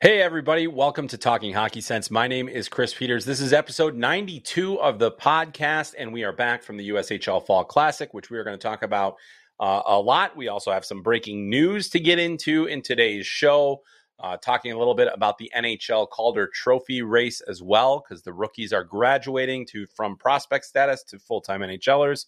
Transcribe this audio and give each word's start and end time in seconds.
Hey, 0.00 0.22
everybody. 0.22 0.68
Welcome 0.68 1.08
to 1.08 1.18
Talking 1.18 1.52
Hockey 1.52 1.80
Sense. 1.80 2.08
My 2.08 2.28
name 2.28 2.48
is 2.48 2.68
Chris 2.68 2.94
Peters. 2.94 3.24
This 3.24 3.40
is 3.40 3.52
episode 3.52 3.96
92 3.96 4.80
of 4.80 5.00
the 5.00 5.10
podcast, 5.10 5.96
and 5.98 6.12
we 6.12 6.22
are 6.22 6.30
back 6.30 6.62
from 6.62 6.76
the 6.76 6.90
USHL 6.90 7.44
Fall 7.44 7.64
Classic, 7.64 8.14
which 8.14 8.30
we 8.30 8.38
are 8.38 8.44
going 8.44 8.56
to 8.56 8.62
talk 8.62 8.84
about 8.84 9.16
uh, 9.58 9.82
a 9.84 9.98
lot. 9.98 10.36
We 10.36 10.46
also 10.46 10.70
have 10.70 10.84
some 10.84 11.02
breaking 11.02 11.50
news 11.50 11.88
to 11.88 11.98
get 11.98 12.20
into 12.20 12.66
in 12.66 12.80
today's 12.80 13.26
show, 13.26 13.82
uh, 14.20 14.36
talking 14.36 14.70
a 14.70 14.78
little 14.78 14.94
bit 14.94 15.08
about 15.12 15.36
the 15.36 15.50
NHL 15.52 16.08
Calder 16.10 16.46
Trophy 16.46 17.02
race 17.02 17.40
as 17.40 17.60
well, 17.60 18.04
because 18.08 18.22
the 18.22 18.32
rookies 18.32 18.72
are 18.72 18.84
graduating 18.84 19.66
to 19.70 19.84
from 19.96 20.16
prospect 20.16 20.66
status 20.66 21.02
to 21.08 21.18
full 21.18 21.40
time 21.40 21.60
NHLers. 21.62 22.26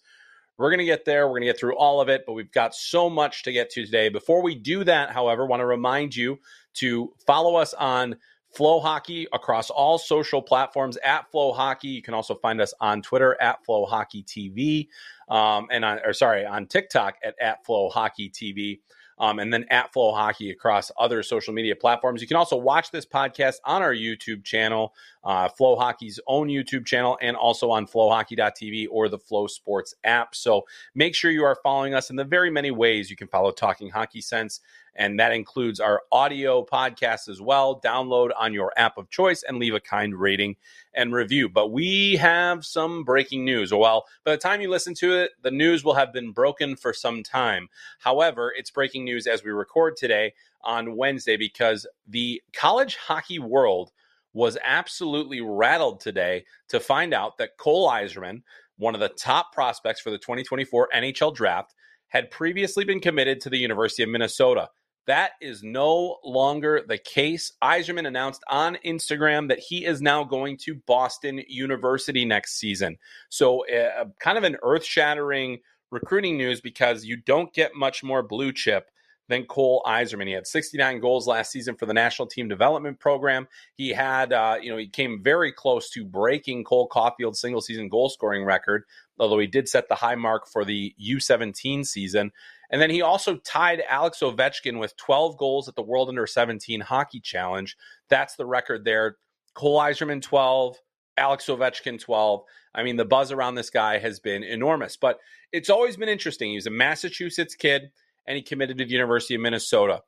We're 0.57 0.71
going 0.71 0.79
to 0.79 0.85
get 0.85 1.05
there. 1.05 1.25
We're 1.25 1.39
going 1.39 1.43
to 1.43 1.47
get 1.47 1.59
through 1.59 1.77
all 1.77 2.01
of 2.01 2.09
it, 2.09 2.23
but 2.27 2.33
we've 2.33 2.51
got 2.51 2.75
so 2.75 3.09
much 3.09 3.43
to 3.43 3.53
get 3.53 3.69
to 3.71 3.85
today. 3.85 4.09
Before 4.09 4.43
we 4.43 4.55
do 4.55 4.83
that, 4.83 5.11
however, 5.11 5.45
want 5.45 5.61
to 5.61 5.65
remind 5.65 6.15
you 6.15 6.37
to 6.75 7.13
follow 7.25 7.55
us 7.55 7.73
on 7.73 8.15
Flow 8.53 8.79
Hockey 8.79 9.27
across 9.31 9.69
all 9.69 9.97
social 9.97 10.41
platforms 10.41 10.97
at 11.03 11.31
Flow 11.31 11.53
Hockey. 11.53 11.87
You 11.87 12.01
can 12.01 12.13
also 12.13 12.35
find 12.35 12.59
us 12.59 12.73
on 12.81 13.01
Twitter 13.01 13.37
at 13.41 13.63
Flow 13.65 13.85
Hockey 13.85 14.23
TV, 14.23 14.87
um, 15.33 15.67
and 15.71 15.85
on, 15.85 15.99
or 16.05 16.13
sorry, 16.13 16.45
on 16.45 16.67
TikTok 16.67 17.15
at 17.23 17.35
at 17.39 17.65
Flow 17.65 17.89
Hockey 17.89 18.29
TV 18.29 18.79
um, 19.21 19.37
and 19.37 19.53
then 19.53 19.65
at 19.69 19.93
Flow 19.93 20.11
Hockey 20.11 20.49
across 20.49 20.91
other 20.99 21.21
social 21.21 21.53
media 21.53 21.75
platforms. 21.75 22.21
You 22.21 22.27
can 22.27 22.37
also 22.37 22.57
watch 22.57 22.89
this 22.91 23.05
podcast 23.05 23.57
on 23.63 23.83
our 23.83 23.93
YouTube 23.93 24.43
channel, 24.43 24.93
uh, 25.23 25.49
Flow 25.49 25.75
Hockey's 25.75 26.19
own 26.27 26.47
YouTube 26.47 26.85
channel, 26.85 27.17
and 27.21 27.35
also 27.35 27.69
on 27.69 27.87
flowhockey.tv 27.87 28.87
or 28.89 29.09
the 29.09 29.19
Flow 29.19 29.47
Sports 29.47 29.93
app. 30.03 30.35
So 30.35 30.63
make 30.95 31.15
sure 31.15 31.31
you 31.31 31.43
are 31.43 31.57
following 31.63 31.93
us 31.93 32.09
in 32.09 32.15
the 32.15 32.23
very 32.23 32.49
many 32.49 32.71
ways 32.71 33.09
you 33.09 33.15
can 33.15 33.27
follow 33.27 33.51
Talking 33.51 33.89
Hockey 33.89 34.21
Sense 34.21 34.61
and 34.95 35.19
that 35.19 35.31
includes 35.31 35.79
our 35.79 36.01
audio 36.11 36.65
podcast 36.65 37.29
as 37.29 37.41
well. 37.41 37.79
Download 37.79 38.31
on 38.37 38.53
your 38.53 38.73
app 38.75 38.97
of 38.97 39.09
choice 39.09 39.43
and 39.43 39.57
leave 39.57 39.73
a 39.73 39.79
kind 39.79 40.15
rating 40.15 40.57
and 40.93 41.13
review. 41.13 41.47
But 41.47 41.71
we 41.71 42.17
have 42.17 42.65
some 42.65 43.03
breaking 43.03 43.45
news. 43.45 43.73
Well, 43.73 44.05
by 44.25 44.31
the 44.31 44.37
time 44.37 44.61
you 44.61 44.69
listen 44.69 44.93
to 44.95 45.13
it, 45.13 45.31
the 45.41 45.51
news 45.51 45.83
will 45.83 45.93
have 45.93 46.11
been 46.11 46.31
broken 46.31 46.75
for 46.75 46.93
some 46.93 47.23
time. 47.23 47.69
However, 47.99 48.53
it's 48.55 48.71
breaking 48.71 49.05
news 49.05 49.27
as 49.27 49.43
we 49.43 49.51
record 49.51 49.95
today 49.95 50.33
on 50.63 50.97
Wednesday 50.97 51.37
because 51.37 51.87
the 52.07 52.41
college 52.53 52.97
hockey 52.97 53.39
world 53.39 53.91
was 54.33 54.57
absolutely 54.63 55.41
rattled 55.41 55.99
today 55.99 56.45
to 56.69 56.79
find 56.79 57.13
out 57.13 57.37
that 57.37 57.57
Cole 57.57 57.89
Eiserman, 57.89 58.43
one 58.77 58.93
of 58.93 59.01
the 59.01 59.09
top 59.09 59.53
prospects 59.53 60.01
for 60.01 60.09
the 60.11 60.17
2024 60.17 60.89
NHL 60.95 61.35
draft, 61.35 61.73
had 62.07 62.31
previously 62.31 62.83
been 62.83 62.99
committed 62.99 63.41
to 63.41 63.49
the 63.49 63.57
University 63.57 64.03
of 64.03 64.09
Minnesota. 64.09 64.69
That 65.07 65.31
is 65.41 65.63
no 65.63 66.17
longer 66.23 66.83
the 66.87 66.97
case. 66.97 67.53
Eiserman 67.63 68.05
announced 68.05 68.43
on 68.49 68.77
Instagram 68.85 69.47
that 69.47 69.59
he 69.59 69.85
is 69.85 70.01
now 70.01 70.23
going 70.23 70.57
to 70.57 70.75
Boston 70.85 71.41
University 71.47 72.23
next 72.23 72.59
season. 72.59 72.97
So, 73.29 73.65
uh, 73.67 74.05
kind 74.19 74.37
of 74.37 74.43
an 74.43 74.57
earth 74.61 74.85
shattering 74.85 75.59
recruiting 75.89 76.37
news 76.37 76.61
because 76.61 77.03
you 77.03 77.17
don't 77.17 77.53
get 77.53 77.75
much 77.75 78.03
more 78.03 78.21
blue 78.21 78.53
chip 78.53 78.90
than 79.31 79.45
Cole 79.45 79.81
Eiserman. 79.85 80.27
He 80.27 80.33
had 80.33 80.45
69 80.45 80.99
goals 80.99 81.25
last 81.25 81.51
season 81.51 81.75
for 81.75 81.85
the 81.85 81.93
national 81.93 82.27
team 82.27 82.49
development 82.49 82.99
program. 82.99 83.47
He 83.75 83.89
had, 83.89 84.33
uh, 84.33 84.57
you 84.61 84.69
know, 84.69 84.77
he 84.77 84.87
came 84.87 85.23
very 85.23 85.53
close 85.53 85.89
to 85.91 86.03
breaking 86.03 86.65
Cole 86.65 86.87
Caufield's 86.87 87.39
single 87.39 87.61
season 87.61 87.87
goal 87.87 88.09
scoring 88.09 88.43
record, 88.43 88.83
although 89.17 89.39
he 89.39 89.47
did 89.47 89.69
set 89.69 89.87
the 89.87 89.95
high 89.95 90.15
mark 90.15 90.47
for 90.47 90.65
the 90.65 90.93
U17 91.01 91.85
season. 91.85 92.33
And 92.69 92.81
then 92.81 92.89
he 92.89 93.01
also 93.01 93.37
tied 93.37 93.81
Alex 93.87 94.19
Ovechkin 94.19 94.79
with 94.79 94.97
12 94.97 95.37
goals 95.37 95.69
at 95.69 95.75
the 95.75 95.81
World 95.81 96.09
Under 96.09 96.27
17 96.27 96.81
Hockey 96.81 97.21
Challenge. 97.21 97.77
That's 98.09 98.35
the 98.35 98.45
record 98.45 98.83
there. 98.83 99.15
Cole 99.53 99.79
Eiserman 99.79 100.21
12, 100.21 100.77
Alex 101.17 101.45
Ovechkin 101.47 102.01
12. 102.01 102.43
I 102.75 102.83
mean, 102.83 102.97
the 102.97 103.05
buzz 103.05 103.31
around 103.31 103.55
this 103.55 103.69
guy 103.69 103.97
has 103.97 104.19
been 104.19 104.43
enormous, 104.43 104.97
but 104.97 105.19
it's 105.53 105.69
always 105.69 105.95
been 105.95 106.09
interesting. 106.09 106.51
He's 106.51 106.67
a 106.67 106.71
Massachusetts 106.71 107.55
kid 107.55 107.91
and 108.31 108.37
he 108.37 108.41
committed 108.41 108.77
to 108.77 108.85
the 108.85 108.91
University 108.91 109.35
of 109.35 109.41
Minnesota. 109.41 110.03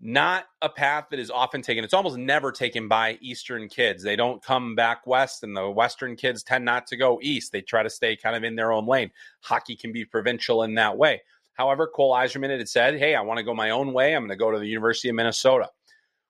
Not 0.00 0.46
a 0.60 0.68
path 0.68 1.06
that 1.12 1.20
is 1.20 1.30
often 1.30 1.62
taken. 1.62 1.84
It's 1.84 1.94
almost 1.94 2.16
never 2.16 2.50
taken 2.50 2.88
by 2.88 3.18
Eastern 3.20 3.68
kids. 3.68 4.02
They 4.02 4.16
don't 4.16 4.42
come 4.42 4.74
back 4.74 5.06
west, 5.06 5.44
and 5.44 5.56
the 5.56 5.70
Western 5.70 6.16
kids 6.16 6.42
tend 6.42 6.64
not 6.64 6.88
to 6.88 6.96
go 6.96 7.20
east. 7.22 7.52
They 7.52 7.60
try 7.60 7.84
to 7.84 7.88
stay 7.88 8.16
kind 8.16 8.34
of 8.34 8.42
in 8.42 8.56
their 8.56 8.72
own 8.72 8.88
lane. 8.88 9.12
Hockey 9.42 9.76
can 9.76 9.92
be 9.92 10.04
provincial 10.04 10.64
in 10.64 10.74
that 10.74 10.98
way. 10.98 11.22
However, 11.52 11.86
Cole 11.86 12.14
Eiserman 12.14 12.50
had 12.50 12.68
said, 12.68 12.98
hey, 12.98 13.14
I 13.14 13.20
want 13.20 13.38
to 13.38 13.44
go 13.44 13.54
my 13.54 13.70
own 13.70 13.92
way. 13.92 14.16
I'm 14.16 14.22
going 14.22 14.30
to 14.30 14.36
go 14.36 14.50
to 14.50 14.58
the 14.58 14.66
University 14.66 15.08
of 15.08 15.14
Minnesota. 15.14 15.68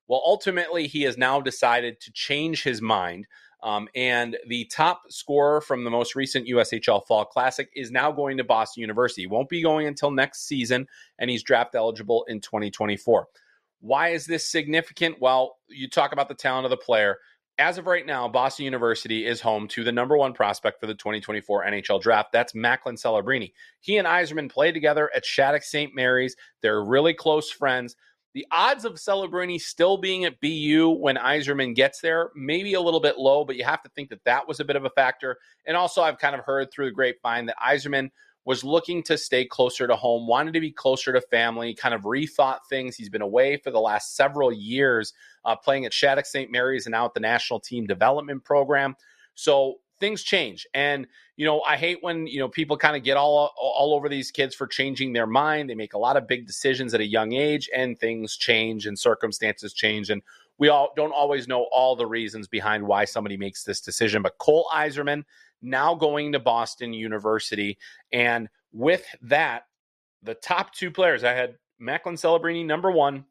Well, 0.07 0.21
ultimately, 0.23 0.87
he 0.87 1.05
has 1.05 1.17
now 1.17 1.41
decided 1.41 1.99
to 2.03 2.13
change 2.13 2.63
his 2.63 2.83
mind. 2.83 3.27
Um, 3.63 3.89
and 3.95 4.37
the 4.49 4.65
top 4.67 5.03
scorer 5.09 5.61
from 5.61 5.85
the 5.85 5.91
most 5.91 6.17
recent 6.17 6.49
USHL 6.49 7.07
Fall 7.07 7.25
Classic 7.25 7.69
is 7.77 7.91
now 7.91 8.11
going 8.11 8.37
to 8.39 8.45
Boston 8.45 8.81
University. 8.81 9.27
Won't 9.27 9.49
be 9.49 9.63
going 9.63 9.87
until 9.87 10.11
next 10.11 10.47
season, 10.47 10.87
and 11.19 11.31
he's 11.31 11.43
draft 11.43 11.75
eligible 11.75 12.25
in 12.29 12.41
2024. 12.41 13.29
Why 13.81 14.09
is 14.09 14.27
this 14.27 14.49
significant? 14.49 15.21
Well, 15.21 15.57
you 15.69 15.89
talk 15.89 16.13
about 16.13 16.29
the 16.29 16.35
talent 16.35 16.67
of 16.67 16.71
the 16.71 16.77
player 16.77 17.19
as 17.59 17.79
of 17.79 17.87
right 17.87 18.07
now, 18.07 18.29
Boston 18.29 18.65
University 18.65 19.27
is 19.27 19.41
home 19.41 19.69
to 19.69 19.85
the 19.85 19.93
number 19.93 20.17
one 20.17 20.33
prospect 20.33 20.81
for 20.81 20.87
the 20.87 20.95
2024 20.95 21.65
NHL 21.67 22.01
draft. 22.01 22.33
That's 22.33 22.55
Macklin 22.55 22.97
Celebrini. 22.97 23.53
He 23.81 23.99
and 23.99 24.09
Eiserman 24.09 24.51
played 24.51 24.73
together 24.73 25.11
at 25.15 25.25
Shattuck 25.25 25.63
St. 25.63 25.95
Mary's. 25.95 26.35
They're 26.63 26.83
really 26.83 27.13
close 27.13 27.51
friends. 27.51 27.95
The 28.35 28.47
odds 28.51 28.85
of 28.85 28.95
Celebrini 28.95 29.61
still 29.61 29.99
being 29.99 30.25
at 30.25 30.41
BU 30.41 30.97
when 30.99 31.17
Eiserman 31.17 31.75
gets 31.75 32.01
there, 32.01 32.31
maybe 32.35 32.75
a 32.75 32.81
little 32.81 33.01
bit 33.01 33.19
low, 33.19 33.45
but 33.45 33.57
you 33.57 33.65
have 33.65 33.83
to 33.83 33.91
think 33.91 34.09
that 34.09 34.25
that 34.25 34.49
was 34.49 34.59
a 34.59 34.65
bit 34.65 34.77
of 34.77 34.85
a 34.85 34.91
factor. 34.91 35.37
And 35.67 35.77
also, 35.77 36.03
I've 36.03 36.19
kind 36.19 36.35
of 36.35 36.45
heard 36.45 36.73
through 36.73 36.87
the 36.87 36.93
grapevine 36.93 37.47
that 37.47 37.59
Eiserman 37.59 38.11
was 38.45 38.65
looking 38.65 39.03
to 39.05 39.17
stay 39.17 39.45
closer 39.45 39.87
to 39.87 39.95
home, 39.95 40.27
wanted 40.27 40.55
to 40.55 40.61
be 40.61 40.73
closer 40.73 41.13
to 41.13 41.21
family, 41.21 41.75
kind 41.75 41.95
of 41.95 42.03
rethought 42.03 42.59
things. 42.69 42.97
He's 42.97 43.09
been 43.09 43.23
away 43.23 43.57
for 43.57 43.71
the 43.71 43.81
last 43.81 44.17
several 44.17 44.53
years, 44.53 45.13
uh, 45.45 45.55
playing 45.55 45.85
at 45.85 45.93
Shattuck 45.93 46.27
St. 46.27 46.51
Mary's 46.51 46.87
and 46.87 46.93
now 46.93 47.05
at 47.05 47.15
the 47.15 47.21
national 47.21 47.61
team 47.61 47.87
development 47.87 48.45
program. 48.45 48.97
So 49.35 49.77
things 50.03 50.25
change. 50.25 50.67
And, 50.75 51.07
you 51.37 51.47
know, 51.47 51.63
I 51.63 51.77
hate 51.77 51.99
when, 52.01 52.27
you 52.27 52.41
know, 52.41 52.49
people 52.49 52.77
kind 52.77 52.97
of 52.97 53.05
get 53.05 53.17
all 53.17 53.55
all 53.57 53.95
over 53.95 54.09
these 54.09 54.33
kids 54.33 54.55
for 54.55 54.67
changing 54.67 55.13
their 55.13 55.29
mind. 55.29 55.71
They 55.71 55.77
make 55.77 55.95
a 55.95 55.99
lot 55.99 56.17
of 56.17 56.27
big 56.27 56.47
decisions 56.47 56.93
at 56.93 57.01
a 57.01 57.07
young 57.07 57.33
age 57.33 57.71
and 57.75 57.97
things 57.99 58.37
change 58.37 58.87
and 58.87 58.99
circumstances 58.99 59.73
change 59.73 60.11
and 60.11 60.21
we 60.59 60.69
all 60.69 60.93
don't 60.97 61.13
always 61.13 61.49
know 61.49 61.67
all 61.73 61.97
the 61.97 62.07
reasons 62.07 62.47
behind 62.47 62.87
why 62.87 63.05
somebody 63.05 63.37
makes 63.37 63.65
this 63.65 63.81
decision. 63.81 64.23
But 64.23 64.39
Cole 64.39 64.69
Eiserman 64.73 65.23
now 65.63 65.95
going 65.95 66.33
to 66.33 66.41
Boston 66.41 66.93
University 66.93 67.79
and 68.13 68.49
with 68.73 69.07
that 69.23 69.63
the 70.23 70.35
top 70.35 70.75
two 70.75 70.91
players 70.91 71.25
I 71.25 71.33
had 71.33 71.57
Macklin 71.79 72.17
Celebrini 72.17 72.67
number 72.67 72.91
1 72.91 73.25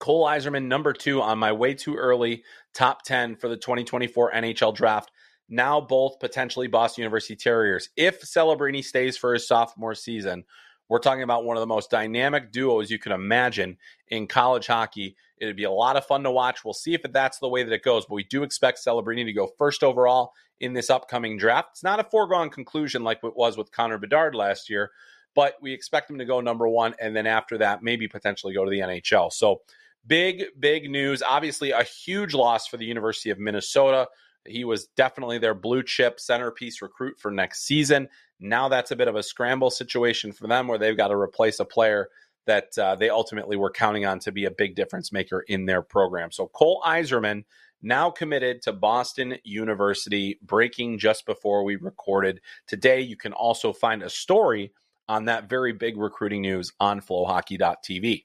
Cole 0.00 0.26
Eiserman, 0.26 0.66
number 0.66 0.92
two, 0.92 1.22
on 1.22 1.38
my 1.38 1.52
way 1.52 1.72
too 1.72 1.94
early 1.94 2.42
top 2.74 3.02
10 3.02 3.36
for 3.36 3.48
the 3.48 3.56
2024 3.56 4.32
NHL 4.32 4.74
draft 4.74 5.10
now 5.48 5.80
both 5.80 6.18
potentially 6.20 6.66
Boston 6.66 7.02
University 7.02 7.36
Terriers. 7.36 7.90
If 7.96 8.22
Celebrini 8.22 8.84
stays 8.84 9.16
for 9.16 9.34
his 9.34 9.46
sophomore 9.46 9.94
season, 9.94 10.44
we're 10.88 10.98
talking 10.98 11.22
about 11.22 11.44
one 11.44 11.56
of 11.56 11.60
the 11.60 11.66
most 11.66 11.90
dynamic 11.90 12.52
duos 12.52 12.90
you 12.90 12.98
can 12.98 13.12
imagine 13.12 13.78
in 14.08 14.26
college 14.26 14.66
hockey. 14.66 15.16
It'd 15.38 15.56
be 15.56 15.64
a 15.64 15.70
lot 15.70 15.96
of 15.96 16.06
fun 16.06 16.22
to 16.24 16.30
watch. 16.30 16.64
We'll 16.64 16.74
see 16.74 16.94
if 16.94 17.02
that's 17.02 17.38
the 17.38 17.48
way 17.48 17.62
that 17.62 17.72
it 17.72 17.82
goes, 17.82 18.04
but 18.06 18.14
we 18.14 18.24
do 18.24 18.42
expect 18.42 18.84
Celebrini 18.84 19.24
to 19.24 19.32
go 19.32 19.48
first 19.58 19.82
overall 19.82 20.32
in 20.60 20.72
this 20.74 20.90
upcoming 20.90 21.38
draft. 21.38 21.68
It's 21.72 21.82
not 21.82 22.00
a 22.00 22.04
foregone 22.04 22.50
conclusion 22.50 23.02
like 23.02 23.20
it 23.22 23.36
was 23.36 23.56
with 23.56 23.72
Connor 23.72 23.98
Bedard 23.98 24.34
last 24.34 24.68
year, 24.70 24.90
but 25.34 25.54
we 25.60 25.72
expect 25.72 26.10
him 26.10 26.18
to 26.18 26.24
go 26.24 26.40
number 26.40 26.68
one, 26.68 26.94
and 27.00 27.16
then 27.16 27.26
after 27.26 27.58
that, 27.58 27.82
maybe 27.82 28.06
potentially 28.06 28.54
go 28.54 28.64
to 28.64 28.70
the 28.70 28.80
NHL. 28.80 29.32
So, 29.32 29.62
big, 30.06 30.44
big 30.58 30.90
news. 30.90 31.22
Obviously, 31.22 31.70
a 31.72 31.82
huge 31.82 32.34
loss 32.34 32.66
for 32.66 32.76
the 32.76 32.84
University 32.84 33.30
of 33.30 33.38
Minnesota. 33.38 34.08
He 34.46 34.64
was 34.64 34.86
definitely 34.96 35.38
their 35.38 35.54
blue 35.54 35.82
chip 35.82 36.20
centerpiece 36.20 36.82
recruit 36.82 37.18
for 37.18 37.30
next 37.30 37.66
season. 37.66 38.08
Now 38.40 38.68
that's 38.68 38.90
a 38.90 38.96
bit 38.96 39.08
of 39.08 39.16
a 39.16 39.22
scramble 39.22 39.70
situation 39.70 40.32
for 40.32 40.46
them 40.46 40.68
where 40.68 40.78
they've 40.78 40.96
got 40.96 41.08
to 41.08 41.16
replace 41.16 41.60
a 41.60 41.64
player 41.64 42.08
that 42.46 42.76
uh, 42.78 42.94
they 42.94 43.08
ultimately 43.08 43.56
were 43.56 43.70
counting 43.70 44.04
on 44.04 44.18
to 44.20 44.32
be 44.32 44.44
a 44.44 44.50
big 44.50 44.74
difference 44.74 45.12
maker 45.12 45.40
in 45.48 45.64
their 45.64 45.82
program. 45.82 46.30
So 46.30 46.46
Cole 46.48 46.82
Eiserman 46.84 47.44
now 47.82 48.10
committed 48.10 48.62
to 48.62 48.72
Boston 48.72 49.36
University, 49.44 50.38
breaking 50.42 50.98
just 50.98 51.26
before 51.26 51.64
we 51.64 51.76
recorded 51.76 52.40
today. 52.66 53.00
You 53.00 53.16
can 53.16 53.32
also 53.32 53.72
find 53.72 54.02
a 54.02 54.10
story 54.10 54.72
on 55.08 55.26
that 55.26 55.48
very 55.48 55.72
big 55.72 55.96
recruiting 55.96 56.42
news 56.42 56.72
on 56.80 57.00
flowhockey.tv. 57.00 58.24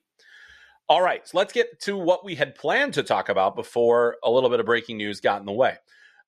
All 0.88 1.02
right, 1.02 1.28
so 1.28 1.38
let's 1.38 1.54
get 1.54 1.80
to 1.82 1.96
what 1.96 2.26
we 2.26 2.36
had 2.36 2.56
planned 2.56 2.96
to 2.96 3.04
talk 3.04 3.30
about 3.30 3.56
before 3.56 4.16
a 4.24 4.32
little 4.32 4.50
bit 4.50 4.60
of 4.60 4.66
breaking 4.66 4.98
news 4.98 5.20
got 5.20 5.40
in 5.40 5.46
the 5.46 5.52
way. 5.52 5.76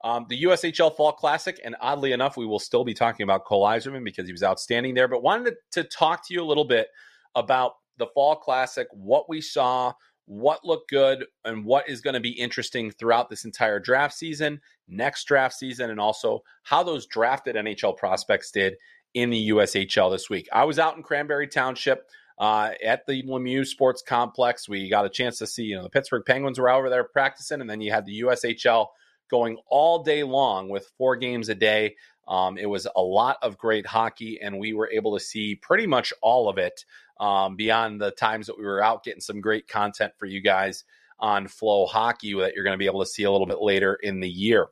Um, 0.04 0.26
the 0.30 0.44
USHL 0.44 0.96
Fall 0.96 1.12
Classic, 1.12 1.60
and 1.64 1.76
oddly 1.80 2.12
enough, 2.12 2.38
we 2.38 2.46
will 2.46 2.60
still 2.60 2.84
be 2.84 2.94
talking 2.94 3.24
about 3.24 3.46
Cole 3.46 3.66
Eiserman 3.66 4.04
because 4.04 4.26
he 4.26 4.32
was 4.32 4.44
outstanding 4.44 4.96
there. 4.96 5.08
But 5.08 5.24
wanted 5.24 5.56
to, 5.72 5.84
talk 5.84 6.28
to 6.28 6.34
you 6.34 6.42
a 6.42 6.46
little 6.46 6.66
bit 6.66 6.88
about 7.36 7.74
the 7.98 8.08
Fall 8.08 8.36
Classic, 8.36 8.88
what 8.92 9.30
we 9.30 9.42
saw, 9.42 9.94
what 10.26 10.66
looked 10.66 10.90
good, 10.90 11.26
and 11.46 11.66
what 11.66 11.88
is 11.88 12.02
going 12.02 12.14
to 12.16 12.20
be 12.20 12.32
interesting 12.32 12.90
throughout 12.90 13.30
this 13.30 13.46
entire 13.46 13.80
draft 13.80 14.16
season, 14.16 14.62
next 14.88 15.26
draft 15.26 15.56
season, 15.56 15.92
and 15.92 16.00
also 16.00 16.42
how 16.64 16.82
those 16.82 17.06
drafted 17.06 17.56
NHL 17.56 17.96
prospects 17.98 18.52
did 18.52 18.76
in 19.14 19.30
the 19.30 19.50
USHL 19.50 20.12
this 20.12 20.30
week. 20.30 20.48
I 20.52 20.64
was 20.64 20.80
out 20.80 20.98
in 20.98 21.04
Cranberry 21.04 21.48
Township. 21.48 22.08
Uh, 22.38 22.72
at 22.84 23.06
the 23.06 23.22
Lemieux 23.22 23.68
Sports 23.68 24.02
Complex, 24.02 24.68
we 24.68 24.90
got 24.90 25.06
a 25.06 25.10
chance 25.10 25.38
to 25.38 25.46
see, 25.46 25.64
you 25.64 25.76
know, 25.76 25.84
the 25.84 25.92
Pittsburgh 25.92 26.24
Penguins 26.26 26.58
were 26.58 26.72
over 26.72 26.90
there 26.90 27.04
practicing, 27.04 27.62
and 27.62 27.70
then 27.70 27.82
you 27.82 27.92
had 27.92 28.04
the 28.04 28.22
USHL 28.22 28.88
going 29.32 29.58
all 29.68 30.04
day 30.04 30.24
long 30.24 30.70
with 30.70 30.92
four 30.98 31.16
games 31.16 31.50
a 31.50 31.56
day. 31.56 31.96
Um, 32.28 32.58
it 32.58 32.68
was 32.68 32.88
a 32.96 33.02
lot 33.02 33.38
of 33.42 33.58
great 33.58 33.88
hockey, 33.88 34.40
and 34.42 34.60
we 34.60 34.74
were 34.74 34.92
able 34.92 35.18
to 35.18 35.24
see 35.24 35.56
pretty 35.56 35.88
much 35.88 36.14
all 36.22 36.48
of 36.48 36.60
it 36.60 36.86
um, 37.20 37.56
beyond 37.56 38.00
the 38.00 38.12
times 38.12 38.48
that 38.48 38.58
we 38.58 38.66
were 38.66 38.84
out 38.84 39.04
getting 39.04 39.22
some 39.22 39.42
great 39.42 39.68
content 39.68 40.14
for 40.18 40.28
you 40.28 40.42
guys 40.42 40.84
on 41.20 41.48
Flow 41.48 41.86
Hockey 41.86 42.34
that 42.40 42.54
you're 42.54 42.64
going 42.64 42.74
to 42.74 42.80
be 42.80 42.86
able 42.86 43.02
to 43.02 43.10
see 43.10 43.24
a 43.24 43.32
little 43.32 43.48
bit 43.48 43.62
later 43.62 43.96
in 43.96 44.20
the 44.20 44.30
year. 44.30 44.68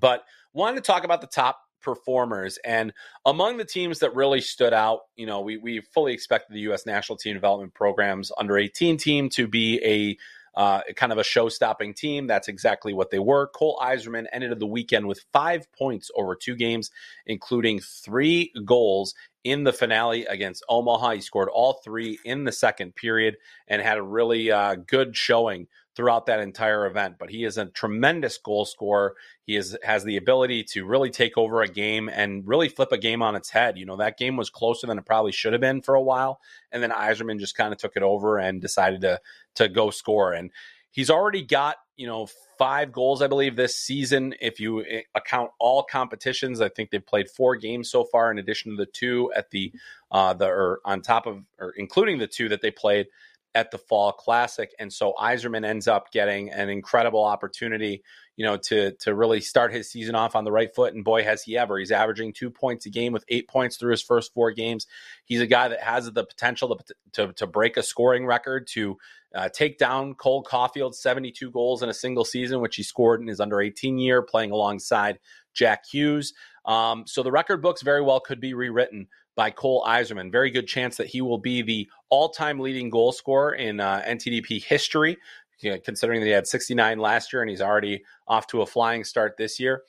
But 0.00 0.24
wanted 0.52 0.76
to 0.76 0.82
talk 0.82 1.04
about 1.04 1.20
the 1.20 1.26
top 1.26 1.60
performers 1.80 2.58
and 2.64 2.92
among 3.24 3.56
the 3.56 3.64
teams 3.64 4.00
that 4.00 4.14
really 4.14 4.40
stood 4.40 4.72
out 4.72 5.02
you 5.14 5.24
know 5.24 5.40
we, 5.40 5.56
we 5.58 5.80
fully 5.94 6.12
expected 6.12 6.52
the 6.52 6.60
u.s 6.60 6.84
national 6.84 7.16
team 7.16 7.34
development 7.34 7.72
programs 7.72 8.32
under 8.36 8.58
18 8.58 8.96
team 8.96 9.28
to 9.28 9.46
be 9.46 9.80
a 9.84 10.18
uh, 10.58 10.80
kind 10.96 11.12
of 11.12 11.18
a 11.18 11.24
show 11.24 11.48
stopping 11.48 11.94
team. 11.94 12.26
That's 12.26 12.48
exactly 12.48 12.92
what 12.92 13.12
they 13.12 13.20
were. 13.20 13.46
Cole 13.54 13.78
Eiserman 13.80 14.26
ended 14.32 14.58
the 14.58 14.66
weekend 14.66 15.06
with 15.06 15.24
five 15.32 15.70
points 15.72 16.10
over 16.16 16.34
two 16.34 16.56
games, 16.56 16.90
including 17.26 17.78
three 17.78 18.52
goals 18.64 19.14
in 19.44 19.62
the 19.62 19.72
finale 19.72 20.26
against 20.26 20.64
Omaha. 20.68 21.12
He 21.12 21.20
scored 21.20 21.48
all 21.48 21.74
three 21.84 22.18
in 22.24 22.42
the 22.42 22.50
second 22.50 22.96
period 22.96 23.36
and 23.68 23.80
had 23.80 23.98
a 23.98 24.02
really 24.02 24.50
uh, 24.50 24.74
good 24.74 25.16
showing 25.16 25.68
throughout 25.98 26.26
that 26.26 26.38
entire 26.38 26.86
event. 26.86 27.16
But 27.18 27.28
he 27.28 27.42
is 27.42 27.58
a 27.58 27.66
tremendous 27.66 28.38
goal 28.38 28.64
scorer. 28.64 29.16
He 29.42 29.56
is, 29.56 29.76
has 29.82 30.04
the 30.04 30.16
ability 30.16 30.62
to 30.74 30.84
really 30.84 31.10
take 31.10 31.36
over 31.36 31.60
a 31.60 31.66
game 31.66 32.08
and 32.08 32.46
really 32.46 32.68
flip 32.68 32.92
a 32.92 32.98
game 32.98 33.20
on 33.20 33.34
its 33.34 33.50
head. 33.50 33.76
You 33.76 33.84
know, 33.84 33.96
that 33.96 34.16
game 34.16 34.36
was 34.36 34.48
closer 34.48 34.86
than 34.86 34.96
it 34.96 35.06
probably 35.06 35.32
should 35.32 35.54
have 35.54 35.60
been 35.60 35.82
for 35.82 35.96
a 35.96 36.00
while. 36.00 36.38
And 36.70 36.80
then 36.80 36.90
Eiserman 36.90 37.40
just 37.40 37.56
kind 37.56 37.72
of 37.72 37.80
took 37.80 37.96
it 37.96 38.04
over 38.04 38.38
and 38.38 38.60
decided 38.60 39.00
to 39.00 39.20
to 39.56 39.68
go 39.68 39.90
score. 39.90 40.34
And 40.34 40.52
he's 40.92 41.10
already 41.10 41.42
got, 41.42 41.78
you 41.96 42.06
know, 42.06 42.28
five 42.58 42.92
goals, 42.92 43.20
I 43.20 43.26
believe, 43.26 43.56
this 43.56 43.76
season. 43.76 44.36
If 44.40 44.60
you 44.60 44.84
eh, 44.84 45.00
account 45.16 45.50
all 45.58 45.82
competitions, 45.82 46.60
I 46.60 46.68
think 46.68 46.90
they've 46.90 47.04
played 47.04 47.28
four 47.28 47.56
games 47.56 47.90
so 47.90 48.04
far, 48.04 48.30
in 48.30 48.38
addition 48.38 48.70
to 48.70 48.76
the 48.76 48.86
two 48.86 49.32
at 49.34 49.50
the 49.50 49.72
uh, 50.12 50.34
the 50.34 50.46
or 50.46 50.78
on 50.84 51.02
top 51.02 51.26
of 51.26 51.42
or 51.58 51.74
including 51.76 52.18
the 52.18 52.28
two 52.28 52.48
that 52.50 52.62
they 52.62 52.70
played 52.70 53.08
at 53.54 53.70
the 53.70 53.78
Fall 53.78 54.12
Classic. 54.12 54.70
And 54.78 54.92
so 54.92 55.14
Eiserman 55.18 55.64
ends 55.64 55.88
up 55.88 56.12
getting 56.12 56.50
an 56.50 56.68
incredible 56.68 57.24
opportunity, 57.24 58.02
you 58.36 58.44
know, 58.44 58.56
to 58.56 58.92
to 59.00 59.14
really 59.14 59.40
start 59.40 59.72
his 59.72 59.90
season 59.90 60.14
off 60.14 60.36
on 60.36 60.44
the 60.44 60.52
right 60.52 60.74
foot. 60.74 60.94
And 60.94 61.04
boy, 61.04 61.24
has 61.24 61.42
he 61.42 61.56
ever! 61.56 61.78
He's 61.78 61.90
averaging 61.90 62.32
two 62.32 62.50
points 62.50 62.86
a 62.86 62.90
game 62.90 63.12
with 63.12 63.24
eight 63.28 63.48
points 63.48 63.76
through 63.76 63.92
his 63.92 64.02
first 64.02 64.32
four 64.32 64.52
games. 64.52 64.86
He's 65.24 65.40
a 65.40 65.46
guy 65.46 65.68
that 65.68 65.80
has 65.80 66.10
the 66.10 66.24
potential 66.24 66.76
to 66.76 66.94
to, 67.12 67.32
to 67.34 67.46
break 67.46 67.76
a 67.76 67.82
scoring 67.82 68.26
record, 68.26 68.66
to 68.74 68.98
uh, 69.34 69.48
take 69.48 69.78
down 69.78 70.14
Cole 70.14 70.42
Caufield's 70.42 71.00
72 71.00 71.50
goals 71.50 71.82
in 71.82 71.88
a 71.88 71.94
single 71.94 72.24
season, 72.24 72.60
which 72.60 72.76
he 72.76 72.82
scored 72.82 73.20
in 73.20 73.26
his 73.26 73.40
under 73.40 73.60
18 73.60 73.98
year, 73.98 74.22
playing 74.22 74.50
alongside 74.50 75.18
Jack 75.54 75.84
Hughes. 75.90 76.32
Um, 76.64 77.04
so 77.06 77.22
the 77.22 77.32
record 77.32 77.62
books 77.62 77.82
very 77.82 78.02
well 78.02 78.20
could 78.20 78.40
be 78.40 78.54
rewritten 78.54 79.08
by 79.38 79.52
Cole 79.52 79.84
Eiserman. 79.86 80.32
Very 80.32 80.50
good 80.50 80.66
chance 80.66 80.96
that 80.96 81.06
he 81.06 81.20
will 81.22 81.38
be 81.38 81.62
the 81.62 81.88
all-time 82.10 82.58
leading 82.58 82.90
goal 82.90 83.12
scorer 83.12 83.54
in 83.54 83.78
uh, 83.78 84.02
NTDP 84.04 84.64
history, 84.64 85.16
you 85.60 85.70
know, 85.70 85.78
considering 85.78 86.18
that 86.18 86.26
he 86.26 86.32
had 86.32 86.48
69 86.48 86.98
last 86.98 87.32
year 87.32 87.40
and 87.40 87.48
he's 87.48 87.60
already 87.60 88.02
off 88.26 88.48
to 88.48 88.62
a 88.62 88.66
flying 88.66 89.04
start 89.04 89.36
this 89.38 89.60
year. 89.60 89.82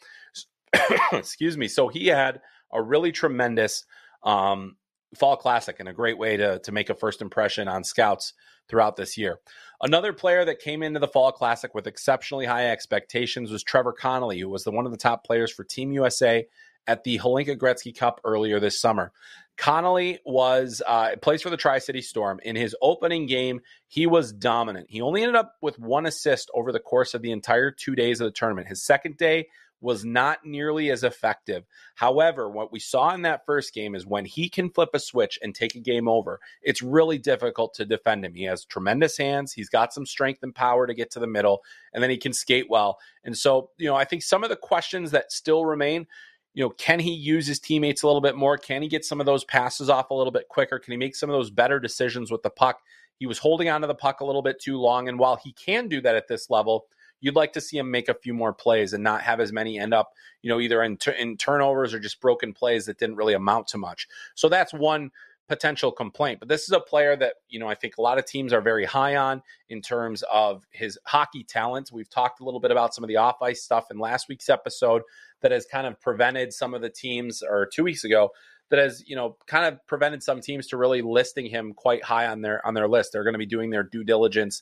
Excuse 1.12 1.58
me. 1.58 1.68
So 1.68 1.88
he 1.88 2.06
had 2.06 2.42
a 2.72 2.80
really 2.80 3.12
tremendous 3.12 3.86
um, 4.22 4.76
fall 5.16 5.36
classic 5.36 5.78
and 5.80 5.90
a 5.90 5.94
great 5.94 6.20
way 6.20 6.38
to 6.38 6.60
to 6.60 6.72
make 6.72 6.92
a 6.92 6.94
first 6.94 7.20
impression 7.20 7.68
on 7.68 7.84
scouts 7.84 8.34
throughout 8.68 8.98
this 8.98 9.18
year. 9.18 9.40
Another 9.82 10.14
player 10.14 10.46
that 10.46 10.60
came 10.60 10.84
into 10.84 11.00
the 11.00 11.08
fall 11.08 11.32
classic 11.32 11.74
with 11.74 11.88
exceptionally 11.88 12.46
high 12.46 12.70
expectations 12.70 13.50
was 13.50 13.64
Trevor 13.64 13.94
Connelly, 13.94 14.40
who 14.40 14.50
was 14.50 14.64
the 14.64 14.72
one 14.72 14.86
of 14.86 14.92
the 14.92 14.98
top 14.98 15.26
players 15.26 15.52
for 15.52 15.64
Team 15.64 15.92
USA 15.92 16.46
at 16.88 17.04
the 17.04 17.20
Hlinka 17.20 17.58
Gretzky 17.58 17.96
Cup 17.96 18.22
earlier 18.24 18.60
this 18.60 18.80
summer. 18.80 19.12
Connelly 19.58 20.20
was 20.26 20.82
uh, 20.88 21.18
plays 21.22 21.42
for 21.42 21.50
the 21.50 21.58
Tri 21.58 21.80
City 21.80 22.02
Storm. 22.02 22.40
In 22.44 22.56
his 22.56 22.76
opening 22.82 23.26
game, 23.26 23.60
he 23.88 24.08
was 24.08 24.32
dominant. 24.32 24.88
He 24.90 25.02
only 25.02 25.22
ended 25.22 25.36
up 25.36 25.56
with 25.62 25.78
one 25.78 26.06
assist 26.06 26.50
over 26.54 26.72
the 26.72 26.80
course 26.80 27.14
of 27.14 27.22
the 27.22 27.32
entire 27.32 27.70
two 27.70 27.94
days 27.94 28.22
of 28.22 28.26
the 28.26 28.32
tournament. 28.32 28.68
His 28.68 28.84
second 28.84 29.18
day 29.18 29.48
was 29.82 30.04
not 30.04 30.40
nearly 30.46 30.92
as 30.92 31.04
effective. 31.04 31.66
However, 31.96 32.50
what 32.50 32.72
we 32.72 32.80
saw 32.80 33.14
in 33.14 33.24
that 33.24 33.46
first 33.46 33.74
game 33.74 33.96
is 33.96 34.06
when 34.06 34.26
he 34.26 34.50
can 34.50 34.70
flip 34.70 34.90
a 34.94 35.00
switch 35.00 35.40
and 35.42 35.56
take 35.56 35.76
a 35.76 35.80
game 35.80 36.08
over, 36.08 36.40
it's 36.62 36.82
really 36.82 37.18
difficult 37.18 37.74
to 37.76 37.86
defend 37.86 38.26
him. 38.26 38.34
He 38.34 38.44
has 38.44 38.66
tremendous 38.66 39.18
hands, 39.18 39.54
he's 39.54 39.70
got 39.70 39.94
some 39.94 40.06
strength 40.06 40.44
and 40.44 40.54
power 40.54 40.88
to 40.88 40.94
get 40.94 41.12
to 41.12 41.20
the 41.20 41.28
middle, 41.28 41.62
and 41.94 42.04
then 42.04 42.10
he 42.10 42.18
can 42.18 42.34
skate 42.34 42.70
well. 42.70 42.98
And 43.24 43.38
so, 43.38 43.72
you 43.78 43.88
know, 43.88 43.96
I 43.96 44.06
think 44.06 44.24
some 44.24 44.44
of 44.44 44.50
the 44.50 44.56
questions 44.56 45.12
that 45.12 45.32
still 45.32 45.66
remain 45.66 46.08
you 46.54 46.64
know, 46.64 46.70
can 46.72 47.00
he 47.00 47.14
use 47.14 47.48
his 47.48 47.60
teammates 47.60 48.04
a 48.04 48.08
little 48.08 48.22
bit 48.22 48.36
more? 48.36 48.58
Can 48.58 48.82
he 48.82 48.88
get 48.88 49.06
some 49.06 49.20
of 49.20 49.26
those 49.26 49.44
passes 49.44 49.90
off 49.90 50.10
a 50.10 50.14
little 50.14 50.32
bit 50.32 50.48
quicker? 50.48 50.80
Can 50.80 50.92
he 50.92 50.98
make 50.98 51.16
some 51.16 51.30
of 51.30 51.36
those 51.36 51.52
better 51.52 51.80
decisions 51.80 52.32
with 52.32 52.44
the 52.44 52.50
puck? 52.50 52.82
He 53.18 53.26
was 53.26 53.38
holding 53.38 53.70
onto 53.70 53.88
the 53.88 53.96
puck 53.96 54.22
a 54.22 54.26
little 54.26 54.42
bit 54.42 54.60
too 54.60 54.78
long. 54.78 55.10
And 55.10 55.20
while 55.20 55.36
he 55.36 55.52
can 55.54 55.88
do 55.88 56.02
that 56.02 56.16
at 56.16 56.28
this 56.28 56.50
level, 56.50 56.88
you'd 57.22 57.36
like 57.36 57.54
to 57.54 57.62
see 57.62 57.78
him 57.78 57.92
make 57.92 58.10
a 58.10 58.14
few 58.14 58.34
more 58.34 58.54
plays 58.54 58.94
and 58.94 59.04
not 59.04 59.22
have 59.22 59.40
as 59.40 59.52
many 59.52 59.78
end 59.78 59.94
up, 59.94 60.14
you 60.42 60.50
know, 60.50 60.60
either 60.60 60.82
in, 60.84 60.98
in 61.20 61.38
turnovers 61.38 61.94
or 61.94 62.00
just 62.00 62.22
broken 62.22 62.54
plays 62.54 62.86
that 62.86 62.98
didn't 62.98 63.18
really 63.18 63.34
amount 63.34 63.68
to 63.68 63.78
much. 63.78 64.08
So 64.36 64.50
that's 64.50 64.74
one 64.74 65.12
potential 65.50 65.92
complaint. 65.92 66.40
But 66.40 66.48
this 66.48 66.64
is 66.64 66.72
a 66.72 66.80
player 66.80 67.16
that, 67.18 67.34
you 67.50 67.60
know, 67.60 67.68
I 67.68 67.74
think 67.74 67.98
a 67.98 68.02
lot 68.02 68.20
of 68.20 68.26
teams 68.26 68.54
are 68.54 68.62
very 68.62 68.86
high 68.86 69.16
on 69.16 69.42
in 69.68 69.82
terms 69.82 70.24
of 70.32 70.64
his 70.72 70.98
hockey 71.06 71.44
talent. 71.44 71.90
We've 71.92 72.10
talked 72.10 72.40
a 72.40 72.46
little 72.46 72.60
bit 72.60 72.70
about 72.72 72.94
some 72.94 73.04
of 73.04 73.08
the 73.08 73.18
off 73.18 73.42
ice 73.42 73.64
stuff 73.64 73.88
in 73.90 73.98
last 73.98 74.30
week's 74.30 74.48
episode 74.48 75.02
that 75.42 75.52
has 75.52 75.66
kind 75.66 75.88
of 75.88 76.00
prevented 76.00 76.54
some 76.54 76.76
of 76.76 76.82
the 76.82 76.90
teams, 76.90 77.42
or 77.42 77.66
two 77.66 77.84
weeks 77.84 78.04
ago, 78.04 78.30
that 78.70 78.78
has, 78.78 79.04
you 79.08 79.16
know, 79.16 79.38
kind 79.48 79.66
of 79.66 79.86
prevented 79.88 80.22
some 80.22 80.40
teams 80.40 80.68
to 80.68 80.78
really 80.78 81.02
listing 81.02 81.48
him 81.48 81.74
quite 81.74 82.04
high 82.04 82.28
on 82.28 82.42
their 82.42 82.66
on 82.66 82.76
their 82.76 82.88
list. 82.88 83.12
They're 83.12 83.24
going 83.24 83.34
to 83.34 83.40
be 83.40 83.48
doing 83.48 83.72
their 83.72 83.84
due 83.84 84.04
diligence 84.04 84.62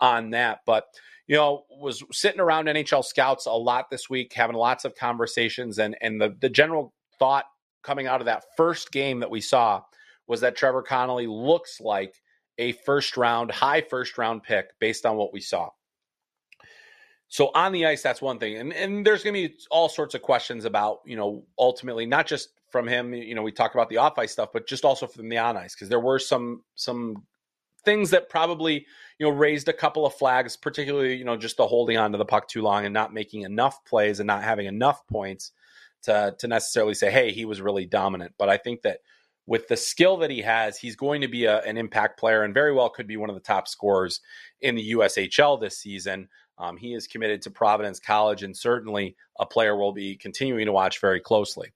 on 0.00 0.30
that. 0.30 0.60
But 0.64 0.84
you 1.26 1.34
know, 1.34 1.64
was 1.68 2.04
sitting 2.12 2.40
around 2.40 2.66
NHL 2.66 3.04
scouts 3.04 3.46
a 3.46 3.50
lot 3.50 3.90
this 3.90 4.08
week, 4.08 4.32
having 4.32 4.54
lots 4.54 4.84
of 4.84 4.94
conversations, 4.94 5.80
and 5.80 5.96
and 6.00 6.20
the 6.20 6.36
the 6.40 6.48
general 6.48 6.94
thought 7.18 7.46
coming 7.82 8.06
out 8.06 8.20
of 8.20 8.26
that 8.26 8.44
first 8.56 8.92
game 8.92 9.18
that 9.20 9.30
we 9.30 9.40
saw 9.40 9.82
was 10.28 10.40
that 10.42 10.56
Trevor 10.56 10.82
Connelly 10.82 11.26
looks 11.26 11.80
like 11.80 12.14
a 12.58 12.72
first 12.72 13.16
round, 13.16 13.50
high 13.50 13.80
first 13.80 14.18
round 14.18 14.42
pick 14.42 14.78
based 14.78 15.06
on 15.06 15.16
what 15.16 15.32
we 15.32 15.40
saw. 15.40 15.70
So 17.28 17.50
on 17.54 17.72
the 17.72 17.86
ice, 17.86 18.02
that's 18.02 18.22
one 18.22 18.38
thing. 18.38 18.56
And 18.56 18.72
and 18.72 19.04
there's 19.04 19.22
gonna 19.22 19.34
be 19.34 19.54
all 19.70 19.88
sorts 19.88 20.14
of 20.14 20.22
questions 20.22 20.64
about, 20.64 21.00
you 21.04 21.16
know, 21.16 21.44
ultimately, 21.58 22.06
not 22.06 22.26
just 22.26 22.50
from 22.70 22.86
him, 22.86 23.14
you 23.14 23.34
know, 23.34 23.42
we 23.42 23.52
talked 23.52 23.74
about 23.74 23.88
the 23.88 23.98
off 23.98 24.18
ice 24.18 24.32
stuff, 24.32 24.50
but 24.52 24.66
just 24.66 24.84
also 24.84 25.06
from 25.06 25.28
the 25.28 25.38
on 25.38 25.56
ice, 25.56 25.74
because 25.74 25.88
there 25.88 26.00
were 26.00 26.18
some 26.18 26.62
some 26.74 27.24
things 27.84 28.10
that 28.10 28.28
probably, 28.28 28.86
you 29.18 29.26
know, 29.26 29.30
raised 29.30 29.68
a 29.68 29.72
couple 29.72 30.04
of 30.04 30.14
flags, 30.14 30.56
particularly, 30.56 31.16
you 31.16 31.24
know, 31.24 31.36
just 31.36 31.56
the 31.58 31.66
holding 31.66 31.96
on 31.96 32.12
to 32.12 32.18
the 32.18 32.24
puck 32.24 32.48
too 32.48 32.62
long 32.62 32.84
and 32.84 32.94
not 32.94 33.14
making 33.14 33.42
enough 33.42 33.84
plays 33.84 34.20
and 34.20 34.26
not 34.26 34.42
having 34.42 34.66
enough 34.66 35.06
points 35.06 35.52
to 36.02 36.34
to 36.38 36.48
necessarily 36.48 36.94
say, 36.94 37.10
hey, 37.10 37.32
he 37.32 37.44
was 37.44 37.60
really 37.60 37.84
dominant. 37.84 38.32
But 38.38 38.48
I 38.48 38.56
think 38.56 38.82
that 38.82 39.00
with 39.48 39.66
the 39.66 39.76
skill 39.78 40.18
that 40.18 40.30
he 40.30 40.42
has, 40.42 40.76
he's 40.76 40.94
going 40.94 41.22
to 41.22 41.26
be 41.26 41.46
a, 41.46 41.60
an 41.62 41.78
impact 41.78 42.20
player 42.20 42.42
and 42.42 42.52
very 42.52 42.70
well 42.70 42.90
could 42.90 43.06
be 43.06 43.16
one 43.16 43.30
of 43.30 43.34
the 43.34 43.40
top 43.40 43.66
scorers 43.66 44.20
in 44.60 44.74
the 44.74 44.92
USHL 44.92 45.58
this 45.58 45.78
season. 45.78 46.28
Um, 46.58 46.76
he 46.76 46.92
is 46.92 47.06
committed 47.06 47.40
to 47.42 47.50
Providence 47.50 47.98
College 47.98 48.42
and 48.42 48.54
certainly 48.54 49.16
a 49.40 49.46
player 49.46 49.74
we'll 49.74 49.92
be 49.92 50.16
continuing 50.16 50.66
to 50.66 50.72
watch 50.72 51.00
very 51.00 51.18
closely. 51.18 51.72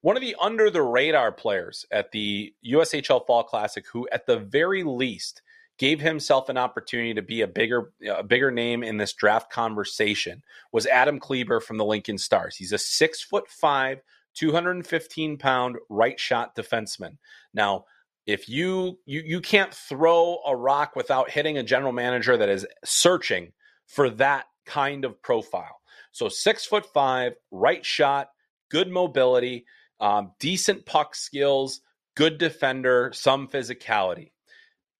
One 0.00 0.16
of 0.16 0.22
the 0.22 0.34
under 0.40 0.70
the 0.70 0.80
radar 0.80 1.32
players 1.32 1.84
at 1.90 2.10
the 2.12 2.54
USHL 2.66 3.26
Fall 3.26 3.42
Classic, 3.42 3.84
who 3.92 4.08
at 4.10 4.24
the 4.24 4.38
very 4.38 4.82
least 4.82 5.42
gave 5.76 6.00
himself 6.00 6.48
an 6.48 6.56
opportunity 6.56 7.12
to 7.12 7.22
be 7.22 7.42
a 7.42 7.46
bigger 7.46 7.92
a 8.08 8.22
bigger 8.22 8.50
name 8.50 8.82
in 8.82 8.96
this 8.96 9.12
draft 9.12 9.52
conversation 9.52 10.42
was 10.72 10.86
Adam 10.86 11.20
Kleber 11.20 11.60
from 11.60 11.76
the 11.76 11.84
Lincoln 11.84 12.16
Stars. 12.16 12.56
He's 12.56 12.72
a 12.72 12.78
six 12.78 13.22
foot 13.22 13.48
five, 13.48 14.00
215 14.34 15.38
pound 15.38 15.76
right 15.88 16.18
shot 16.18 16.56
defenseman. 16.56 17.18
Now, 17.54 17.84
if 18.26 18.48
you 18.48 18.98
you 19.04 19.22
you 19.24 19.40
can't 19.40 19.74
throw 19.74 20.38
a 20.46 20.54
rock 20.54 20.94
without 20.94 21.30
hitting 21.30 21.58
a 21.58 21.62
general 21.62 21.92
manager 21.92 22.36
that 22.36 22.48
is 22.48 22.66
searching 22.84 23.52
for 23.86 24.10
that 24.10 24.46
kind 24.64 25.04
of 25.04 25.20
profile. 25.22 25.80
So 26.12 26.28
six 26.28 26.64
foot 26.64 26.86
five, 26.92 27.34
right 27.50 27.84
shot, 27.84 28.30
good 28.70 28.88
mobility, 28.88 29.66
um, 30.00 30.32
decent 30.38 30.86
puck 30.86 31.14
skills, 31.14 31.80
good 32.14 32.38
defender, 32.38 33.10
some 33.14 33.48
physicality. 33.48 34.30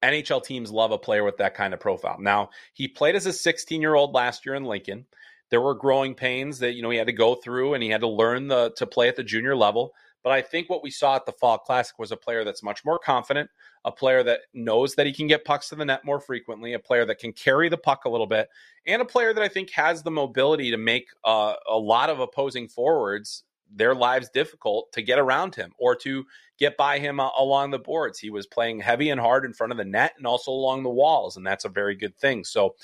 NHL 0.02 0.42
teams 0.42 0.72
love 0.72 0.90
a 0.90 0.98
player 0.98 1.22
with 1.22 1.36
that 1.36 1.54
kind 1.54 1.72
of 1.72 1.80
profile. 1.80 2.16
Now, 2.18 2.50
he 2.72 2.88
played 2.88 3.14
as 3.14 3.26
a 3.26 3.32
16 3.32 3.80
year 3.80 3.94
old 3.94 4.14
last 4.14 4.44
year 4.44 4.54
in 4.56 4.64
Lincoln. 4.64 5.06
There 5.52 5.60
were 5.60 5.74
growing 5.74 6.14
pains 6.14 6.58
that 6.60 6.72
you 6.72 6.80
know 6.82 6.88
he 6.88 6.96
had 6.96 7.08
to 7.08 7.12
go 7.12 7.34
through, 7.34 7.74
and 7.74 7.82
he 7.82 7.90
had 7.90 8.00
to 8.00 8.08
learn 8.08 8.48
the 8.48 8.72
to 8.78 8.86
play 8.86 9.06
at 9.08 9.16
the 9.16 9.22
junior 9.22 9.54
level. 9.54 9.92
But 10.22 10.32
I 10.32 10.40
think 10.40 10.70
what 10.70 10.82
we 10.82 10.90
saw 10.90 11.14
at 11.14 11.26
the 11.26 11.32
Fall 11.32 11.58
Classic 11.58 11.98
was 11.98 12.10
a 12.10 12.16
player 12.16 12.42
that's 12.42 12.62
much 12.62 12.86
more 12.86 12.98
confident, 12.98 13.50
a 13.84 13.92
player 13.92 14.22
that 14.22 14.40
knows 14.54 14.94
that 14.94 15.04
he 15.04 15.12
can 15.12 15.26
get 15.26 15.44
pucks 15.44 15.68
to 15.68 15.74
the 15.74 15.84
net 15.84 16.06
more 16.06 16.20
frequently, 16.20 16.72
a 16.72 16.78
player 16.78 17.04
that 17.04 17.18
can 17.18 17.34
carry 17.34 17.68
the 17.68 17.76
puck 17.76 18.06
a 18.06 18.08
little 18.08 18.26
bit, 18.26 18.48
and 18.86 19.02
a 19.02 19.04
player 19.04 19.34
that 19.34 19.42
I 19.42 19.48
think 19.48 19.68
has 19.72 20.02
the 20.02 20.10
mobility 20.10 20.70
to 20.70 20.78
make 20.78 21.08
uh, 21.22 21.54
a 21.68 21.76
lot 21.76 22.08
of 22.08 22.18
opposing 22.18 22.66
forwards 22.66 23.44
their 23.74 23.94
lives 23.94 24.30
difficult 24.30 24.90
to 24.92 25.02
get 25.02 25.18
around 25.18 25.54
him 25.54 25.72
or 25.78 25.94
to 25.96 26.24
get 26.58 26.78
by 26.78 26.98
him 26.98 27.20
uh, 27.20 27.28
along 27.38 27.72
the 27.72 27.78
boards. 27.78 28.18
He 28.18 28.30
was 28.30 28.46
playing 28.46 28.80
heavy 28.80 29.10
and 29.10 29.20
hard 29.20 29.44
in 29.44 29.52
front 29.52 29.72
of 29.72 29.76
the 29.76 29.84
net 29.84 30.14
and 30.16 30.26
also 30.26 30.50
along 30.50 30.82
the 30.82 30.90
walls, 30.90 31.36
and 31.36 31.46
that's 31.46 31.66
a 31.66 31.70
very 31.70 31.94
good 31.94 32.16
thing. 32.16 32.44
So 32.44 32.74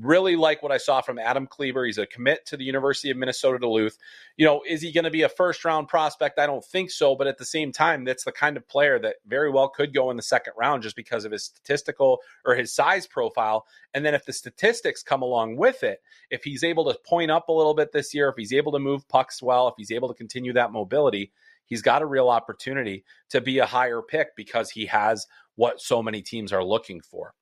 Really 0.00 0.36
like 0.36 0.62
what 0.62 0.70
I 0.70 0.78
saw 0.78 1.00
from 1.00 1.18
Adam 1.18 1.48
Kleber. 1.48 1.84
He's 1.84 1.98
a 1.98 2.06
commit 2.06 2.46
to 2.46 2.56
the 2.56 2.64
University 2.64 3.10
of 3.10 3.16
Minnesota 3.16 3.58
Duluth. 3.58 3.98
You 4.36 4.46
know, 4.46 4.62
is 4.66 4.80
he 4.80 4.92
going 4.92 5.04
to 5.04 5.10
be 5.10 5.22
a 5.22 5.28
first 5.28 5.64
round 5.64 5.88
prospect? 5.88 6.38
I 6.38 6.46
don't 6.46 6.64
think 6.64 6.92
so. 6.92 7.16
But 7.16 7.26
at 7.26 7.36
the 7.36 7.44
same 7.44 7.72
time, 7.72 8.04
that's 8.04 8.24
the 8.24 8.30
kind 8.30 8.56
of 8.56 8.68
player 8.68 9.00
that 9.00 9.16
very 9.26 9.50
well 9.50 9.68
could 9.68 9.92
go 9.92 10.10
in 10.10 10.16
the 10.16 10.22
second 10.22 10.52
round 10.56 10.84
just 10.84 10.94
because 10.94 11.24
of 11.24 11.32
his 11.32 11.44
statistical 11.44 12.20
or 12.44 12.54
his 12.54 12.72
size 12.72 13.08
profile. 13.08 13.66
And 13.92 14.04
then 14.06 14.14
if 14.14 14.24
the 14.24 14.32
statistics 14.32 15.02
come 15.02 15.22
along 15.22 15.56
with 15.56 15.82
it, 15.82 16.00
if 16.30 16.44
he's 16.44 16.62
able 16.62 16.84
to 16.92 16.98
point 17.04 17.32
up 17.32 17.48
a 17.48 17.52
little 17.52 17.74
bit 17.74 17.90
this 17.90 18.14
year, 18.14 18.28
if 18.28 18.36
he's 18.36 18.52
able 18.52 18.72
to 18.72 18.78
move 18.78 19.08
pucks 19.08 19.42
well, 19.42 19.66
if 19.66 19.74
he's 19.76 19.90
able 19.90 20.06
to 20.06 20.14
continue 20.14 20.52
that 20.52 20.70
mobility, 20.70 21.32
he's 21.64 21.82
got 21.82 22.02
a 22.02 22.06
real 22.06 22.28
opportunity 22.28 23.04
to 23.30 23.40
be 23.40 23.58
a 23.58 23.66
higher 23.66 24.00
pick 24.00 24.36
because 24.36 24.70
he 24.70 24.86
has 24.86 25.26
what 25.56 25.80
so 25.80 26.02
many 26.02 26.22
teams 26.22 26.52
are 26.52 26.62
looking 26.62 27.00
for. 27.00 27.34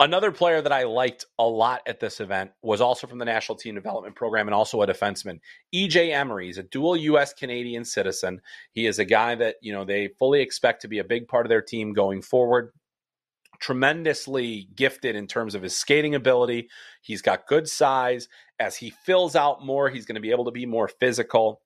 Another 0.00 0.30
player 0.30 0.62
that 0.62 0.70
I 0.70 0.84
liked 0.84 1.24
a 1.40 1.44
lot 1.44 1.82
at 1.86 1.98
this 1.98 2.20
event 2.20 2.52
was 2.62 2.80
also 2.80 3.08
from 3.08 3.18
the 3.18 3.24
National 3.24 3.58
Team 3.58 3.74
Development 3.74 4.14
Program 4.14 4.46
and 4.46 4.54
also 4.54 4.80
a 4.82 4.86
defenseman. 4.86 5.40
EJ 5.74 6.12
Emery 6.12 6.46
He's 6.46 6.58
a 6.58 6.62
dual 6.62 6.96
US 6.96 7.32
Canadian 7.32 7.84
citizen. 7.84 8.40
He 8.72 8.86
is 8.86 9.00
a 9.00 9.04
guy 9.04 9.34
that, 9.34 9.56
you 9.60 9.72
know, 9.72 9.84
they 9.84 10.10
fully 10.18 10.40
expect 10.40 10.82
to 10.82 10.88
be 10.88 11.00
a 11.00 11.04
big 11.04 11.26
part 11.26 11.46
of 11.46 11.50
their 11.50 11.62
team 11.62 11.94
going 11.94 12.22
forward. 12.22 12.72
Tremendously 13.58 14.68
gifted 14.76 15.16
in 15.16 15.26
terms 15.26 15.56
of 15.56 15.62
his 15.62 15.76
skating 15.76 16.14
ability. 16.14 16.68
He's 17.02 17.22
got 17.22 17.48
good 17.48 17.68
size. 17.68 18.28
As 18.60 18.76
he 18.76 18.90
fills 18.90 19.34
out 19.34 19.66
more, 19.66 19.90
he's 19.90 20.06
going 20.06 20.14
to 20.14 20.20
be 20.20 20.30
able 20.30 20.44
to 20.44 20.52
be 20.52 20.64
more 20.64 20.86
physical 20.86 21.60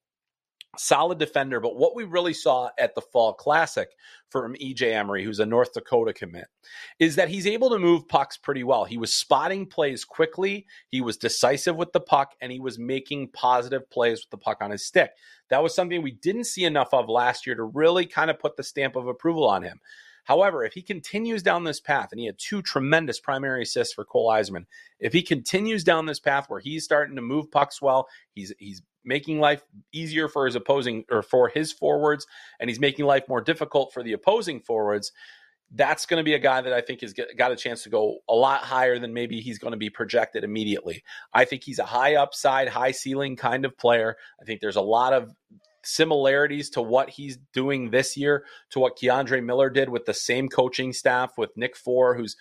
solid 0.77 1.19
defender. 1.19 1.59
But 1.59 1.75
what 1.75 1.95
we 1.95 2.03
really 2.03 2.33
saw 2.33 2.69
at 2.79 2.95
the 2.95 3.01
Fall 3.01 3.33
Classic 3.33 3.89
from 4.29 4.55
EJ 4.55 4.93
Emery, 4.93 5.23
who's 5.23 5.39
a 5.39 5.45
North 5.45 5.73
Dakota 5.73 6.13
commit, 6.13 6.45
is 6.99 7.15
that 7.15 7.29
he's 7.29 7.47
able 7.47 7.69
to 7.69 7.79
move 7.79 8.07
pucks 8.07 8.37
pretty 8.37 8.63
well. 8.63 8.83
He 8.83 8.97
was 8.97 9.13
spotting 9.13 9.65
plays 9.65 10.03
quickly, 10.03 10.65
he 10.89 11.01
was 11.01 11.17
decisive 11.17 11.75
with 11.75 11.91
the 11.91 11.99
puck, 11.99 12.33
and 12.41 12.51
he 12.51 12.59
was 12.59 12.79
making 12.79 13.29
positive 13.29 13.89
plays 13.89 14.21
with 14.21 14.29
the 14.31 14.37
puck 14.37 14.57
on 14.61 14.71
his 14.71 14.85
stick. 14.85 15.11
That 15.49 15.61
was 15.61 15.75
something 15.75 16.01
we 16.01 16.11
didn't 16.11 16.45
see 16.45 16.65
enough 16.65 16.93
of 16.93 17.09
last 17.09 17.45
year 17.45 17.55
to 17.55 17.63
really 17.63 18.05
kind 18.05 18.31
of 18.31 18.39
put 18.39 18.57
the 18.57 18.63
stamp 18.63 18.95
of 18.95 19.07
approval 19.07 19.47
on 19.47 19.63
him. 19.63 19.79
However, 20.23 20.63
if 20.63 20.73
he 20.73 20.81
continues 20.81 21.43
down 21.43 21.63
this 21.63 21.79
path, 21.79 22.09
and 22.11 22.19
he 22.19 22.25
had 22.25 22.39
two 22.39 22.61
tremendous 22.61 23.19
primary 23.19 23.63
assists 23.63 23.93
for 23.93 24.05
Cole 24.05 24.29
Eiserman, 24.29 24.65
if 24.99 25.13
he 25.13 25.21
continues 25.21 25.83
down 25.83 26.05
this 26.05 26.19
path 26.19 26.45
where 26.47 26.59
he's 26.59 26.85
starting 26.85 27.15
to 27.15 27.21
move 27.21 27.51
pucks 27.51 27.81
well, 27.81 28.07
he's 28.33 28.53
he's 28.57 28.81
making 29.05 29.39
life 29.39 29.61
easier 29.91 30.29
for 30.29 30.45
his 30.45 30.55
opposing 30.55 31.03
or 31.11 31.21
for 31.21 31.49
his 31.49 31.71
forwards, 31.73 32.25
and 32.59 32.69
he's 32.69 32.79
making 32.79 33.05
life 33.05 33.23
more 33.27 33.41
difficult 33.41 33.93
for 33.93 34.01
the 34.01 34.13
opposing 34.13 34.61
forwards. 34.61 35.11
That's 35.75 36.05
going 36.05 36.19
to 36.19 36.23
be 36.23 36.35
a 36.35 36.39
guy 36.39 36.61
that 36.61 36.71
I 36.71 36.81
think 36.81 37.01
has 37.01 37.13
got 37.35 37.51
a 37.51 37.55
chance 37.55 37.83
to 37.83 37.89
go 37.89 38.19
a 38.29 38.33
lot 38.33 38.61
higher 38.61 38.99
than 38.99 39.11
maybe 39.11 39.41
he's 39.41 39.57
going 39.57 39.71
to 39.71 39.77
be 39.77 39.89
projected 39.89 40.43
immediately. 40.43 41.03
I 41.33 41.45
think 41.45 41.63
he's 41.63 41.79
a 41.79 41.85
high 41.85 42.15
upside, 42.15 42.69
high 42.69 42.91
ceiling 42.91 43.35
kind 43.35 43.65
of 43.65 43.75
player. 43.75 44.15
I 44.39 44.45
think 44.45 44.61
there's 44.61 44.75
a 44.75 44.81
lot 44.81 45.13
of 45.13 45.33
similarities 45.83 46.69
to 46.71 46.81
what 46.81 47.09
he's 47.09 47.37
doing 47.53 47.89
this 47.89 48.17
year 48.17 48.45
to 48.71 48.79
what 48.79 48.97
K'Andre 48.97 49.43
Miller 49.43 49.69
did 49.69 49.89
with 49.89 50.05
the 50.05 50.13
same 50.13 50.49
coaching 50.49 50.93
staff 50.93 51.37
with 51.37 51.55
Nick 51.55 51.75
Fohr, 51.75 52.15
who's 52.15 52.35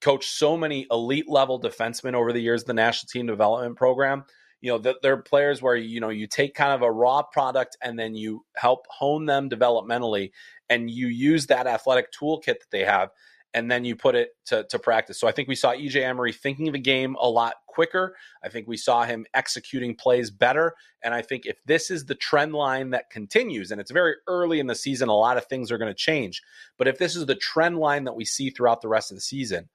coached 0.00 0.30
so 0.30 0.56
many 0.56 0.86
elite 0.90 1.28
level 1.28 1.60
defensemen 1.60 2.14
over 2.14 2.32
the 2.32 2.40
years, 2.40 2.64
the 2.64 2.74
national 2.74 3.08
team 3.08 3.26
development 3.26 3.76
program. 3.76 4.24
You 4.60 4.70
know, 4.70 4.78
that 4.78 5.02
they're 5.02 5.16
players 5.16 5.60
where, 5.60 5.74
you 5.74 5.98
know, 5.98 6.10
you 6.10 6.28
take 6.28 6.54
kind 6.54 6.72
of 6.72 6.82
a 6.82 6.90
raw 6.90 7.22
product 7.22 7.76
and 7.82 7.98
then 7.98 8.14
you 8.14 8.44
help 8.54 8.86
hone 8.88 9.26
them 9.26 9.50
developmentally 9.50 10.30
and 10.70 10.88
you 10.88 11.08
use 11.08 11.48
that 11.48 11.66
athletic 11.66 12.12
toolkit 12.12 12.44
that 12.44 12.70
they 12.70 12.84
have 12.84 13.10
and 13.54 13.70
then 13.70 13.84
you 13.84 13.96
put 13.96 14.14
it 14.14 14.30
to, 14.46 14.64
to 14.64 14.78
practice. 14.78 15.18
So 15.18 15.28
I 15.28 15.32
think 15.32 15.48
we 15.48 15.54
saw 15.54 15.72
EJ 15.72 15.96
Emery 15.96 16.32
thinking 16.32 16.68
of 16.68 16.72
the 16.72 16.78
game 16.78 17.16
a 17.20 17.28
lot 17.28 17.54
quicker. 17.66 18.16
I 18.42 18.48
think 18.48 18.66
we 18.66 18.76
saw 18.76 19.04
him 19.04 19.26
executing 19.34 19.94
plays 19.94 20.30
better. 20.30 20.74
And 21.02 21.12
I 21.12 21.22
think 21.22 21.46
if 21.46 21.56
this 21.66 21.90
is 21.90 22.06
the 22.06 22.14
trend 22.14 22.54
line 22.54 22.90
that 22.90 23.10
continues, 23.10 23.70
and 23.70 23.80
it's 23.80 23.90
very 23.90 24.14
early 24.26 24.58
in 24.58 24.66
the 24.66 24.74
season, 24.74 25.08
a 25.08 25.14
lot 25.14 25.36
of 25.36 25.46
things 25.46 25.70
are 25.70 25.78
going 25.78 25.90
to 25.90 25.94
change. 25.94 26.42
But 26.78 26.88
if 26.88 26.98
this 26.98 27.16
is 27.16 27.26
the 27.26 27.34
trend 27.34 27.78
line 27.78 28.04
that 28.04 28.16
we 28.16 28.24
see 28.24 28.50
throughout 28.50 28.80
the 28.80 28.88
rest 28.88 29.10
of 29.10 29.16
the 29.16 29.22
season, 29.22 29.68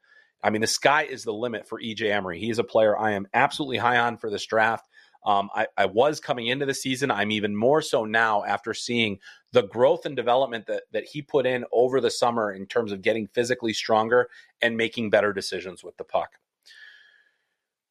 I 0.44 0.50
mean, 0.50 0.62
the 0.62 0.68
sky 0.68 1.04
is 1.04 1.24
the 1.24 1.34
limit 1.34 1.68
for 1.68 1.82
EJ 1.82 2.12
Emery. 2.12 2.40
He 2.40 2.50
is 2.50 2.60
a 2.60 2.64
player 2.64 2.98
I 2.98 3.12
am 3.12 3.28
absolutely 3.34 3.78
high 3.78 3.98
on 3.98 4.18
for 4.18 4.30
this 4.30 4.46
draft. 4.46 4.88
Um, 5.28 5.50
I, 5.54 5.68
I, 5.78 5.86
was 5.86 6.22
coming 6.22 6.48
into 6.48 6.66
the 6.66 6.74
season. 6.74 7.12
I'm 7.12 7.32
even 7.32 7.54
more 7.54 7.82
so 7.82 8.06
now 8.06 8.46
after 8.46 8.74
seeing 8.74 9.20
the 9.52 9.64
growth 9.64 10.06
and 10.06 10.16
development 10.16 10.66
that 10.68 10.84
that 10.94 11.04
he 11.04 11.22
put 11.22 11.46
in 11.46 11.66
over 11.74 12.00
the 12.00 12.10
summer 12.10 12.54
in 12.54 12.66
terms 12.66 12.94
of 12.94 13.02
getting 13.02 13.28
physically 13.28 13.74
stronger 13.74 14.30
and 14.62 14.78
making 14.78 15.10
better 15.10 15.34
decisions 15.34 15.84
with 15.84 15.98
the 15.98 16.06
puck. 16.06 16.38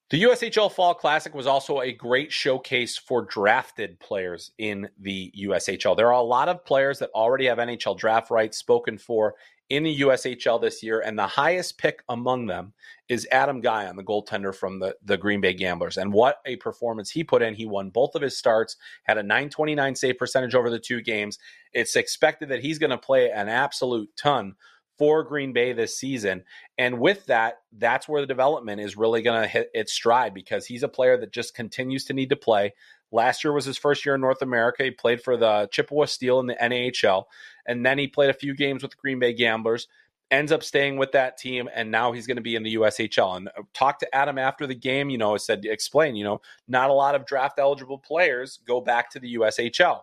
The 0.08 0.22
USHL 0.22 0.72
Fall 0.72 0.94
Classic 0.94 1.34
was 1.34 1.46
also 1.46 1.82
a 1.82 1.92
great 1.92 2.32
showcase 2.32 2.96
for 2.96 3.22
drafted 3.22 3.98
players 3.98 4.52
in 4.56 4.88
the 5.00 5.30
USHL. 5.36 5.94
There 5.94 6.06
are 6.06 6.12
a 6.12 6.22
lot 6.22 6.48
of 6.48 6.64
players 6.64 6.98
that 7.00 7.10
already 7.10 7.46
have 7.46 7.58
NHL 7.58 7.98
draft 7.98 8.30
rights 8.30 8.56
spoken 8.56 8.96
for 8.96 9.34
in 9.68 9.82
the 9.82 10.00
USHL 10.00 10.60
this 10.60 10.82
year, 10.82 11.00
and 11.00 11.18
the 11.18 11.26
highest 11.26 11.78
pick 11.78 12.02
among 12.08 12.46
them 12.46 12.72
is 13.08 13.26
Adam 13.32 13.60
Gajan, 13.60 13.96
the 13.96 14.04
goaltender 14.04 14.54
from 14.54 14.78
the, 14.78 14.96
the 15.04 15.16
Green 15.16 15.40
Bay 15.40 15.54
Gamblers. 15.54 15.96
And 15.96 16.12
what 16.12 16.38
a 16.46 16.56
performance 16.56 17.10
he 17.10 17.24
put 17.24 17.42
in. 17.42 17.54
He 17.54 17.66
won 17.66 17.90
both 17.90 18.14
of 18.14 18.22
his 18.22 18.38
starts, 18.38 18.76
had 19.04 19.18
a 19.18 19.22
929 19.22 19.94
save 19.96 20.18
percentage 20.18 20.54
over 20.54 20.70
the 20.70 20.78
two 20.78 21.02
games. 21.02 21.38
It's 21.72 21.96
expected 21.96 22.48
that 22.50 22.62
he's 22.62 22.78
going 22.78 22.90
to 22.90 22.98
play 22.98 23.30
an 23.30 23.48
absolute 23.48 24.10
ton 24.16 24.54
for 24.98 25.22
Green 25.24 25.52
Bay 25.52 25.72
this 25.72 25.98
season. 25.98 26.44
And 26.78 27.00
with 27.00 27.26
that, 27.26 27.58
that's 27.72 28.08
where 28.08 28.20
the 28.20 28.26
development 28.26 28.80
is 28.80 28.96
really 28.96 29.22
going 29.22 29.42
to 29.42 29.48
hit 29.48 29.68
its 29.74 29.92
stride 29.92 30.32
because 30.32 30.66
he's 30.66 30.82
a 30.82 30.88
player 30.88 31.18
that 31.18 31.32
just 31.32 31.54
continues 31.54 32.04
to 32.06 32.14
need 32.14 32.30
to 32.30 32.36
play. 32.36 32.72
Last 33.12 33.44
year 33.44 33.52
was 33.52 33.64
his 33.64 33.78
first 33.78 34.04
year 34.04 34.16
in 34.16 34.20
North 34.20 34.42
America. 34.42 34.84
He 34.84 34.90
played 34.90 35.22
for 35.22 35.36
the 35.36 35.68
Chippewa 35.70 36.06
Steel 36.06 36.40
in 36.40 36.46
the 36.46 36.54
NHL, 36.54 37.24
and 37.66 37.84
then 37.86 37.98
he 37.98 38.08
played 38.08 38.30
a 38.30 38.34
few 38.34 38.54
games 38.54 38.82
with 38.82 38.92
the 38.92 38.98
Green 39.00 39.18
Bay 39.18 39.32
Gamblers. 39.32 39.88
Ends 40.30 40.50
up 40.50 40.64
staying 40.64 40.96
with 40.96 41.12
that 41.12 41.38
team, 41.38 41.68
and 41.72 41.90
now 41.90 42.10
he's 42.10 42.26
going 42.26 42.36
to 42.36 42.42
be 42.42 42.56
in 42.56 42.64
the 42.64 42.74
USHL. 42.74 43.36
And 43.36 43.48
uh, 43.48 43.62
talked 43.74 44.00
to 44.00 44.12
Adam 44.12 44.38
after 44.38 44.66
the 44.66 44.74
game. 44.74 45.08
You 45.08 45.18
know, 45.18 45.34
I 45.34 45.36
said 45.36 45.64
explain. 45.64 46.16
You 46.16 46.24
know, 46.24 46.40
not 46.66 46.90
a 46.90 46.94
lot 46.94 47.14
of 47.14 47.26
draft 47.26 47.60
eligible 47.60 47.98
players 47.98 48.58
go 48.66 48.80
back 48.80 49.10
to 49.10 49.20
the 49.20 49.36
USHL 49.36 50.00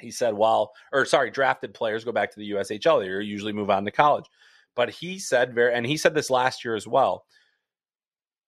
he 0.00 0.10
said, 0.10 0.34
well, 0.34 0.72
or 0.92 1.04
sorry, 1.04 1.30
drafted 1.30 1.74
players 1.74 2.04
go 2.04 2.12
back 2.12 2.32
to 2.32 2.38
the 2.38 2.50
USHL. 2.52 3.00
They 3.00 3.24
usually 3.24 3.52
move 3.52 3.70
on 3.70 3.84
to 3.84 3.90
college. 3.90 4.26
But 4.74 4.90
he 4.90 5.18
said 5.18 5.54
very, 5.54 5.74
and 5.74 5.86
he 5.86 5.96
said 5.96 6.14
this 6.14 6.30
last 6.30 6.64
year 6.64 6.74
as 6.74 6.86
well. 6.86 7.24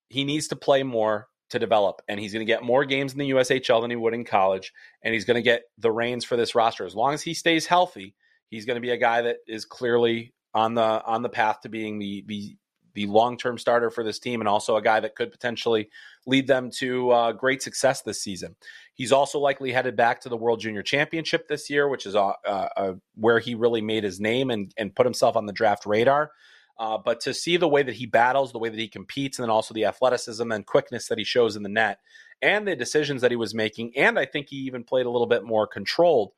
He 0.08 0.24
needs 0.24 0.48
to 0.48 0.56
play 0.56 0.82
more 0.82 1.28
to 1.50 1.58
develop, 1.58 2.02
and 2.08 2.18
he's 2.18 2.32
going 2.32 2.44
to 2.44 2.50
get 2.50 2.62
more 2.62 2.84
games 2.84 3.12
in 3.12 3.18
the 3.18 3.30
USHL 3.30 3.80
than 3.80 3.90
he 3.90 3.96
would 3.96 4.14
in 4.14 4.24
college, 4.24 4.72
and 5.02 5.14
he's 5.14 5.24
going 5.24 5.36
to 5.36 5.42
get 5.42 5.62
the 5.78 5.92
reins 5.92 6.24
for 6.24 6.36
this 6.36 6.54
roster 6.54 6.86
as 6.86 6.94
long 6.94 7.14
as 7.14 7.22
he 7.22 7.34
stays 7.34 7.66
healthy. 7.66 8.14
He's 8.48 8.66
going 8.66 8.76
to 8.76 8.80
be 8.80 8.90
a 8.90 8.96
guy 8.96 9.22
that 9.22 9.36
is 9.46 9.64
clearly 9.64 10.32
on 10.54 10.74
the 10.74 10.82
on 10.82 11.22
the 11.22 11.28
path 11.28 11.60
to 11.62 11.68
being 11.68 11.98
the 11.98 12.24
the 12.26 12.56
the 12.94 13.06
long 13.06 13.36
term 13.36 13.58
starter 13.58 13.90
for 13.90 14.02
this 14.02 14.18
team 14.18 14.40
and 14.40 14.48
also 14.48 14.76
a 14.76 14.82
guy 14.82 15.00
that 15.00 15.14
could 15.14 15.30
potentially 15.30 15.88
lead 16.26 16.46
them 16.46 16.70
to 16.70 17.10
uh, 17.10 17.32
great 17.32 17.62
success 17.62 18.02
this 18.02 18.22
season. 18.22 18.56
He's 18.94 19.12
also 19.12 19.38
likely 19.38 19.72
headed 19.72 19.96
back 19.96 20.20
to 20.22 20.28
the 20.28 20.36
World 20.36 20.60
Junior 20.60 20.82
Championship 20.82 21.48
this 21.48 21.70
year, 21.70 21.88
which 21.88 22.06
is 22.06 22.14
uh, 22.16 22.32
uh, 22.46 22.94
where 23.14 23.38
he 23.38 23.54
really 23.54 23.80
made 23.80 24.04
his 24.04 24.20
name 24.20 24.50
and, 24.50 24.72
and 24.76 24.94
put 24.94 25.06
himself 25.06 25.36
on 25.36 25.46
the 25.46 25.52
draft 25.52 25.86
radar. 25.86 26.32
Uh, 26.80 26.98
but 26.98 27.20
to 27.20 27.32
see 27.32 27.56
the 27.56 27.68
way 27.68 27.84
that 27.84 27.94
he 27.94 28.06
battles, 28.06 28.50
the 28.50 28.58
way 28.58 28.70
that 28.70 28.78
he 28.78 28.88
competes, 28.88 29.38
and 29.38 29.44
then 29.44 29.50
also 29.50 29.72
the 29.72 29.84
athleticism 29.84 30.50
and 30.50 30.66
quickness 30.66 31.06
that 31.06 31.18
he 31.18 31.24
shows 31.24 31.54
in 31.54 31.62
the 31.62 31.68
net, 31.68 32.00
and 32.42 32.66
the 32.66 32.74
decisions 32.74 33.22
that 33.22 33.30
he 33.30 33.36
was 33.36 33.54
making, 33.54 33.96
and 33.96 34.18
I 34.18 34.24
think 34.24 34.48
he 34.48 34.56
even 34.56 34.82
played 34.82 35.06
a 35.06 35.10
little 35.10 35.26
bit 35.28 35.44
more 35.44 35.66
controlled 35.66 36.32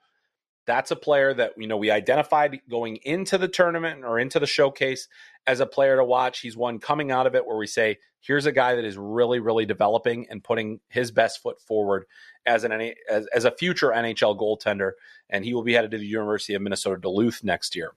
that's 0.66 0.90
a 0.90 0.96
player 0.96 1.34
that 1.34 1.52
you 1.56 1.66
know 1.66 1.76
we 1.76 1.90
identified 1.90 2.60
going 2.68 2.96
into 3.02 3.38
the 3.38 3.48
tournament 3.48 4.04
or 4.04 4.18
into 4.18 4.38
the 4.38 4.46
showcase 4.46 5.08
as 5.46 5.60
a 5.60 5.66
player 5.66 5.96
to 5.96 6.04
watch. 6.04 6.40
He's 6.40 6.56
one 6.56 6.78
coming 6.78 7.10
out 7.10 7.26
of 7.26 7.34
it 7.34 7.46
where 7.46 7.56
we 7.56 7.66
say, 7.66 7.98
here's 8.20 8.46
a 8.46 8.52
guy 8.52 8.76
that 8.76 8.84
is 8.84 8.96
really, 8.96 9.40
really 9.40 9.66
developing 9.66 10.26
and 10.30 10.42
putting 10.42 10.80
his 10.88 11.10
best 11.10 11.42
foot 11.42 11.60
forward 11.60 12.06
as 12.46 12.64
an 12.64 12.72
as, 13.10 13.26
as 13.34 13.44
a 13.44 13.50
future 13.50 13.88
NHL 13.88 14.38
goaltender, 14.38 14.92
and 15.28 15.44
he 15.44 15.54
will 15.54 15.64
be 15.64 15.74
headed 15.74 15.90
to 15.90 15.98
the 15.98 16.06
University 16.06 16.54
of 16.54 16.62
Minnesota 16.62 17.00
Duluth 17.00 17.42
next 17.42 17.74
year. 17.74 17.92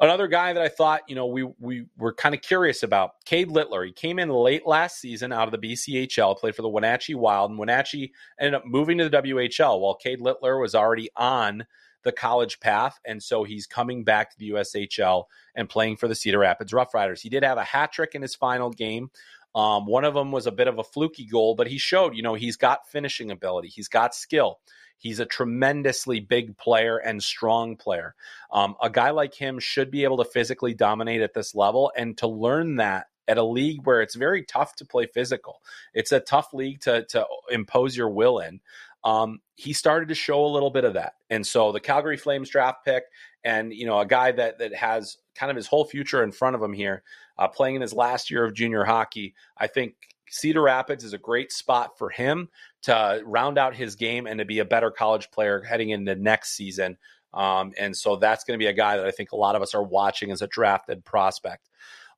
Another 0.00 0.28
guy 0.28 0.54
that 0.54 0.62
I 0.62 0.68
thought, 0.68 1.02
you 1.08 1.14
know, 1.14 1.26
we 1.26 1.44
we 1.58 1.84
were 1.98 2.14
kind 2.14 2.34
of 2.34 2.40
curious 2.40 2.82
about, 2.82 3.22
Cade 3.26 3.50
Littler. 3.50 3.84
He 3.84 3.92
came 3.92 4.18
in 4.18 4.30
late 4.30 4.66
last 4.66 4.98
season 4.98 5.30
out 5.30 5.46
of 5.46 5.60
the 5.60 5.74
BCHL, 5.74 6.38
played 6.38 6.56
for 6.56 6.62
the 6.62 6.70
Wenatchee 6.70 7.14
Wild, 7.14 7.50
and 7.50 7.58
Wenatchee 7.58 8.12
ended 8.38 8.54
up 8.54 8.64
moving 8.64 8.96
to 8.98 9.08
the 9.08 9.22
WHL 9.22 9.78
while 9.78 9.94
Cade 9.94 10.22
Littler 10.22 10.58
was 10.58 10.74
already 10.74 11.10
on 11.16 11.66
the 12.02 12.12
college 12.12 12.60
path. 12.60 12.98
And 13.04 13.22
so 13.22 13.44
he's 13.44 13.66
coming 13.66 14.04
back 14.04 14.30
to 14.30 14.38
the 14.38 14.50
USHL 14.50 15.24
and 15.54 15.68
playing 15.68 15.98
for 15.98 16.08
the 16.08 16.14
Cedar 16.14 16.38
Rapids 16.38 16.72
Roughriders. 16.72 17.20
He 17.20 17.28
did 17.28 17.44
have 17.44 17.58
a 17.58 17.64
hat 17.64 17.92
trick 17.92 18.14
in 18.14 18.22
his 18.22 18.34
final 18.34 18.70
game. 18.70 19.10
Um, 19.54 19.86
one 19.86 20.04
of 20.04 20.14
them 20.14 20.32
was 20.32 20.46
a 20.46 20.52
bit 20.52 20.68
of 20.68 20.78
a 20.78 20.84
fluky 20.84 21.26
goal, 21.26 21.54
but 21.54 21.66
he 21.66 21.76
showed, 21.76 22.14
you 22.14 22.22
know, 22.22 22.34
he's 22.34 22.56
got 22.56 22.88
finishing 22.88 23.30
ability, 23.30 23.68
he's 23.68 23.88
got 23.88 24.14
skill. 24.14 24.60
He's 25.00 25.18
a 25.18 25.26
tremendously 25.26 26.20
big 26.20 26.56
player 26.56 26.98
and 26.98 27.22
strong 27.22 27.76
player. 27.76 28.14
Um, 28.52 28.76
a 28.80 28.88
guy 28.88 29.10
like 29.10 29.34
him 29.34 29.58
should 29.58 29.90
be 29.90 30.04
able 30.04 30.18
to 30.18 30.24
physically 30.24 30.74
dominate 30.74 31.22
at 31.22 31.34
this 31.34 31.54
level 31.54 31.90
and 31.96 32.16
to 32.18 32.28
learn 32.28 32.76
that 32.76 33.06
at 33.26 33.38
a 33.38 33.44
league 33.44 33.84
where 33.84 34.02
it's 34.02 34.14
very 34.14 34.44
tough 34.44 34.76
to 34.76 34.84
play 34.84 35.06
physical. 35.06 35.60
It's 35.94 36.12
a 36.12 36.20
tough 36.20 36.52
league 36.52 36.80
to 36.82 37.04
to 37.06 37.26
impose 37.50 37.96
your 37.96 38.10
will 38.10 38.38
in 38.38 38.60
um, 39.04 39.40
he 39.56 39.72
started 39.72 40.08
to 40.08 40.14
show 40.14 40.44
a 40.44 40.48
little 40.48 40.70
bit 40.70 40.84
of 40.84 40.94
that. 40.94 41.14
And 41.28 41.46
so 41.46 41.72
the 41.72 41.80
Calgary 41.80 42.16
Flames 42.16 42.50
draft 42.50 42.84
pick, 42.84 43.04
and 43.44 43.72
you 43.72 43.86
know, 43.86 43.98
a 43.98 44.06
guy 44.06 44.32
that 44.32 44.58
that 44.58 44.74
has 44.74 45.16
kind 45.34 45.50
of 45.50 45.56
his 45.56 45.66
whole 45.66 45.84
future 45.84 46.22
in 46.22 46.32
front 46.32 46.56
of 46.56 46.62
him 46.62 46.72
here, 46.72 47.02
uh, 47.38 47.48
playing 47.48 47.76
in 47.76 47.82
his 47.82 47.92
last 47.92 48.30
year 48.30 48.44
of 48.44 48.54
junior 48.54 48.84
hockey. 48.84 49.34
I 49.56 49.66
think 49.66 49.94
Cedar 50.30 50.62
Rapids 50.62 51.04
is 51.04 51.12
a 51.12 51.18
great 51.18 51.52
spot 51.52 51.98
for 51.98 52.08
him 52.08 52.48
to 52.82 53.22
round 53.24 53.58
out 53.58 53.74
his 53.74 53.96
game 53.96 54.26
and 54.26 54.38
to 54.38 54.44
be 54.44 54.60
a 54.60 54.64
better 54.64 54.90
college 54.90 55.30
player 55.30 55.62
heading 55.62 55.90
into 55.90 56.14
next 56.14 56.52
season. 56.52 56.96
Um, 57.34 57.72
and 57.78 57.96
so 57.96 58.16
that's 58.16 58.44
going 58.44 58.58
to 58.58 58.62
be 58.62 58.68
a 58.68 58.72
guy 58.72 58.96
that 58.96 59.06
I 59.06 59.10
think 59.10 59.32
a 59.32 59.36
lot 59.36 59.56
of 59.56 59.62
us 59.62 59.74
are 59.74 59.82
watching 59.82 60.30
as 60.30 60.42
a 60.42 60.46
drafted 60.46 61.04
prospect. 61.04 61.68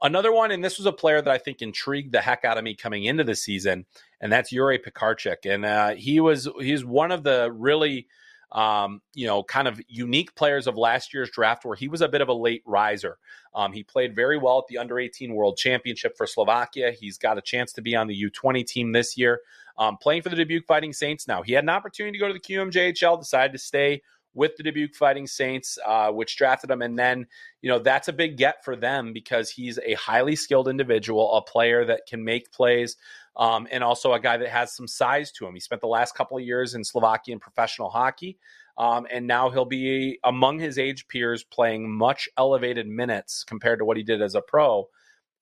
Another 0.03 0.33
one, 0.33 0.51
and 0.51 0.65
this 0.65 0.79
was 0.79 0.87
a 0.87 0.93
player 0.93 1.23
that 1.23 1.33
I 1.33 1.39
think 1.39 1.63
intrigued 1.63 2.13
the 2.13 2.21
heck 2.21 2.45
out 2.45 2.59
of 2.59 2.65
me 2.65 2.75
coming 2.75 3.05
into 3.05 3.23
the 3.23 3.37
season, 3.37 3.87
and 4.21 4.33
that's 4.33 4.51
Yuri 4.51 4.79
Pekarczyk. 4.79 5.45
And 5.45 5.65
uh, 5.65 5.95
he 5.95 6.19
was 6.19 6.49
he's 6.59 6.85
one 6.85 7.13
of 7.13 7.23
the 7.23 7.53
really 7.53 8.09
um, 8.53 9.01
you 9.15 9.27
know, 9.27 9.43
kind 9.43 9.67
of 9.67 9.81
unique 9.89 10.35
players 10.35 10.67
of 10.67 10.77
last 10.77 11.13
year's 11.15 11.31
draft 11.31 11.65
where 11.65 11.77
he 11.77 11.89
was 11.89 12.03
a 12.03 12.09
bit 12.09 12.21
of 12.21 12.29
a 12.29 12.35
late 12.35 12.63
riser. 12.67 13.19
Um, 13.55 13.73
he 13.73 13.83
played 13.83 14.15
very 14.15 14.39
well 14.39 14.59
at 14.59 14.65
the 14.69 14.79
under 14.79 14.99
18 14.99 15.35
World 15.35 15.57
Championship 15.57 16.17
for 16.17 16.27
Slovakia. 16.27 16.93
He's 16.93 17.19
got 17.19 17.39
a 17.39 17.43
chance 17.43 17.73
to 17.75 17.83
be 17.83 17.97
on 17.97 18.07
the 18.07 18.31
U20 18.31 18.67
team 18.67 18.93
this 18.93 19.17
year, 19.17 19.41
um, 19.79 19.97
playing 19.97 20.23
for 20.23 20.29
the 20.29 20.37
Dubuque 20.37 20.67
Fighting 20.67 20.93
Saints 20.93 21.27
now. 21.27 21.43
He 21.43 21.53
had 21.53 21.65
an 21.65 21.71
opportunity 21.71 22.19
to 22.19 22.21
go 22.21 22.29
to 22.29 22.35
the 22.35 22.41
QMJHL, 22.41 23.19
decided 23.19 23.53
to 23.53 23.59
stay 23.59 24.03
with 24.35 24.57
the 24.57 24.63
Dubuque 24.63 24.95
Fighting 24.95 25.27
Saints, 25.27 25.79
uh, 25.85 26.11
which 26.11 26.37
drafted 26.37 26.71
him. 26.71 26.83
And 26.83 26.99
then, 26.99 27.27
you 27.61 27.71
know, 27.71 27.79
that's 27.79 28.09
a 28.09 28.13
big 28.13 28.37
get 28.37 28.65
for 28.65 28.77
them 28.77 29.13
because 29.13 29.51
he's 29.51 29.79
a 29.79 29.95
highly 29.95 30.37
skilled 30.37 30.69
individual, 30.69 31.35
a 31.35 31.43
player 31.43 31.85
that 31.85 32.07
can 32.09 32.25
make 32.25 32.53
plays, 32.53 32.97
um, 33.37 33.67
and 33.71 33.83
also 33.83 34.13
a 34.13 34.21
guy 34.21 34.37
that 34.37 34.49
has 34.49 34.75
some 34.75 34.87
size 34.87 35.33
to 35.33 35.47
him. 35.47 35.55
He 35.55 35.61
spent 35.61 35.81
the 35.81 35.87
last 35.87 36.15
couple 36.15 36.37
of 36.37 36.45
years 36.45 36.75
in 36.75 36.85
Slovakian 36.85 37.39
professional 37.39 37.91
hockey. 37.91 38.39
Um, 38.79 39.07
and 39.11 39.27
now 39.27 39.51
he'll 39.51 39.65
be 39.67 40.19
among 40.25 40.59
his 40.59 40.79
age 40.79 41.07
peers 41.09 41.45
playing 41.45 41.91
much 41.93 42.29
elevated 42.39 42.87
minutes 42.87 43.45
compared 43.45 43.79
to 43.81 43.85
what 43.85 43.97
he 43.97 44.03
did 44.03 44.23
as 44.23 44.35
a 44.35 44.41
pro 44.41 44.89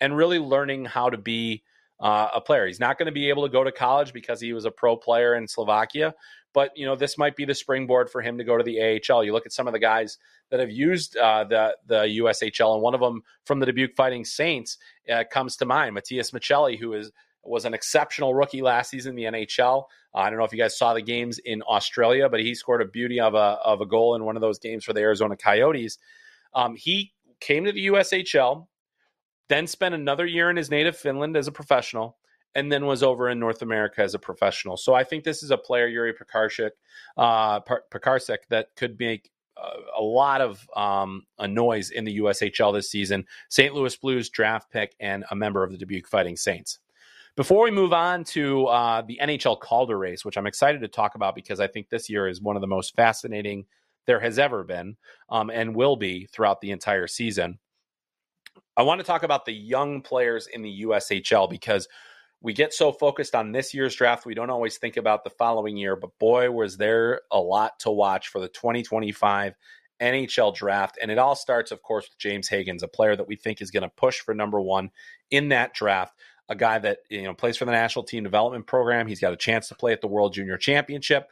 and 0.01 0.17
really 0.17 0.39
learning 0.39 0.85
how 0.85 1.11
to 1.11 1.19
be 1.19 1.63
uh, 2.01 2.29
a 2.35 2.41
player. 2.41 2.67
He's 2.67 2.81
not 2.81 2.99
going 2.99 3.07
to 3.07 3.13
be 3.13 3.29
able 3.29 3.45
to 3.45 3.53
go 3.53 3.63
to 3.63 3.71
college 3.71 4.13
because 4.13 4.41
he 4.41 4.53
was 4.53 4.65
a 4.65 4.71
pro 4.71 4.97
player 4.97 5.35
in 5.35 5.47
Slovakia, 5.47 6.15
but 6.55 6.71
you 6.75 6.87
know 6.87 6.97
this 6.97 7.19
might 7.19 7.37
be 7.37 7.45
the 7.45 7.55
springboard 7.55 8.09
for 8.11 8.23
him 8.23 8.39
to 8.39 8.45
go 8.45 8.57
to 8.57 8.65
the 8.65 9.01
AHL. 9.11 9.23
You 9.23 9.33
look 9.33 9.47
at 9.47 9.53
some 9.53 9.67
of 9.67 9.75
the 9.75 9.79
guys 9.79 10.17
that 10.51 10.61
have 10.61 10.71
used 10.71 11.17
uh, 11.19 11.45
the 11.45 11.77
the 11.87 12.03
USHL, 12.23 12.75
and 12.75 12.83
one 12.83 12.95
of 12.95 13.01
them 13.01 13.23
from 13.45 13.61
the 13.61 13.67
Dubuque 13.67 13.95
Fighting 13.95 14.25
Saints 14.25 14.79
uh, 15.13 15.25
comes 15.31 15.57
to 15.57 15.67
mind, 15.67 15.95
Matias 15.95 16.31
Maccelli, 16.31 16.79
who 16.79 16.95
is 16.95 17.13
was 17.45 17.65
an 17.65 17.75
exceptional 17.75 18.35
rookie 18.35 18.63
last 18.63 18.91
season 18.91 19.11
in 19.11 19.33
the 19.33 19.39
NHL. 19.39 19.85
Uh, 20.15 20.19
I 20.19 20.31
don't 20.31 20.39
know 20.39 20.45
if 20.45 20.53
you 20.53 20.59
guys 20.59 20.77
saw 20.77 20.95
the 20.95 21.03
games 21.03 21.39
in 21.39 21.63
Australia, 21.63 22.29
but 22.29 22.41
he 22.41 22.55
scored 22.55 22.83
a 22.83 22.87
beauty 22.87 23.21
of 23.21 23.35
a 23.35 23.59
of 23.65 23.81
a 23.81 23.87
goal 23.87 24.15
in 24.15 24.25
one 24.25 24.37
of 24.37 24.43
those 24.43 24.59
games 24.59 24.85
for 24.85 24.93
the 24.93 25.01
Arizona 25.01 25.37
Coyotes. 25.37 25.99
Um, 26.55 26.75
he 26.77 27.13
came 27.41 27.65
to 27.65 27.73
the 27.73 27.87
USHL, 27.87 28.67
then 29.49 29.67
spent 29.67 29.95
another 29.95 30.27
year 30.27 30.51
in 30.51 30.57
his 30.57 30.71
native 30.71 30.97
Finland 30.97 31.37
as 31.37 31.49
a 31.49 31.53
professional, 31.53 32.19
and 32.55 32.71
then 32.71 32.87
was 32.87 33.03
over 33.03 33.29
in 33.31 33.39
North 33.39 33.63
America 33.63 34.03
as 34.03 34.15
a 34.15 34.19
professional. 34.19 34.77
So 34.77 34.95
I 34.95 35.05
think 35.05 35.25
this 35.25 35.43
is 35.43 35.51
a 35.51 35.57
player, 35.57 35.87
Yuri 35.87 36.13
Pekarczyk, 36.13 36.71
uh, 37.17 37.61
Pekarczyk, 37.61 38.39
that 38.51 38.69
could 38.77 38.99
make 38.99 39.31
a, 39.57 40.01
a 40.01 40.03
lot 40.03 40.41
of 40.41 40.67
um, 40.77 41.25
a 41.39 41.47
noise 41.47 41.91
in 41.91 42.05
the 42.05 42.19
USHL 42.19 42.75
this 42.75 42.91
season. 42.91 43.25
St. 43.49 43.75
Louis 43.75 43.97
Blues 43.97 44.29
draft 44.29 44.71
pick 44.71 44.95
and 45.01 45.25
a 45.31 45.37
member 45.37 45.63
of 45.63 45.71
the 45.71 45.79
Dubuque 45.79 46.09
Fighting 46.09 46.37
Saints. 46.37 46.79
Before 47.37 47.65
we 47.65 47.71
move 47.71 47.93
on 47.93 48.25
to 48.25 48.67
uh, 48.67 49.03
the 49.03 49.19
NHL 49.23 49.61
Calder 49.61 49.99
race, 49.99 50.25
which 50.25 50.37
I'm 50.37 50.47
excited 50.47 50.81
to 50.81 50.89
talk 50.89 51.15
about 51.15 51.35
because 51.35 51.61
I 51.61 51.67
think 51.67 51.89
this 51.89 52.11
year 52.11 52.29
is 52.29 52.41
one 52.41 52.57
of 52.57 52.61
the 52.61 52.67
most 52.67 52.95
fascinating 52.97 53.67
there 54.07 54.21
has 54.21 54.39
ever 54.39 54.65
been 54.65 54.97
um, 55.29 55.51
and 55.51 55.75
will 55.75 55.97
be 55.97 56.27
throughout 56.33 56.61
the 56.61 56.71
entire 56.71 57.07
season. 57.07 57.59
I 58.77 58.83
want 58.83 59.01
to 59.01 59.07
talk 59.07 59.23
about 59.23 59.45
the 59.45 59.53
young 59.53 60.03
players 60.03 60.49
in 60.49 60.63
the 60.63 60.83
USHL 60.83 61.49
because 61.49 61.87
we 62.41 62.53
get 62.53 62.73
so 62.73 62.91
focused 62.91 63.35
on 63.35 63.53
this 63.53 63.75
year's 63.75 63.95
draft, 63.95 64.27
we 64.27 64.35
don't 64.35 64.51
always 64.51 64.79
think 64.79 64.97
about 64.97 65.25
the 65.25 65.31
following 65.31 65.77
year. 65.77 65.95
But 65.95 66.19
boy, 66.19 66.51
was 66.51 66.77
there 66.77 67.21
a 67.31 67.39
lot 67.39 67.79
to 67.81 67.91
watch 67.91 68.29
for 68.29 68.41
the 68.41 68.49
2025 68.49 69.55
NHL 70.01 70.55
draft. 70.55 70.99
And 71.01 71.11
it 71.11 71.19
all 71.19 71.35
starts, 71.35 71.71
of 71.71 71.83
course, 71.83 72.09
with 72.09 72.19
James 72.19 72.49
Hagans, 72.49 72.83
a 72.83 72.89
player 72.89 73.17
that 73.17 73.29
we 73.29 73.37
think 73.37 73.61
is 73.61 73.71
going 73.71 73.83
to 73.83 73.89
push 73.91 74.21
for 74.21 74.35
number 74.35 74.61
one 74.61 74.91
in 75.31 75.51
that 75.51 75.75
draft. 75.75 76.15
A 76.51 76.55
guy 76.57 76.79
that 76.81 76.99
you 77.09 77.23
know 77.23 77.33
plays 77.33 77.57
for 77.57 77.65
the 77.65 77.73
national 77.73 78.05
team 78.05 78.25
development 78.25 78.67
program. 78.67 79.07
He's 79.07 79.21
got 79.21 79.33
a 79.33 79.37
chance 79.37 79.69
to 79.69 79.75
play 79.75 79.93
at 79.93 80.03
the 80.03 80.09
World 80.09 80.35
Junior 80.35 80.59
Championship. 80.59 81.29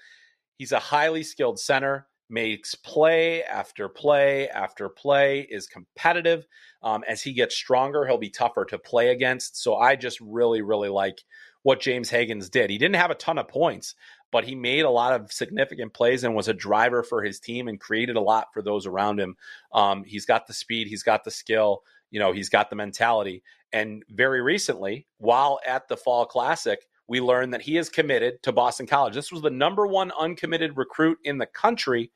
He's 0.56 0.72
a 0.72 0.78
highly 0.78 1.22
skilled 1.22 1.60
center, 1.60 2.06
makes 2.30 2.74
play 2.74 3.42
after 3.44 3.88
play 3.88 4.48
after 4.48 4.88
play, 4.88 5.40
is 5.40 5.66
competitive. 5.66 6.46
Um, 6.82 7.04
as 7.08 7.22
he 7.22 7.32
gets 7.32 7.54
stronger, 7.54 8.06
he'll 8.06 8.18
be 8.18 8.30
tougher 8.30 8.64
to 8.66 8.78
play 8.78 9.10
against. 9.10 9.60
So 9.62 9.76
I 9.76 9.96
just 9.96 10.20
really, 10.20 10.62
really 10.62 10.88
like 10.88 11.22
what 11.62 11.80
James 11.80 12.10
Hagans 12.10 12.50
did. 12.50 12.70
He 12.70 12.78
didn't 12.78 12.96
have 12.96 13.10
a 13.10 13.16
ton 13.16 13.38
of 13.38 13.48
points, 13.48 13.94
but 14.30 14.44
he 14.44 14.54
made 14.54 14.84
a 14.84 14.90
lot 14.90 15.12
of 15.12 15.32
significant 15.32 15.92
plays 15.94 16.24
and 16.24 16.34
was 16.34 16.48
a 16.48 16.54
driver 16.54 17.02
for 17.02 17.22
his 17.22 17.40
team 17.40 17.68
and 17.68 17.80
created 17.80 18.16
a 18.16 18.20
lot 18.20 18.48
for 18.52 18.62
those 18.62 18.86
around 18.86 19.20
him. 19.20 19.36
Um, 19.72 20.04
he's 20.04 20.26
got 20.26 20.46
the 20.46 20.54
speed, 20.54 20.88
he's 20.88 21.02
got 21.02 21.24
the 21.24 21.30
skill, 21.30 21.82
you 22.10 22.20
know, 22.20 22.32
he's 22.32 22.48
got 22.48 22.70
the 22.70 22.76
mentality. 22.76 23.42
And 23.72 24.02
very 24.10 24.40
recently, 24.40 25.06
while 25.18 25.60
at 25.66 25.88
the 25.88 25.96
Fall 25.96 26.24
Classic, 26.24 26.80
we 27.06 27.20
learned 27.20 27.54
that 27.54 27.62
he 27.62 27.76
is 27.76 27.88
committed 27.88 28.42
to 28.42 28.52
Boston 28.52 28.86
College. 28.86 29.14
This 29.14 29.32
was 29.32 29.42
the 29.42 29.50
number 29.50 29.86
one 29.86 30.12
uncommitted 30.18 30.76
recruit 30.76 31.18
in 31.24 31.38
the 31.38 31.46
country. 31.46 32.10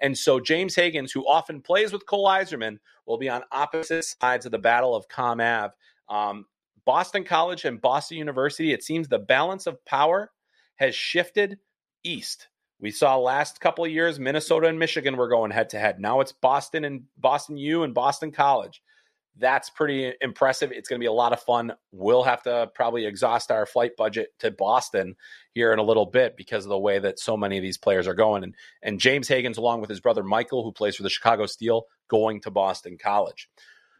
And 0.00 0.16
so 0.16 0.40
James 0.40 0.74
Hagans, 0.74 1.12
who 1.12 1.26
often 1.28 1.60
plays 1.60 1.92
with 1.92 2.06
Cole 2.06 2.26
Eiserman, 2.26 2.78
will 3.06 3.18
be 3.18 3.28
on 3.28 3.42
opposite 3.52 4.04
sides 4.04 4.46
of 4.46 4.52
the 4.52 4.58
Battle 4.58 4.94
of 4.94 5.08
Comm 5.08 5.42
Ave. 5.42 5.74
Um, 6.08 6.46
Boston 6.84 7.24
College 7.24 7.66
and 7.66 7.80
Boston 7.80 8.16
University, 8.16 8.72
it 8.72 8.82
seems 8.82 9.08
the 9.08 9.18
balance 9.18 9.66
of 9.66 9.84
power 9.84 10.30
has 10.76 10.94
shifted 10.94 11.58
east. 12.02 12.48
We 12.80 12.90
saw 12.90 13.16
last 13.16 13.60
couple 13.60 13.84
of 13.84 13.90
years 13.90 14.18
Minnesota 14.18 14.68
and 14.68 14.78
Michigan 14.78 15.16
were 15.16 15.28
going 15.28 15.50
head 15.50 15.68
to 15.70 15.78
head. 15.78 16.00
Now 16.00 16.20
it's 16.20 16.32
Boston 16.32 16.84
and 16.84 17.02
Boston 17.18 17.58
U 17.58 17.82
and 17.82 17.92
Boston 17.92 18.30
College 18.30 18.80
that's 19.38 19.70
pretty 19.70 20.12
impressive. 20.20 20.72
It's 20.72 20.88
going 20.88 20.98
to 20.98 21.02
be 21.02 21.08
a 21.08 21.12
lot 21.12 21.32
of 21.32 21.40
fun. 21.40 21.72
We'll 21.92 22.22
have 22.22 22.42
to 22.42 22.70
probably 22.74 23.06
exhaust 23.06 23.50
our 23.50 23.66
flight 23.66 23.92
budget 23.96 24.30
to 24.40 24.50
Boston 24.50 25.16
here 25.52 25.72
in 25.72 25.78
a 25.78 25.82
little 25.82 26.06
bit 26.06 26.36
because 26.36 26.64
of 26.64 26.70
the 26.70 26.78
way 26.78 26.98
that 26.98 27.18
so 27.18 27.36
many 27.36 27.56
of 27.56 27.62
these 27.62 27.78
players 27.78 28.06
are 28.06 28.14
going. 28.14 28.42
And, 28.42 28.54
and 28.82 29.00
James 29.00 29.28
Hagans, 29.28 29.58
along 29.58 29.80
with 29.80 29.90
his 29.90 30.00
brother 30.00 30.22
Michael, 30.22 30.64
who 30.64 30.72
plays 30.72 30.96
for 30.96 31.02
the 31.02 31.10
Chicago 31.10 31.46
Steel, 31.46 31.84
going 32.08 32.40
to 32.42 32.50
Boston 32.50 32.98
College. 33.00 33.48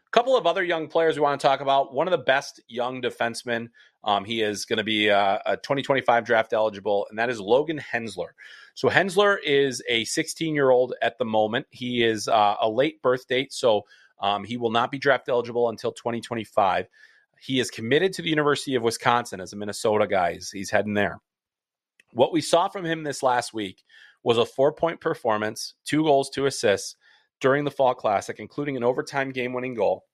A 0.07 0.11
couple 0.11 0.35
of 0.35 0.47
other 0.47 0.63
young 0.63 0.87
players 0.87 1.15
we 1.15 1.21
want 1.21 1.39
to 1.39 1.47
talk 1.47 1.61
about. 1.61 1.93
One 1.93 2.07
of 2.07 2.11
the 2.11 2.17
best 2.17 2.59
young 2.67 3.01
defensemen. 3.01 3.69
Um, 4.03 4.25
he 4.25 4.41
is 4.41 4.65
going 4.65 4.77
to 4.77 4.83
be 4.83 5.09
uh, 5.09 5.37
a 5.45 5.57
2025 5.57 6.25
draft 6.25 6.53
eligible, 6.53 7.05
and 7.09 7.19
that 7.19 7.29
is 7.29 7.39
Logan 7.39 7.77
Hensler. 7.77 8.33
So 8.73 8.89
Hensler 8.89 9.37
is 9.37 9.83
a 9.87 10.05
16 10.05 10.55
year 10.55 10.71
old 10.71 10.93
at 11.01 11.17
the 11.17 11.25
moment. 11.25 11.67
He 11.69 12.03
is 12.03 12.27
uh, 12.27 12.55
a 12.61 12.69
late 12.69 13.01
birth 13.01 13.27
date, 13.27 13.53
so 13.53 13.83
um, 14.19 14.43
he 14.43 14.57
will 14.57 14.71
not 14.71 14.91
be 14.91 14.97
draft 14.97 15.29
eligible 15.29 15.69
until 15.69 15.91
2025. 15.91 16.87
He 17.41 17.59
is 17.59 17.71
committed 17.71 18.13
to 18.13 18.21
the 18.21 18.29
University 18.29 18.75
of 18.75 18.83
Wisconsin 18.83 19.39
as 19.39 19.53
a 19.53 19.55
Minnesota 19.55 20.07
guy. 20.07 20.33
He's, 20.33 20.51
he's 20.51 20.69
heading 20.69 20.93
there. 20.93 21.21
What 22.11 22.33
we 22.33 22.41
saw 22.41 22.67
from 22.67 22.85
him 22.85 23.03
this 23.03 23.23
last 23.23 23.53
week 23.53 23.83
was 24.23 24.37
a 24.37 24.45
four 24.45 24.73
point 24.73 24.99
performance, 24.99 25.75
two 25.85 26.03
goals, 26.03 26.29
two 26.29 26.45
assists 26.45 26.95
during 27.39 27.63
the 27.63 27.71
Fall 27.71 27.93
Classic, 27.93 28.39
including 28.39 28.75
an 28.75 28.83
overtime 28.83 29.31
game 29.31 29.53
winning 29.53 29.75
goal. 29.75 30.05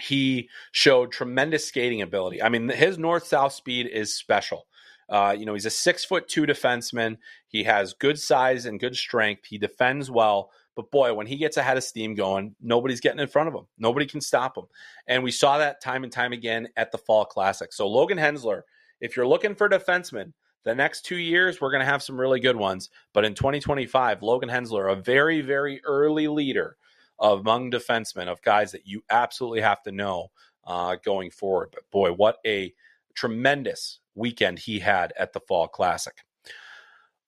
He 0.00 0.48
showed 0.72 1.12
tremendous 1.12 1.66
skating 1.66 2.02
ability. 2.02 2.42
I 2.42 2.48
mean, 2.48 2.68
his 2.68 2.98
north 2.98 3.26
south 3.26 3.52
speed 3.52 3.86
is 3.86 4.12
special. 4.12 4.66
Uh, 5.08 5.36
you 5.38 5.46
know, 5.46 5.54
he's 5.54 5.66
a 5.66 5.70
six 5.70 6.04
foot 6.04 6.26
two 6.26 6.46
defenseman. 6.46 7.18
He 7.46 7.64
has 7.64 7.92
good 7.92 8.18
size 8.18 8.66
and 8.66 8.80
good 8.80 8.96
strength. 8.96 9.44
He 9.46 9.58
defends 9.58 10.10
well. 10.10 10.50
But 10.76 10.90
boy, 10.90 11.14
when 11.14 11.26
he 11.26 11.36
gets 11.36 11.56
ahead 11.56 11.76
of 11.76 11.84
steam 11.84 12.14
going, 12.14 12.54
nobody's 12.60 13.00
getting 13.00 13.20
in 13.20 13.28
front 13.28 13.48
of 13.48 13.54
him. 13.54 13.66
Nobody 13.78 14.06
can 14.06 14.20
stop 14.20 14.56
him. 14.56 14.64
And 15.06 15.22
we 15.22 15.30
saw 15.30 15.58
that 15.58 15.80
time 15.80 16.02
and 16.02 16.12
time 16.12 16.32
again 16.32 16.68
at 16.76 16.90
the 16.90 16.98
Fall 16.98 17.24
Classic. 17.24 17.72
So 17.72 17.86
Logan 17.88 18.18
Hensler, 18.18 18.62
if 19.00 19.16
you're 19.16 19.26
looking 19.26 19.54
for 19.54 19.68
defensemen, 19.68 20.32
the 20.64 20.74
next 20.74 21.02
two 21.02 21.16
years 21.16 21.60
we're 21.60 21.70
going 21.70 21.84
to 21.84 21.90
have 21.90 22.02
some 22.02 22.20
really 22.20 22.40
good 22.40 22.56
ones. 22.56 22.90
But 23.12 23.24
in 23.24 23.34
2025, 23.34 24.22
Logan 24.22 24.48
Hensler, 24.48 24.88
a 24.88 24.96
very, 24.96 25.40
very 25.40 25.80
early 25.84 26.26
leader 26.26 26.76
among 27.20 27.70
defensemen 27.70 28.26
of 28.26 28.42
guys 28.42 28.72
that 28.72 28.86
you 28.86 29.02
absolutely 29.10 29.60
have 29.60 29.82
to 29.82 29.92
know 29.92 30.30
uh, 30.66 30.96
going 31.04 31.30
forward. 31.30 31.68
But 31.72 31.90
boy, 31.90 32.12
what 32.12 32.38
a 32.46 32.74
tremendous 33.14 34.00
weekend 34.14 34.58
he 34.58 34.80
had 34.80 35.12
at 35.18 35.32
the 35.32 35.40
Fall 35.40 35.68
Classic. 35.68 36.24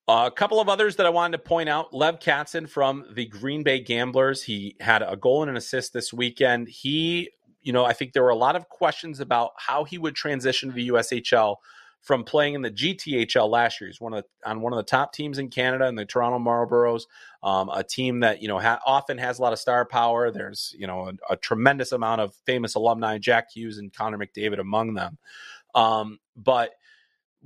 Uh, 0.09 0.25
a 0.27 0.31
couple 0.31 0.61
of 0.61 0.69
others 0.69 0.97
that 0.97 1.07
I 1.07 1.11
wanted 1.11 1.37
to 1.39 1.43
point 1.43 1.69
out. 1.69 1.93
Lev 1.93 2.21
Katzin 2.21 2.69
from 2.69 3.05
the 3.13 3.27
Green 3.27 3.65
Bay 3.65 3.81
Gamblers. 3.81 4.45
He 4.45 4.77
had 4.81 5.03
a 5.03 5.17
goal 5.17 5.43
and 5.43 5.51
an 5.51 5.57
assist 5.57 5.93
this 5.93 6.13
weekend. 6.13 6.69
He, 6.69 7.31
you 7.61 7.73
know, 7.73 7.85
I 7.85 7.93
think 7.93 8.13
there 8.13 8.23
were 8.23 8.29
a 8.29 8.37
lot 8.37 8.55
of 8.55 8.69
questions 8.69 9.19
about 9.19 9.53
how 9.57 9.83
he 9.83 9.99
would 9.99 10.15
transition 10.15 10.69
to 10.69 10.75
the 10.75 10.89
USHL 10.91 11.57
from 12.03 12.23
playing 12.23 12.55
in 12.55 12.63
the 12.63 12.71
GTHL 12.71 13.51
last 13.51 13.81
year. 13.81 13.89
He's 13.89 14.01
one 14.01 14.15
of 14.15 14.23
the, 14.23 14.49
on 14.49 14.61
one 14.61 14.73
of 14.73 14.77
the 14.77 14.85
top 14.85 15.13
teams 15.13 15.39
in 15.39 15.49
Canada 15.49 15.89
in 15.89 15.97
the 15.97 16.05
Toronto 16.05 16.39
Marlboros, 16.39 17.03
um, 17.43 17.69
a 17.69 17.83
team 17.83 18.21
that 18.21 18.41
you 18.41 18.47
know 18.47 18.61
ha- 18.61 18.79
often 18.87 19.19
has 19.19 19.41
a 19.41 19.43
lot 19.43 19.53
of 19.53 19.59
star 19.59 19.85
power. 19.85 20.31
There's 20.31 20.73
you 20.79 20.87
know 20.87 21.09
a, 21.09 21.33
a, 21.33 21.37
tremendous 21.37 21.91
amount 21.91 22.21
of 22.21 22.33
famous 22.47 22.77
alumni, 22.77 23.19
Jack 23.19 23.49
Hughes 23.53 23.79
and 23.79 23.93
Connor 23.93 24.19
McDavid 24.19 24.61
among 24.61 24.95
them. 24.95 25.19
Um, 25.75 26.21
but 26.37 26.75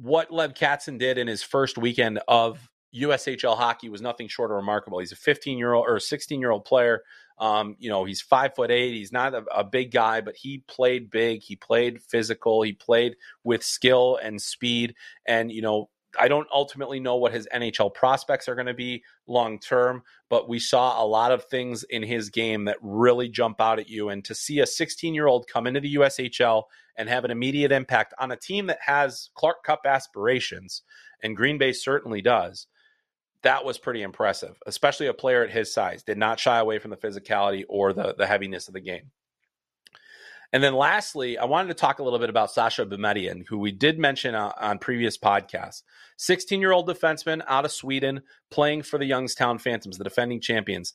what 0.00 0.32
Lev 0.32 0.54
Katzin 0.54 0.98
did 0.98 1.18
in 1.18 1.26
his 1.26 1.42
first 1.42 1.76
weekend 1.76 2.20
of 2.26 2.70
USHL 2.94 3.56
hockey 3.56 3.88
was 3.88 4.00
nothing 4.00 4.28
short 4.28 4.50
of 4.50 4.56
remarkable. 4.56 4.98
He's 4.98 5.12
a 5.12 5.16
15 5.16 5.58
year 5.58 5.74
old 5.74 5.86
or 5.86 6.00
16 6.00 6.40
year 6.40 6.50
old 6.50 6.64
player. 6.64 7.02
Um, 7.38 7.76
you 7.78 7.88
know, 7.88 8.04
he's 8.04 8.20
five 8.20 8.54
foot 8.54 8.70
eight. 8.70 8.92
He's 8.92 9.12
not 9.12 9.34
a, 9.34 9.44
a, 9.54 9.64
big 9.64 9.92
guy, 9.92 10.20
but 10.20 10.36
he 10.36 10.62
played 10.68 11.10
big. 11.10 11.40
He 11.42 11.56
played 11.56 12.02
physical. 12.02 12.60
He 12.62 12.72
played 12.72 13.16
with 13.44 13.62
skill 13.62 14.18
and 14.22 14.40
speed. 14.40 14.94
And, 15.26 15.50
you 15.50 15.62
know, 15.62 15.88
I 16.18 16.28
don't 16.28 16.48
ultimately 16.52 17.00
know 17.00 17.16
what 17.16 17.32
his 17.32 17.48
NHL 17.54 17.94
prospects 17.94 18.48
are 18.48 18.54
going 18.54 18.66
to 18.66 18.74
be 18.74 19.02
long 19.26 19.58
term, 19.58 20.02
but 20.28 20.48
we 20.48 20.58
saw 20.58 21.02
a 21.02 21.06
lot 21.06 21.32
of 21.32 21.44
things 21.44 21.84
in 21.84 22.02
his 22.02 22.30
game 22.30 22.64
that 22.64 22.78
really 22.82 23.28
jump 23.28 23.60
out 23.60 23.78
at 23.78 23.88
you. 23.88 24.08
And 24.08 24.24
to 24.24 24.34
see 24.34 24.60
a 24.60 24.66
16 24.66 25.14
year 25.14 25.26
old 25.26 25.46
come 25.46 25.66
into 25.66 25.80
the 25.80 25.94
USHL 25.94 26.64
and 26.96 27.08
have 27.08 27.24
an 27.24 27.30
immediate 27.30 27.72
impact 27.72 28.14
on 28.18 28.32
a 28.32 28.36
team 28.36 28.66
that 28.66 28.80
has 28.84 29.30
Clark 29.34 29.64
Cup 29.64 29.82
aspirations, 29.84 30.82
and 31.22 31.36
Green 31.36 31.58
Bay 31.58 31.72
certainly 31.72 32.22
does, 32.22 32.66
that 33.42 33.64
was 33.64 33.78
pretty 33.78 34.02
impressive, 34.02 34.58
especially 34.66 35.06
a 35.06 35.14
player 35.14 35.42
at 35.42 35.50
his 35.50 35.72
size. 35.72 36.02
Did 36.02 36.18
not 36.18 36.40
shy 36.40 36.58
away 36.58 36.78
from 36.78 36.90
the 36.90 36.96
physicality 36.96 37.64
or 37.68 37.92
the, 37.92 38.14
the 38.16 38.26
heaviness 38.26 38.68
of 38.68 38.74
the 38.74 38.80
game. 38.80 39.10
And 40.52 40.62
then 40.62 40.74
lastly, 40.74 41.38
I 41.38 41.44
wanted 41.44 41.68
to 41.68 41.74
talk 41.74 41.98
a 41.98 42.02
little 42.02 42.18
bit 42.18 42.30
about 42.30 42.50
Sascha 42.50 42.84
Boumedienne, 42.84 43.46
who 43.46 43.58
we 43.58 43.70
did 43.70 43.98
mention 43.98 44.34
uh, 44.34 44.52
on 44.58 44.78
previous 44.78 45.16
podcasts. 45.16 45.82
16 46.16 46.60
year 46.60 46.72
old 46.72 46.88
defenseman 46.88 47.42
out 47.46 47.64
of 47.64 47.72
Sweden 47.72 48.22
playing 48.50 48.82
for 48.82 48.98
the 48.98 49.06
Youngstown 49.06 49.58
Phantoms, 49.58 49.98
the 49.98 50.04
defending 50.04 50.40
champions. 50.40 50.92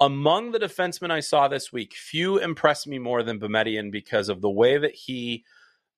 Among 0.00 0.52
the 0.52 0.60
defensemen 0.60 1.10
I 1.10 1.20
saw 1.20 1.48
this 1.48 1.72
week, 1.72 1.94
few 1.94 2.38
impressed 2.38 2.86
me 2.86 2.98
more 2.98 3.22
than 3.22 3.40
Boumedienne 3.40 3.90
because 3.90 4.28
of 4.28 4.40
the 4.40 4.50
way 4.50 4.78
that 4.78 4.94
he 4.94 5.44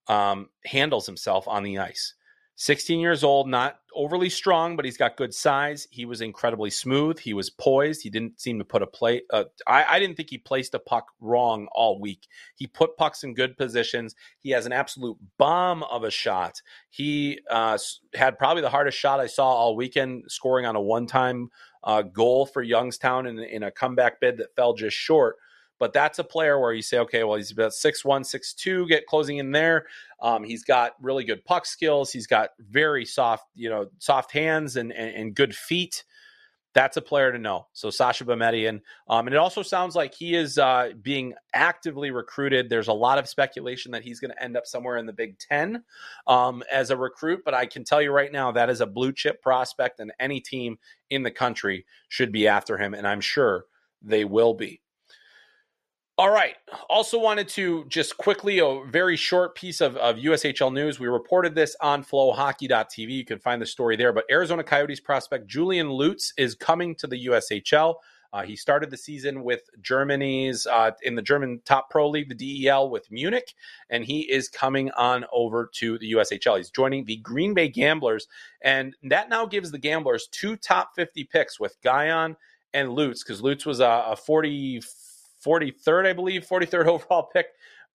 um, 0.06 0.48
handles 0.64 1.06
himself 1.06 1.46
on 1.48 1.64
the 1.64 1.78
ice. 1.78 2.14
16 2.60 3.00
years 3.00 3.24
old, 3.24 3.48
not 3.48 3.78
overly 3.94 4.28
strong, 4.28 4.76
but 4.76 4.84
he's 4.84 4.98
got 4.98 5.16
good 5.16 5.32
size. 5.32 5.88
He 5.90 6.04
was 6.04 6.20
incredibly 6.20 6.68
smooth. 6.68 7.18
He 7.18 7.32
was 7.32 7.48
poised. 7.48 8.02
He 8.02 8.10
didn't 8.10 8.38
seem 8.38 8.58
to 8.58 8.66
put 8.66 8.82
a 8.82 8.86
play. 8.86 9.22
Uh, 9.30 9.44
I, 9.66 9.84
I, 9.88 9.98
didn't 9.98 10.18
think 10.18 10.28
he 10.28 10.36
placed 10.36 10.74
a 10.74 10.78
puck 10.78 11.06
wrong 11.20 11.68
all 11.72 11.98
week. 11.98 12.28
He 12.56 12.66
put 12.66 12.98
pucks 12.98 13.24
in 13.24 13.32
good 13.32 13.56
positions. 13.56 14.14
He 14.40 14.50
has 14.50 14.66
an 14.66 14.74
absolute 14.74 15.16
bomb 15.38 15.84
of 15.84 16.04
a 16.04 16.10
shot. 16.10 16.60
He 16.90 17.40
uh, 17.50 17.78
had 18.12 18.36
probably 18.36 18.60
the 18.60 18.68
hardest 18.68 18.98
shot 18.98 19.20
I 19.20 19.26
saw 19.26 19.46
all 19.46 19.74
weekend, 19.74 20.24
scoring 20.28 20.66
on 20.66 20.76
a 20.76 20.82
one 20.82 21.06
time 21.06 21.48
uh, 21.82 22.02
goal 22.02 22.44
for 22.44 22.60
Youngstown 22.60 23.26
in, 23.26 23.38
in 23.38 23.62
a 23.62 23.70
comeback 23.70 24.20
bid 24.20 24.36
that 24.36 24.54
fell 24.54 24.74
just 24.74 24.98
short. 24.98 25.36
But 25.80 25.92
that's 25.92 26.20
a 26.20 26.24
player 26.24 26.60
where 26.60 26.72
you 26.72 26.82
say, 26.82 26.98
okay, 26.98 27.24
well, 27.24 27.36
he's 27.36 27.50
about 27.50 27.72
six 27.72 28.04
one, 28.04 28.22
six 28.22 28.54
two, 28.54 28.86
get 28.86 29.06
closing 29.06 29.38
in 29.38 29.50
there. 29.50 29.86
Um, 30.20 30.44
he's 30.44 30.62
got 30.62 30.92
really 31.02 31.24
good 31.24 31.44
puck 31.44 31.66
skills. 31.66 32.12
He's 32.12 32.28
got 32.28 32.50
very 32.60 33.04
soft, 33.04 33.46
you 33.56 33.70
know, 33.70 33.86
soft 33.98 34.30
hands 34.30 34.76
and, 34.76 34.92
and, 34.92 35.16
and 35.16 35.34
good 35.34 35.56
feet. 35.56 36.04
That's 36.72 36.96
a 36.96 37.02
player 37.02 37.32
to 37.32 37.38
know. 37.38 37.66
So 37.72 37.88
Sascha 37.88 38.24
Boumedienne. 38.24 38.82
Um, 39.08 39.26
and 39.26 39.34
it 39.34 39.38
also 39.38 39.62
sounds 39.62 39.96
like 39.96 40.14
he 40.14 40.36
is 40.36 40.56
uh, 40.56 40.90
being 41.02 41.34
actively 41.52 42.12
recruited. 42.12 42.68
There's 42.68 42.86
a 42.86 42.92
lot 42.92 43.18
of 43.18 43.28
speculation 43.28 43.90
that 43.90 44.04
he's 44.04 44.20
going 44.20 44.30
to 44.30 44.40
end 44.40 44.56
up 44.56 44.66
somewhere 44.66 44.96
in 44.96 45.06
the 45.06 45.12
Big 45.12 45.36
Ten 45.38 45.82
um, 46.28 46.62
as 46.70 46.90
a 46.90 46.96
recruit. 46.96 47.40
But 47.44 47.54
I 47.54 47.66
can 47.66 47.82
tell 47.82 48.00
you 48.00 48.12
right 48.12 48.30
now, 48.30 48.52
that 48.52 48.70
is 48.70 48.80
a 48.80 48.86
blue 48.86 49.12
chip 49.12 49.42
prospect, 49.42 49.98
and 49.98 50.12
any 50.20 50.40
team 50.40 50.78
in 51.08 51.24
the 51.24 51.32
country 51.32 51.86
should 52.08 52.30
be 52.30 52.46
after 52.46 52.78
him. 52.78 52.94
And 52.94 53.04
I'm 53.04 53.20
sure 53.20 53.64
they 54.00 54.24
will 54.24 54.54
be. 54.54 54.80
All 56.20 56.28
right. 56.28 56.56
Also 56.90 57.18
wanted 57.18 57.48
to 57.48 57.86
just 57.88 58.18
quickly 58.18 58.58
a 58.58 58.84
very 58.84 59.16
short 59.16 59.54
piece 59.54 59.80
of, 59.80 59.96
of 59.96 60.16
USHL 60.16 60.70
news. 60.70 61.00
We 61.00 61.06
reported 61.06 61.54
this 61.54 61.74
on 61.80 62.04
flowhockey.tv. 62.04 63.08
You 63.08 63.24
can 63.24 63.38
find 63.38 63.62
the 63.62 63.64
story 63.64 63.96
there. 63.96 64.12
But 64.12 64.26
Arizona 64.30 64.62
Coyotes 64.62 65.00
prospect 65.00 65.46
Julian 65.46 65.88
Lutz 65.88 66.34
is 66.36 66.54
coming 66.54 66.94
to 66.96 67.06
the 67.06 67.24
USHL. 67.24 67.94
Uh, 68.34 68.42
he 68.42 68.54
started 68.54 68.90
the 68.90 68.98
season 68.98 69.42
with 69.42 69.62
Germany's 69.80 70.66
uh, 70.66 70.90
in 71.04 71.14
the 71.14 71.22
German 71.22 71.62
top 71.64 71.88
pro 71.88 72.06
league, 72.10 72.28
the 72.28 72.64
DEL, 72.64 72.90
with 72.90 73.10
Munich, 73.10 73.54
and 73.88 74.04
he 74.04 74.30
is 74.30 74.46
coming 74.46 74.90
on 74.90 75.24
over 75.32 75.70
to 75.76 75.98
the 76.00 76.12
USHL. 76.12 76.58
He's 76.58 76.68
joining 76.68 77.06
the 77.06 77.16
Green 77.16 77.54
Bay 77.54 77.68
Gamblers, 77.68 78.28
and 78.60 78.94
that 79.04 79.30
now 79.30 79.46
gives 79.46 79.70
the 79.70 79.78
Gamblers 79.78 80.28
two 80.30 80.56
top 80.56 80.90
50 80.96 81.24
picks 81.24 81.58
with 81.58 81.80
Gajan 81.80 82.36
and 82.74 82.92
Lutz, 82.92 83.24
because 83.24 83.40
Lutz 83.40 83.64
was 83.64 83.80
a, 83.80 84.04
a 84.08 84.16
40, 84.16 84.82
43rd, 85.44 86.06
I 86.06 86.12
believe, 86.12 86.46
43rd 86.46 86.86
overall 86.86 87.30
pick 87.32 87.46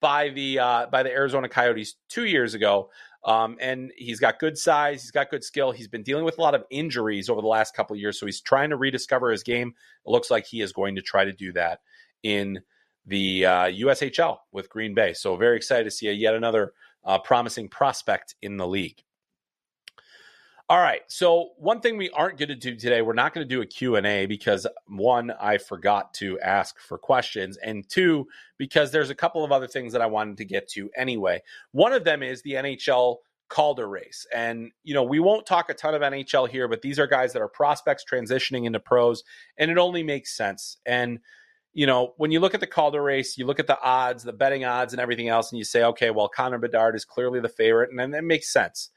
by 0.01 0.29
the 0.29 0.60
uh, 0.60 0.86
by 0.88 1.03
the 1.03 1.12
Arizona 1.12 1.49
Coyotes 1.49 1.95
two 2.10 2.25
years 2.25 2.53
ago. 2.53 2.89
Um, 3.23 3.58
and 3.60 3.91
he's 3.97 4.19
got 4.19 4.38
good 4.38 4.55
size, 4.55 5.01
he's 5.01 5.12
got 5.12 5.31
good 5.31 5.43
skill. 5.43 5.71
He's 5.71 5.88
been 5.88 6.03
dealing 6.03 6.25
with 6.25 6.38
a 6.38 6.41
lot 6.41 6.53
of 6.53 6.63
injuries 6.69 7.27
over 7.27 7.41
the 7.41 7.47
last 7.47 7.75
couple 7.75 7.95
years, 7.95 8.19
so 8.19 8.27
he's 8.27 8.39
trying 8.39 8.69
to 8.69 8.77
rediscover 8.77 9.31
his 9.31 9.41
game. 9.41 9.73
It 10.05 10.10
looks 10.10 10.29
like 10.29 10.45
he 10.45 10.62
is 10.62 10.73
going 10.73 10.95
to 10.95 11.01
try 11.01 11.25
to 11.25 11.34
do 11.34 11.51
that 11.53 11.79
in 12.21 12.62
the 13.08 13.45
uh, 13.45 13.63
USHL 13.65 14.38
with 14.51 14.69
Green 14.69 14.93
Bay. 14.93 15.13
So 15.13 15.36
very 15.38 15.58
excited 15.58 15.86
to 15.86 15.91
see 15.91 16.08
a, 16.08 16.12
yet 16.12 16.36
another 16.36 16.73
uh, 17.03 17.19
promising 17.19 17.69
prospect 17.69 18.36
in 18.41 18.58
the 18.58 18.67
league. 18.67 19.03
All 20.67 20.82
right. 20.82 21.01
So 21.08 21.51
one 21.58 21.80
thing 21.80 21.95
we 21.95 22.10
aren't 22.10 22.39
going 22.39 22.49
to 22.49 22.56
do 22.56 22.75
today, 22.75 23.04
we're 23.04 23.13
not 23.13 23.36
going 23.36 23.47
to 23.47 23.56
do 23.56 23.62
a 23.62 23.67
Q&A 23.67 24.25
because 24.25 24.65
one, 24.88 25.32
I 25.39 25.60
forgot 25.60 26.12
to 26.15 26.39
ask 26.39 26.80
for 26.80 26.97
questions 26.97 27.58
and 27.58 27.88
two, 27.88 28.28
because 28.58 28.91
there's 28.91 29.12
a 29.12 29.15
couple 29.15 29.43
of 29.43 29.51
other 29.51 29.67
things 29.67 29.93
that 29.93 30.01
I 30.01 30.08
wanted 30.08 30.38
to 30.38 30.45
get 30.45 30.67
to 30.69 30.89
anyway. 30.97 31.43
One 31.71 31.93
of 31.93 32.04
them 32.04 32.23
is 32.23 32.41
the 32.41 32.54
NHL 32.54 33.17
Calder 33.47 33.88
race. 33.88 34.25
And, 34.34 34.71
you 34.84 34.95
know, 34.95 35.04
we 35.04 35.19
won't 35.19 35.45
talk 35.45 35.69
a 35.69 35.75
ton 35.75 35.93
of 35.93 36.01
NHL 36.01 36.49
here, 36.49 36.67
but 36.67 36.82
these 36.82 36.97
are 36.97 37.06
guys 37.06 37.34
that 37.34 37.43
are 37.43 37.47
prospects 37.47 38.04
transitioning 38.04 38.65
into 38.65 38.80
pros, 38.80 39.23
and 39.60 39.69
it 39.69 39.78
only 39.78 40.01
makes 40.01 40.36
sense. 40.36 40.78
And, 40.84 41.19
you 41.73 41.86
know, 41.86 42.15
when 42.17 42.32
you 42.32 42.39
look 42.39 42.56
at 42.56 42.60
the 42.60 42.65
Calder 42.65 43.04
race, 43.04 43.38
you 43.38 43.45
look 43.45 43.60
at 43.60 43.67
the 43.67 43.80
odds, 43.82 44.23
the 44.23 44.34
betting 44.34 44.65
odds, 44.65 44.93
and 44.93 44.99
everything 44.99 45.28
else, 45.28 45.51
and 45.51 45.60
you 45.60 45.63
say, 45.63 45.84
okay, 45.84 46.10
well, 46.10 46.28
Connor 46.28 46.58
Bedard 46.58 46.95
is 46.95 47.06
clearly 47.06 47.39
the 47.39 47.49
favorite, 47.49 47.91
and 47.91 47.99
then 47.99 48.15
it 48.15 48.23
makes 48.23 48.51
sense. 48.51 48.89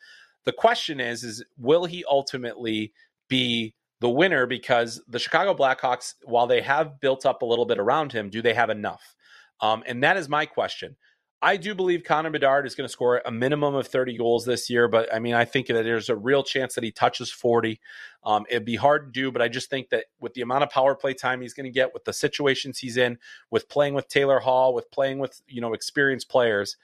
The 0.44 0.52
question 0.52 1.00
is, 1.00 1.24
is 1.24 1.44
will 1.56 1.84
he 1.84 2.04
ultimately 2.08 2.92
be 3.28 3.74
the 4.00 4.08
winner? 4.08 4.46
Because 4.46 5.02
the 5.08 5.18
Chicago 5.18 5.54
Blackhawks, 5.54 6.14
while 6.24 6.46
they 6.46 6.62
have 6.62 7.00
built 7.00 7.26
up 7.26 7.42
a 7.42 7.46
little 7.46 7.66
bit 7.66 7.78
around 7.78 8.12
him, 8.12 8.30
do 8.30 8.42
they 8.42 8.54
have 8.54 8.70
enough? 8.70 9.14
Um, 9.60 9.82
and 9.86 10.02
that 10.02 10.16
is 10.16 10.28
my 10.28 10.46
question. 10.46 10.96
I 11.40 11.56
do 11.56 11.74
believe 11.74 12.02
Connor 12.02 12.30
Bedard 12.30 12.66
is 12.66 12.74
going 12.74 12.86
to 12.86 12.92
score 12.92 13.22
a 13.24 13.30
minimum 13.30 13.76
of 13.76 13.86
30 13.86 14.16
goals 14.16 14.44
this 14.44 14.68
year, 14.68 14.88
but 14.88 15.12
I 15.14 15.20
mean, 15.20 15.34
I 15.34 15.44
think 15.44 15.68
that 15.68 15.84
there's 15.84 16.08
a 16.08 16.16
real 16.16 16.42
chance 16.42 16.74
that 16.74 16.82
he 16.82 16.90
touches 16.90 17.30
40. 17.30 17.80
Um, 18.24 18.44
it'd 18.50 18.64
be 18.64 18.74
hard 18.74 19.06
to 19.06 19.20
do, 19.20 19.30
but 19.30 19.40
I 19.40 19.46
just 19.46 19.70
think 19.70 19.90
that 19.90 20.06
with 20.20 20.34
the 20.34 20.40
amount 20.40 20.64
of 20.64 20.70
power 20.70 20.96
play 20.96 21.14
time 21.14 21.40
he's 21.40 21.54
going 21.54 21.66
to 21.66 21.70
get, 21.70 21.94
with 21.94 22.04
the 22.04 22.12
situations 22.12 22.80
he's 22.80 22.96
in, 22.96 23.18
with 23.52 23.68
playing 23.68 23.94
with 23.94 24.08
Taylor 24.08 24.40
Hall, 24.40 24.74
with 24.74 24.90
playing 24.90 25.20
with 25.20 25.40
you 25.46 25.60
know 25.60 25.74
experienced 25.74 26.28
players, 26.28 26.76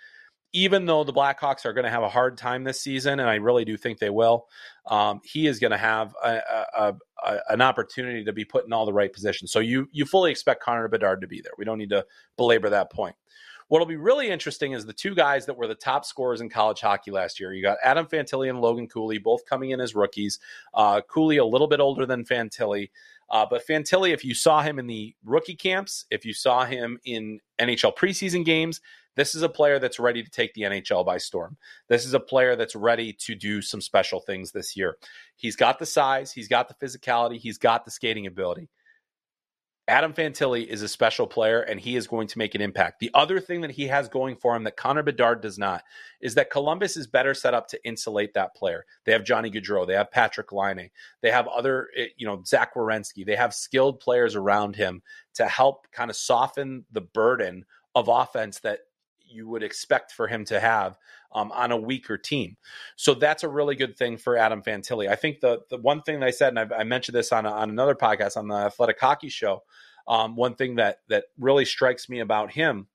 even 0.55 0.87
though 0.87 1.03
the 1.03 1.13
Blackhawks 1.13 1.67
are 1.67 1.73
going 1.73 1.85
to 1.85 1.91
have 1.91 2.05
a 2.05 2.09
hard 2.09 2.39
time 2.39 2.63
this 2.63 2.81
season, 2.81 3.19
and 3.19 3.29
I 3.29 3.35
really 3.35 3.65
do 3.65 3.77
think 3.77 3.99
they 3.99 4.09
will, 4.09 4.47
um, 4.87 5.21
he 5.25 5.49
is 5.49 5.59
going 5.59 5.73
to 5.73 5.77
have 5.77 6.15
a, 6.25 6.41
a, 6.77 6.95
a, 7.27 7.39
an 7.51 7.61
opportunity 7.61 8.25
to 8.25 8.33
be 8.33 8.45
put 8.45 8.65
in 8.65 8.73
all 8.73 8.87
the 8.87 8.93
right 8.93 9.13
positions. 9.13 9.51
So 9.51 9.59
you 9.59 9.89
you 9.91 10.07
fully 10.07 10.31
expect 10.31 10.63
Connor 10.63 10.87
Bedard 10.87 11.21
to 11.23 11.27
be 11.27 11.41
there. 11.41 11.53
We 11.59 11.65
don't 11.65 11.79
need 11.79 11.91
to 11.91 12.07
belabor 12.37 12.71
that 12.71 12.93
point. 12.93 13.17
What'll 13.67 13.87
be 13.87 13.97
really 13.97 14.29
interesting 14.29 14.73
is 14.73 14.87
the 14.87 14.93
two 14.93 15.15
guys 15.15 15.47
that 15.47 15.57
were 15.57 15.67
the 15.67 15.75
top 15.75 16.05
scorers 16.05 16.41
in 16.41 16.51
college 16.51 16.81
hockey 16.81 17.11
last 17.11 17.41
year. 17.41 17.53
You 17.53 17.63
got 17.63 17.79
Adam 17.83 18.07
Fantilli 18.07 18.49
and 18.49 18.61
Logan 18.61 18.87
Cooley, 18.87 19.19
both 19.19 19.47
coming 19.47 19.71
in 19.71 19.81
as 19.81 19.95
rookies. 19.95 20.39
Uh, 20.73 21.01
Cooley 21.01 21.39
a 21.39 21.45
little 21.45 21.67
bit 21.67 21.81
older 21.81 22.07
than 22.07 22.25
Fantilli. 22.25 22.91
Uh, 23.31 23.47
but 23.49 23.67
Fantilli, 23.67 24.13
if 24.13 24.25
you 24.25 24.35
saw 24.35 24.63
him 24.63 24.79
in 24.79 24.87
the 24.87 25.15
rookie 25.25 25.57
camps, 25.57 26.05
if 26.11 26.27
you 26.27 26.35
saw 26.35 26.65
him 26.65 27.01
in 27.05 27.41
NHL 27.59 27.97
preseason 27.97 28.45
games, 28.45 28.83
this 29.17 29.35
is 29.35 29.43
a 29.43 29.49
player 29.49 29.79
that's 29.79 29.99
ready 29.99 30.23
to 30.23 30.31
take 30.31 30.55
the 30.55 30.63
NHL 30.63 31.05
by 31.05 31.19
storm. 31.19 31.57
This 31.89 32.05
is 32.05 32.15
a 32.15 32.21
player 32.21 32.57
that's 32.57 32.75
ready 32.75 33.13
to 33.13 33.35
do 33.35 33.63
some 33.63 33.81
special 33.81 34.21
things 34.21 34.53
this 34.53 34.77
year. 34.77 34.97
He's 35.37 35.57
got 35.57 35.79
the 35.79 35.87
size, 35.87 36.33
he's 36.33 36.49
got 36.49 36.69
the 36.69 36.87
physicality, 36.87 37.39
he's 37.39 37.59
got 37.59 37.85
the 37.85 37.91
skating 37.91 38.27
ability. 38.27 38.69
Adam 39.87 40.15
Fantilli 40.15 40.67
is 40.67 40.81
a 40.81 40.89
special 40.89 41.27
player 41.27 41.61
and 41.61 41.79
he 41.79 41.95
is 41.95 42.07
going 42.07 42.27
to 42.27 42.39
make 42.39 42.55
an 42.55 42.63
impact. 42.63 43.01
The 43.01 43.11
other 43.13 43.39
thing 43.39 43.61
that 43.61 43.71
he 43.71 43.89
has 43.89 44.09
going 44.09 44.37
for 44.37 44.57
him 44.57 44.65
that 44.65 44.79
Connor 44.79 45.03
Bedard 45.03 45.43
does 45.43 45.59
not 45.59 45.83
is 46.23 46.37
that 46.37 46.51
Columbus 46.51 46.97
is 46.97 47.07
better 47.07 47.35
set 47.35 47.53
up 47.53 47.69
to 47.69 47.87
insulate 47.87 48.33
that 48.33 48.55
player. 48.55 48.87
They 49.05 49.13
have 49.13 49.25
Johnny 49.25 49.51
Gaudreau, 49.51 49.87
they 49.87 49.93
have 49.93 50.11
Patrik 50.11 50.53
Laine, 50.53 50.91
they 51.21 51.31
have 51.31 51.47
other, 51.49 51.89
eh, 51.99 52.07
you 52.17 52.27
know, 52.27 52.43
Zach 52.47 52.75
Werenski. 52.75 53.27
They 53.27 53.37
have 53.37 53.53
skilled 53.53 54.01
players 54.01 54.35
around 54.35 54.75
him 54.75 55.03
to 55.35 55.47
help 55.47 55.87
kind 55.93 56.11
of 56.11 56.17
soften 56.17 56.87
the 56.91 57.03
burden 57.03 57.67
of 57.95 58.09
offense 58.09 58.61
that 58.61 58.81
you 59.25 59.49
would 59.49 59.63
expect 59.63 60.13
for 60.13 60.27
him 60.27 60.45
to 60.47 60.61
have 60.61 60.99
um, 61.33 61.51
on 61.53 61.73
a 61.73 61.77
weaker 61.77 62.17
team. 62.17 62.57
So 62.97 63.15
that's 63.15 63.43
a 63.43 63.49
really 63.49 63.75
good 63.75 63.97
thing 63.97 64.17
for 64.17 64.37
Adam 64.37 64.63
Fantilli. 64.63 65.09
I 65.09 65.17
think 65.17 65.41
the 65.41 65.63
the 65.71 65.79
one 65.79 66.03
thing 66.03 66.21
that 66.21 66.27
I 66.27 66.31
said, 66.31 66.49
and 66.49 66.59
I've, 66.59 66.73
i 66.73 66.85
mentioned 66.85 67.17
this 67.17 67.33
on 67.33 67.47
a, 67.47 67.51
on 67.51 67.71
another 67.71 67.95
podcast 67.95 68.37
on 68.37 68.49
the 68.49 68.55
Athletic 68.55 69.01
Hockey 69.01 69.29
Show. 69.29 69.63
Um, 70.07 70.37
one 70.37 70.55
thing 70.55 70.77
that 70.77 70.99
that 71.09 71.25
really 71.39 71.65
strikes 71.65 72.09
me 72.09 72.21
about 72.21 72.53
him 72.53 72.87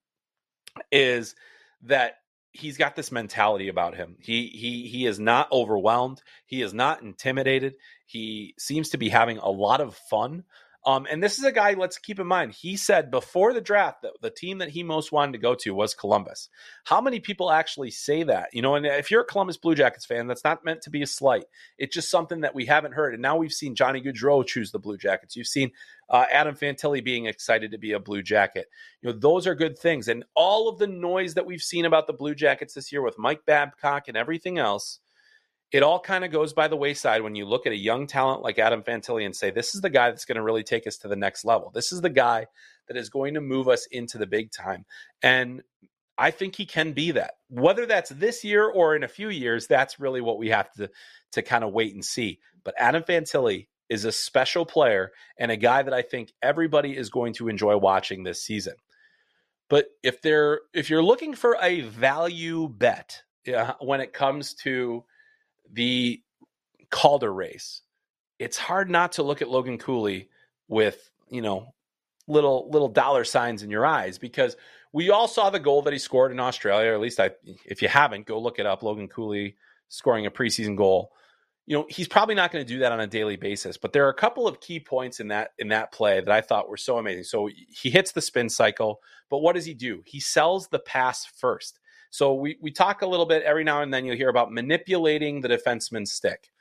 is 0.92 1.36
that 1.84 2.16
he's 2.52 2.78
got 2.78 2.96
this 2.96 3.12
mentality 3.12 3.68
about 3.68 3.96
him. 3.96 4.16
He 4.20 4.48
he 4.48 4.88
he 4.88 5.06
is 5.06 5.20
not 5.20 5.52
overwhelmed. 5.52 6.22
He 6.46 6.62
is 6.62 6.74
not 6.74 7.02
intimidated. 7.02 7.76
He 8.06 8.56
seems 8.58 8.90
to 8.90 8.98
be 8.98 9.10
having 9.10 9.38
a 9.38 9.50
lot 9.50 9.82
of 9.82 9.96
fun 9.96 10.44
um, 10.86 11.06
and 11.12 11.22
this 11.22 11.38
is 11.38 11.44
a 11.44 11.52
guy, 11.52 11.74
let's 11.74 11.98
keep 11.98 12.20
in 12.20 12.28
mind, 12.28 12.54
he 12.54 12.78
said 12.78 13.12
before 13.12 13.54
the 13.54 13.62
draft 13.62 14.02
that 14.04 14.14
the 14.22 14.30
team 14.30 14.60
that 14.60 14.70
he 14.70 14.82
most 14.82 15.12
wanted 15.12 15.34
to 15.34 15.38
go 15.38 15.54
to 15.56 15.74
was 15.74 15.94
Columbus. 15.94 16.48
How 16.86 17.02
many 17.02 17.20
people 17.20 17.52
actually 17.52 17.92
say 17.92 18.24
that? 18.24 18.50
You 18.54 18.62
know, 18.62 18.76
and 18.76 18.86
if 18.86 19.12
you're 19.12 19.22
a 19.22 19.26
Columbus 19.26 19.58
Blue 19.58 19.76
Jackets 19.76 20.06
fan, 20.06 20.28
that's 20.28 20.44
not 20.44 20.64
meant 20.64 20.82
to 20.84 20.90
be 20.90 21.02
a 21.02 21.08
slight. 21.08 21.44
It's 21.78 21.94
just 21.94 22.10
something 22.10 22.42
that 22.42 22.56
we 22.56 22.66
haven't 22.66 22.94
heard. 22.94 23.14
And 23.14 23.22
now 23.22 23.36
we've 23.36 23.52
seen 23.52 23.76
Johnny 23.76 24.02
Gaudreau 24.02 24.46
choose 24.46 24.72
the 24.72 24.80
Blue 24.80 24.98
Jackets. 24.98 25.36
You've 25.36 25.48
seen 25.48 25.72
uh, 26.10 26.26
Adam 26.32 26.56
Fantilli 26.56 27.04
being 27.04 27.26
excited 27.26 27.72
to 27.72 27.78
be 27.78 27.92
a 27.92 28.00
Blue 28.00 28.24
Jacket. 28.24 28.68
You 29.02 29.12
know, 29.12 29.20
those 29.20 29.48
are 29.48 29.56
good 29.56 29.78
things. 29.78 30.08
And 30.08 30.24
all 30.34 30.70
of 30.70 30.80
the 30.80 30.88
noise 30.88 31.34
that 31.34 31.46
we've 31.46 31.62
seen 31.62 31.86
about 31.86 32.08
the 32.08 32.14
Blue 32.14 32.36
Jackets 32.36 32.74
this 32.74 32.92
year 32.92 33.02
with 33.02 33.20
Mike 33.20 33.42
Babcock 33.46 34.08
and 34.08 34.16
everything 34.16 34.58
else 34.58 35.00
it 35.72 35.84
all 35.84 36.00
kind 36.00 36.26
of 36.26 36.32
goes 36.32 36.54
by 36.54 36.68
the 36.68 36.76
wayside 36.76 37.22
when 37.22 37.36
you 37.36 37.46
look 37.46 37.66
at 37.66 37.74
a 37.74 37.78
young 37.78 38.08
talent 38.08 38.42
like 38.42 38.58
Adam 38.58 38.82
Fantilli 38.82 39.26
and 39.26 39.36
say, 39.36 39.52
this 39.52 39.76
is 39.76 39.82
the 39.82 39.90
guy 39.90 40.10
that's 40.10 40.26
going 40.26 40.38
to 40.38 40.42
really 40.42 40.64
take 40.64 40.88
us 40.88 40.98
to 40.98 41.08
the 41.08 41.16
next 41.16 41.46
level. 41.46 41.72
This 41.74 41.92
is 41.92 42.02
the 42.02 42.10
guy 42.10 42.48
that 42.88 42.98
is 42.98 43.10
going 43.10 43.36
to 43.36 43.42
move 43.42 43.68
us 43.68 43.88
into 43.92 44.18
the 44.18 44.26
big 44.26 44.52
time. 44.52 44.86
And 45.22 45.62
I 46.18 46.32
think 46.32 46.56
he 46.56 46.66
can 46.66 46.94
be 46.94 47.12
that. 47.12 47.36
Whether 47.50 47.86
that's 47.86 48.10
this 48.10 48.44
year 48.44 48.68
or 48.68 48.96
in 48.96 49.04
a 49.04 49.08
few 49.08 49.30
years, 49.30 49.68
that's 49.68 50.00
really 50.00 50.22
what 50.22 50.40
we 50.40 50.50
have 50.50 50.72
to, 50.74 50.90
to 51.34 51.42
kind 51.44 51.64
of 51.64 51.72
wait 51.72 51.94
and 51.94 52.04
see. 52.04 52.40
But 52.64 52.74
Adam 52.78 53.04
Fantilli 53.04 53.68
is 53.90 54.06
a 54.06 54.12
special 54.12 54.66
player 54.66 55.12
and 55.38 55.52
a 55.52 55.58
guy 55.58 55.84
that 55.84 55.94
I 55.94 56.02
think 56.02 56.32
everybody 56.42 56.98
is 56.98 57.10
going 57.10 57.34
to 57.34 57.48
enjoy 57.48 57.78
watching 57.78 58.24
this 58.24 58.42
season. 58.42 58.76
But 59.70 59.86
if 60.02 60.22
they're 60.22 60.62
if 60.74 60.90
you're 60.90 61.04
looking 61.04 61.36
for 61.36 61.58
a 61.62 61.82
value 61.82 62.68
bet 62.68 63.22
yeah, 63.46 63.74
when 63.80 64.02
it 64.02 64.14
comes 64.14 64.56
to 64.56 65.04
the 65.72 66.22
Calder 66.90 67.34
race, 67.34 67.82
it's 68.40 68.58
hard 68.58 68.90
not 68.90 69.14
to 69.14 69.24
look 69.24 69.42
at 69.42 69.50
Logan 69.50 69.78
Cooley 69.78 70.30
with, 70.68 71.12
you 71.30 71.42
know, 71.42 71.74
little 72.28 72.70
little 72.72 72.88
dollar 72.88 73.24
signs 73.24 73.64
in 73.64 73.70
your 73.70 73.86
eyes 73.86 74.18
because 74.18 74.56
we 74.94 75.10
all 75.10 75.28
saw 75.28 75.50
the 75.50 75.60
goal 75.60 75.82
that 75.84 75.94
he 75.94 76.00
scored 76.00 76.32
in 76.32 76.40
Australia, 76.40 76.92
or 76.92 76.94
at 76.94 77.00
least 77.00 77.20
I 77.20 77.32
if 77.66 77.82
you 77.82 77.88
haven't, 77.88 78.26
go 78.26 78.40
look 78.40 78.60
it 78.60 78.66
up. 78.66 78.84
Logan 78.84 79.08
Cooley 79.08 79.56
scoring 79.90 80.26
a 80.26 80.32
preseason 80.32 80.76
goal. 80.76 81.12
You 81.66 81.78
know, 81.78 81.86
he's 81.88 82.08
probably 82.08 82.34
not 82.34 82.52
going 82.52 82.66
to 82.66 82.74
do 82.74 82.80
that 82.80 82.92
on 82.92 83.00
a 83.00 83.06
daily 83.06 83.36
basis, 83.36 83.78
but 83.78 83.94
there 83.94 84.06
are 84.08 84.10
a 84.10 84.16
couple 84.16 84.48
of 84.48 84.60
key 84.60 84.80
points 84.80 85.20
in 85.20 85.28
that 85.28 85.52
in 85.60 85.68
that 85.68 85.92
play 85.92 86.20
that 86.20 86.32
I 86.32 86.42
thought 86.42 86.70
were 86.70 86.78
so 86.78 86.98
amazing. 86.98 87.26
So 87.26 87.50
he 87.70 87.90
hits 87.92 88.12
the 88.12 88.22
spin 88.22 88.50
cycle, 88.50 89.02
but 89.30 89.40
what 89.40 89.54
does 89.54 89.66
he 89.66 89.76
do? 89.76 90.02
He 90.06 90.20
sells 90.20 90.68
the 90.68 90.80
pass 90.80 91.26
first. 91.26 91.79
So 92.10 92.34
we 92.34 92.58
we 92.62 92.72
talk 92.72 93.02
a 93.02 93.08
little 93.08 93.26
bit 93.26 93.44
every 93.44 93.64
now 93.64 93.82
and 93.82 93.94
then 93.94 94.06
you'll 94.06 94.16
hear 94.16 94.30
about 94.30 94.52
manipulating 94.52 95.42
the 95.42 95.50
defenseman's 95.50 96.12
stick. 96.12 96.52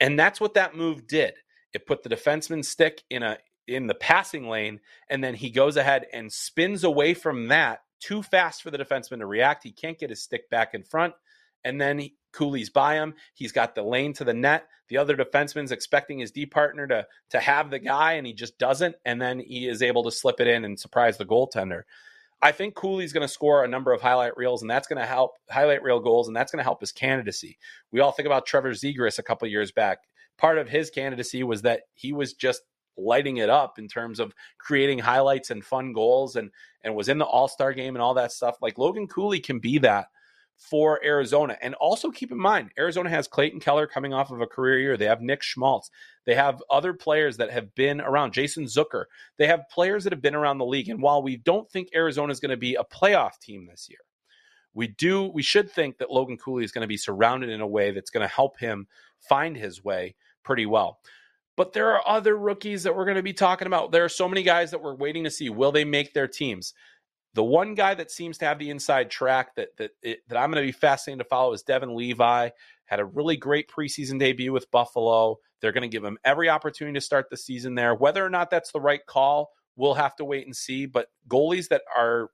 And 0.00 0.18
that's 0.18 0.40
what 0.40 0.54
that 0.54 0.76
move 0.76 1.06
did. 1.06 1.34
It 1.72 1.86
put 1.86 2.02
the 2.02 2.08
defenseman's 2.08 2.68
stick 2.68 3.02
in 3.10 3.22
a 3.22 3.38
in 3.66 3.86
the 3.86 3.94
passing 3.94 4.48
lane 4.48 4.80
and 5.10 5.22
then 5.22 5.34
he 5.34 5.50
goes 5.50 5.76
ahead 5.76 6.06
and 6.12 6.32
spins 6.32 6.84
away 6.84 7.14
from 7.14 7.48
that 7.48 7.80
too 7.98 8.22
fast 8.22 8.62
for 8.62 8.70
the 8.70 8.78
defenseman 8.78 9.18
to 9.18 9.26
react. 9.26 9.64
He 9.64 9.72
can't 9.72 9.98
get 9.98 10.10
his 10.10 10.22
stick 10.22 10.48
back 10.50 10.74
in 10.74 10.84
front 10.84 11.14
and 11.66 11.80
then 11.80 11.98
he, 11.98 12.16
Cooley's 12.32 12.70
by 12.70 12.94
him. 12.94 13.14
He's 13.34 13.50
got 13.50 13.74
the 13.74 13.82
lane 13.82 14.12
to 14.14 14.24
the 14.24 14.32
net. 14.32 14.68
The 14.88 14.98
other 14.98 15.16
defenseman's 15.16 15.72
expecting 15.72 16.20
his 16.20 16.30
D 16.30 16.46
partner 16.46 16.86
to 16.86 17.06
to 17.30 17.40
have 17.40 17.70
the 17.70 17.80
guy, 17.80 18.12
and 18.12 18.26
he 18.26 18.32
just 18.32 18.56
doesn't. 18.58 18.94
And 19.04 19.20
then 19.20 19.40
he 19.40 19.66
is 19.66 19.82
able 19.82 20.04
to 20.04 20.12
slip 20.12 20.40
it 20.40 20.46
in 20.46 20.64
and 20.64 20.78
surprise 20.78 21.18
the 21.18 21.26
goaltender. 21.26 21.82
I 22.42 22.52
think 22.52 22.74
Cooley's 22.74 23.12
going 23.12 23.26
to 23.26 23.32
score 23.32 23.64
a 23.64 23.68
number 23.68 23.92
of 23.92 24.02
highlight 24.02 24.36
reels, 24.36 24.62
and 24.62 24.70
that's 24.70 24.86
going 24.86 25.00
to 25.00 25.06
help 25.06 25.32
highlight 25.50 25.82
reel 25.82 26.00
goals, 26.00 26.28
and 26.28 26.36
that's 26.36 26.52
going 26.52 26.58
to 26.58 26.64
help 26.64 26.80
his 26.80 26.92
candidacy. 26.92 27.58
We 27.90 28.00
all 28.00 28.12
think 28.12 28.26
about 28.26 28.46
Trevor 28.46 28.72
Zegras 28.72 29.18
a 29.18 29.22
couple 29.22 29.48
years 29.48 29.72
back. 29.72 29.98
Part 30.36 30.58
of 30.58 30.68
his 30.68 30.90
candidacy 30.90 31.42
was 31.42 31.62
that 31.62 31.82
he 31.94 32.12
was 32.12 32.34
just 32.34 32.62
lighting 32.98 33.38
it 33.38 33.50
up 33.50 33.78
in 33.78 33.88
terms 33.88 34.20
of 34.20 34.34
creating 34.58 34.98
highlights 34.98 35.50
and 35.50 35.64
fun 35.64 35.92
goals 35.92 36.36
and 36.36 36.50
and 36.82 36.94
was 36.94 37.08
in 37.08 37.18
the 37.18 37.24
All-Star 37.24 37.72
game 37.72 37.94
and 37.94 38.02
all 38.02 38.14
that 38.14 38.32
stuff. 38.32 38.56
Like 38.62 38.78
Logan 38.78 39.06
Cooley 39.06 39.40
can 39.40 39.58
be 39.58 39.78
that 39.78 40.06
for 40.56 41.04
Arizona. 41.04 41.56
And 41.60 41.74
also 41.74 42.10
keep 42.10 42.32
in 42.32 42.38
mind, 42.38 42.70
Arizona 42.78 43.10
has 43.10 43.28
Clayton 43.28 43.60
Keller 43.60 43.86
coming 43.86 44.12
off 44.12 44.30
of 44.30 44.40
a 44.40 44.46
career 44.46 44.78
year. 44.78 44.96
They 44.96 45.06
have 45.06 45.20
Nick 45.20 45.42
Schmaltz. 45.42 45.90
They 46.24 46.34
have 46.34 46.62
other 46.70 46.92
players 46.92 47.36
that 47.36 47.50
have 47.50 47.74
been 47.74 48.00
around, 48.00 48.32
Jason 48.32 48.64
Zucker. 48.64 49.04
They 49.38 49.46
have 49.46 49.68
players 49.70 50.04
that 50.04 50.12
have 50.12 50.22
been 50.22 50.34
around 50.34 50.58
the 50.58 50.66
league. 50.66 50.88
And 50.88 51.02
while 51.02 51.22
we 51.22 51.36
don't 51.36 51.70
think 51.70 51.88
Arizona 51.94 52.32
is 52.32 52.40
going 52.40 52.50
to 52.50 52.56
be 52.56 52.74
a 52.74 52.84
playoff 52.84 53.38
team 53.40 53.66
this 53.66 53.88
year, 53.88 53.98
we 54.74 54.88
do 54.88 55.30
we 55.32 55.42
should 55.42 55.70
think 55.70 55.98
that 55.98 56.10
Logan 56.10 56.36
Cooley 56.36 56.64
is 56.64 56.72
going 56.72 56.82
to 56.82 56.88
be 56.88 56.98
surrounded 56.98 57.50
in 57.50 57.60
a 57.60 57.66
way 57.66 57.92
that's 57.92 58.10
going 58.10 58.26
to 58.26 58.34
help 58.34 58.58
him 58.58 58.86
find 59.28 59.56
his 59.56 59.82
way 59.82 60.14
pretty 60.44 60.66
well. 60.66 61.00
But 61.56 61.72
there 61.72 61.92
are 61.92 62.06
other 62.06 62.36
rookies 62.36 62.82
that 62.82 62.94
we're 62.94 63.06
going 63.06 63.16
to 63.16 63.22
be 63.22 63.32
talking 63.32 63.66
about. 63.66 63.90
There 63.90 64.04
are 64.04 64.10
so 64.10 64.28
many 64.28 64.42
guys 64.42 64.70
that 64.70 64.82
we're 64.82 64.94
waiting 64.94 65.24
to 65.24 65.30
see. 65.30 65.48
Will 65.48 65.72
they 65.72 65.84
make 65.84 66.12
their 66.12 66.28
teams? 66.28 66.74
The 67.36 67.44
one 67.44 67.74
guy 67.74 67.92
that 67.92 68.10
seems 68.10 68.38
to 68.38 68.46
have 68.46 68.58
the 68.58 68.70
inside 68.70 69.10
track 69.10 69.54
that 69.56 69.76
that 69.76 69.90
it, 70.02 70.20
that 70.28 70.38
I'm 70.38 70.50
going 70.50 70.62
to 70.62 70.66
be 70.66 70.72
fascinated 70.72 71.18
to 71.18 71.28
follow 71.28 71.52
is 71.52 71.62
Devin 71.62 71.94
Levi. 71.94 72.48
Had 72.86 72.98
a 72.98 73.04
really 73.04 73.36
great 73.36 73.68
preseason 73.68 74.18
debut 74.18 74.54
with 74.54 74.70
Buffalo. 74.70 75.38
They're 75.60 75.72
going 75.72 75.82
to 75.82 75.88
give 75.88 76.02
him 76.02 76.16
every 76.24 76.48
opportunity 76.48 76.96
to 76.96 77.04
start 77.04 77.26
the 77.28 77.36
season 77.36 77.74
there. 77.74 77.94
Whether 77.94 78.24
or 78.24 78.30
not 78.30 78.50
that's 78.50 78.72
the 78.72 78.80
right 78.80 79.04
call, 79.04 79.50
we'll 79.76 79.92
have 79.92 80.16
to 80.16 80.24
wait 80.24 80.46
and 80.46 80.56
see. 80.56 80.86
But 80.86 81.08
goalies 81.28 81.68
that 81.68 81.82
are 81.94 82.30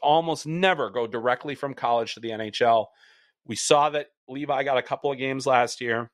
almost 0.00 0.46
never 0.46 0.90
go 0.90 1.08
directly 1.08 1.56
from 1.56 1.74
college 1.74 2.14
to 2.14 2.20
the 2.20 2.30
NHL. 2.30 2.86
We 3.46 3.56
saw 3.56 3.90
that 3.90 4.08
Levi 4.28 4.62
got 4.62 4.78
a 4.78 4.82
couple 4.82 5.10
of 5.10 5.18
games 5.18 5.44
last 5.44 5.80
year. 5.80 6.08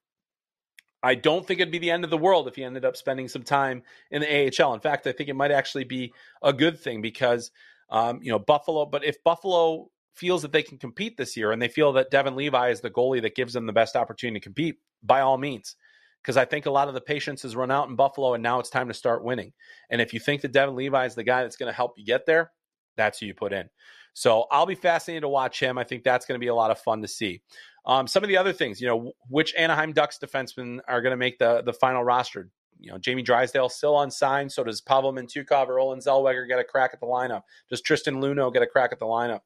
I 1.03 1.16
don't 1.16 1.47
think 1.47 1.61
it'd 1.61 1.73
be 1.73 1.79
the 1.79 1.90
end 1.90 2.05
of 2.05 2.11
the 2.11 2.16
world 2.16 2.49
if 2.49 2.55
he 2.55 2.64
ended 2.64 2.87
up 2.87 2.97
spending 2.97 3.29
some 3.29 3.42
time 3.42 3.83
in 4.11 4.23
the 4.23 4.62
AHL. 4.62 4.73
In 4.73 4.81
fact, 4.81 5.07
I 5.07 5.12
think 5.12 5.29
it 5.29 5.37
might 5.37 5.51
actually 5.51 5.85
be 5.85 6.14
a 6.42 6.53
good 6.53 6.79
thing 6.79 7.03
because 7.03 7.51
um, 7.92 8.18
you 8.22 8.33
know, 8.33 8.38
Buffalo, 8.38 8.87
but 8.87 9.05
if 9.05 9.22
Buffalo 9.22 9.88
feels 10.14 10.42
that 10.42 10.50
they 10.50 10.62
can 10.62 10.78
compete 10.78 11.16
this 11.16 11.37
year 11.37 11.52
and 11.52 11.61
they 11.61 11.68
feel 11.68 11.92
that 11.92 12.11
Devin 12.11 12.35
Levi 12.35 12.70
is 12.70 12.81
the 12.81 12.90
goalie 12.90 13.22
that 13.22 13.37
gives 13.37 13.52
them 13.52 13.66
the 13.66 13.72
best 13.72 13.94
opportunity 13.94 14.40
to 14.40 14.44
compete, 14.44 14.76
by 15.02 15.20
all 15.20 15.38
means. 15.38 15.76
Because 16.22 16.37
I 16.37 16.44
think 16.44 16.66
a 16.66 16.70
lot 16.70 16.88
of 16.88 16.94
the 16.94 17.00
patience 17.00 17.42
has 17.42 17.57
run 17.57 17.70
out 17.70 17.88
in 17.88 17.96
Buffalo 17.96 18.35
and 18.35 18.42
now 18.42 18.61
it's 18.61 18.70
time 18.70 18.88
to 18.88 18.94
start 18.94 19.24
winning. 19.24 19.52
And 19.90 20.00
if 20.00 20.14
you 20.14 20.20
think 20.20 20.40
that 20.42 20.52
Devin 20.52 20.76
Levi 20.76 21.05
is 21.05 21.14
the 21.14 21.24
guy 21.24 21.42
that's 21.42 21.57
going 21.57 21.70
to 21.70 21.76
help 21.76 21.92
you 21.96 22.05
get 22.05 22.26
there, 22.26 22.52
that's 22.96 23.18
who 23.18 23.26
you 23.26 23.35
put 23.35 23.52
in. 23.52 23.68
So 24.14 24.46
I'll 24.50 24.66
be 24.66 24.74
fascinated 24.74 25.22
to 25.22 25.28
watch 25.28 25.61
him. 25.61 25.78
I 25.78 25.85
think 25.85 26.05
that's 26.05 26.24
going 26.24 26.38
to 26.38 26.44
be 26.44 26.48
a 26.48 26.55
lot 26.55 26.70
of 26.70 26.78
fun 26.78 27.02
to 27.02 27.09
see. 27.09 27.42
Um, 27.85 28.07
some 28.07 28.22
of 28.22 28.28
the 28.28 28.37
other 28.37 28.52
things, 28.52 28.81
you 28.81 28.87
know, 28.87 29.12
which 29.28 29.55
Anaheim 29.57 29.92
Ducks 29.92 30.18
defensemen 30.18 30.78
are 30.87 31.02
going 31.02 31.11
to 31.11 31.16
make 31.16 31.38
the 31.38 31.62
the 31.62 31.72
final 31.72 32.05
roster? 32.05 32.48
You 32.83 32.90
know, 32.90 32.99
Jamie 32.99 33.23
Drysdale 33.23 33.68
still 33.68 34.01
unsigned. 34.01 34.53
So 34.53 34.64
does 34.64 34.81
Pavel 34.81 35.12
Mintyukov 35.12 35.68
or 35.68 35.79
Olen 35.79 36.01
Zellweger 36.01 36.49
get 36.49 36.59
a 36.59 36.64
crack 36.64 36.90
at 36.92 37.01
the 37.01 37.07
lineup? 37.07 37.42
Does 37.71 37.81
Tristan 37.81 38.16
Luneau 38.16 38.53
get 38.53 38.62
a 38.62 38.66
crack 38.66 38.92
at 38.92 38.99
the 38.99 39.07
lineup? 39.07 39.40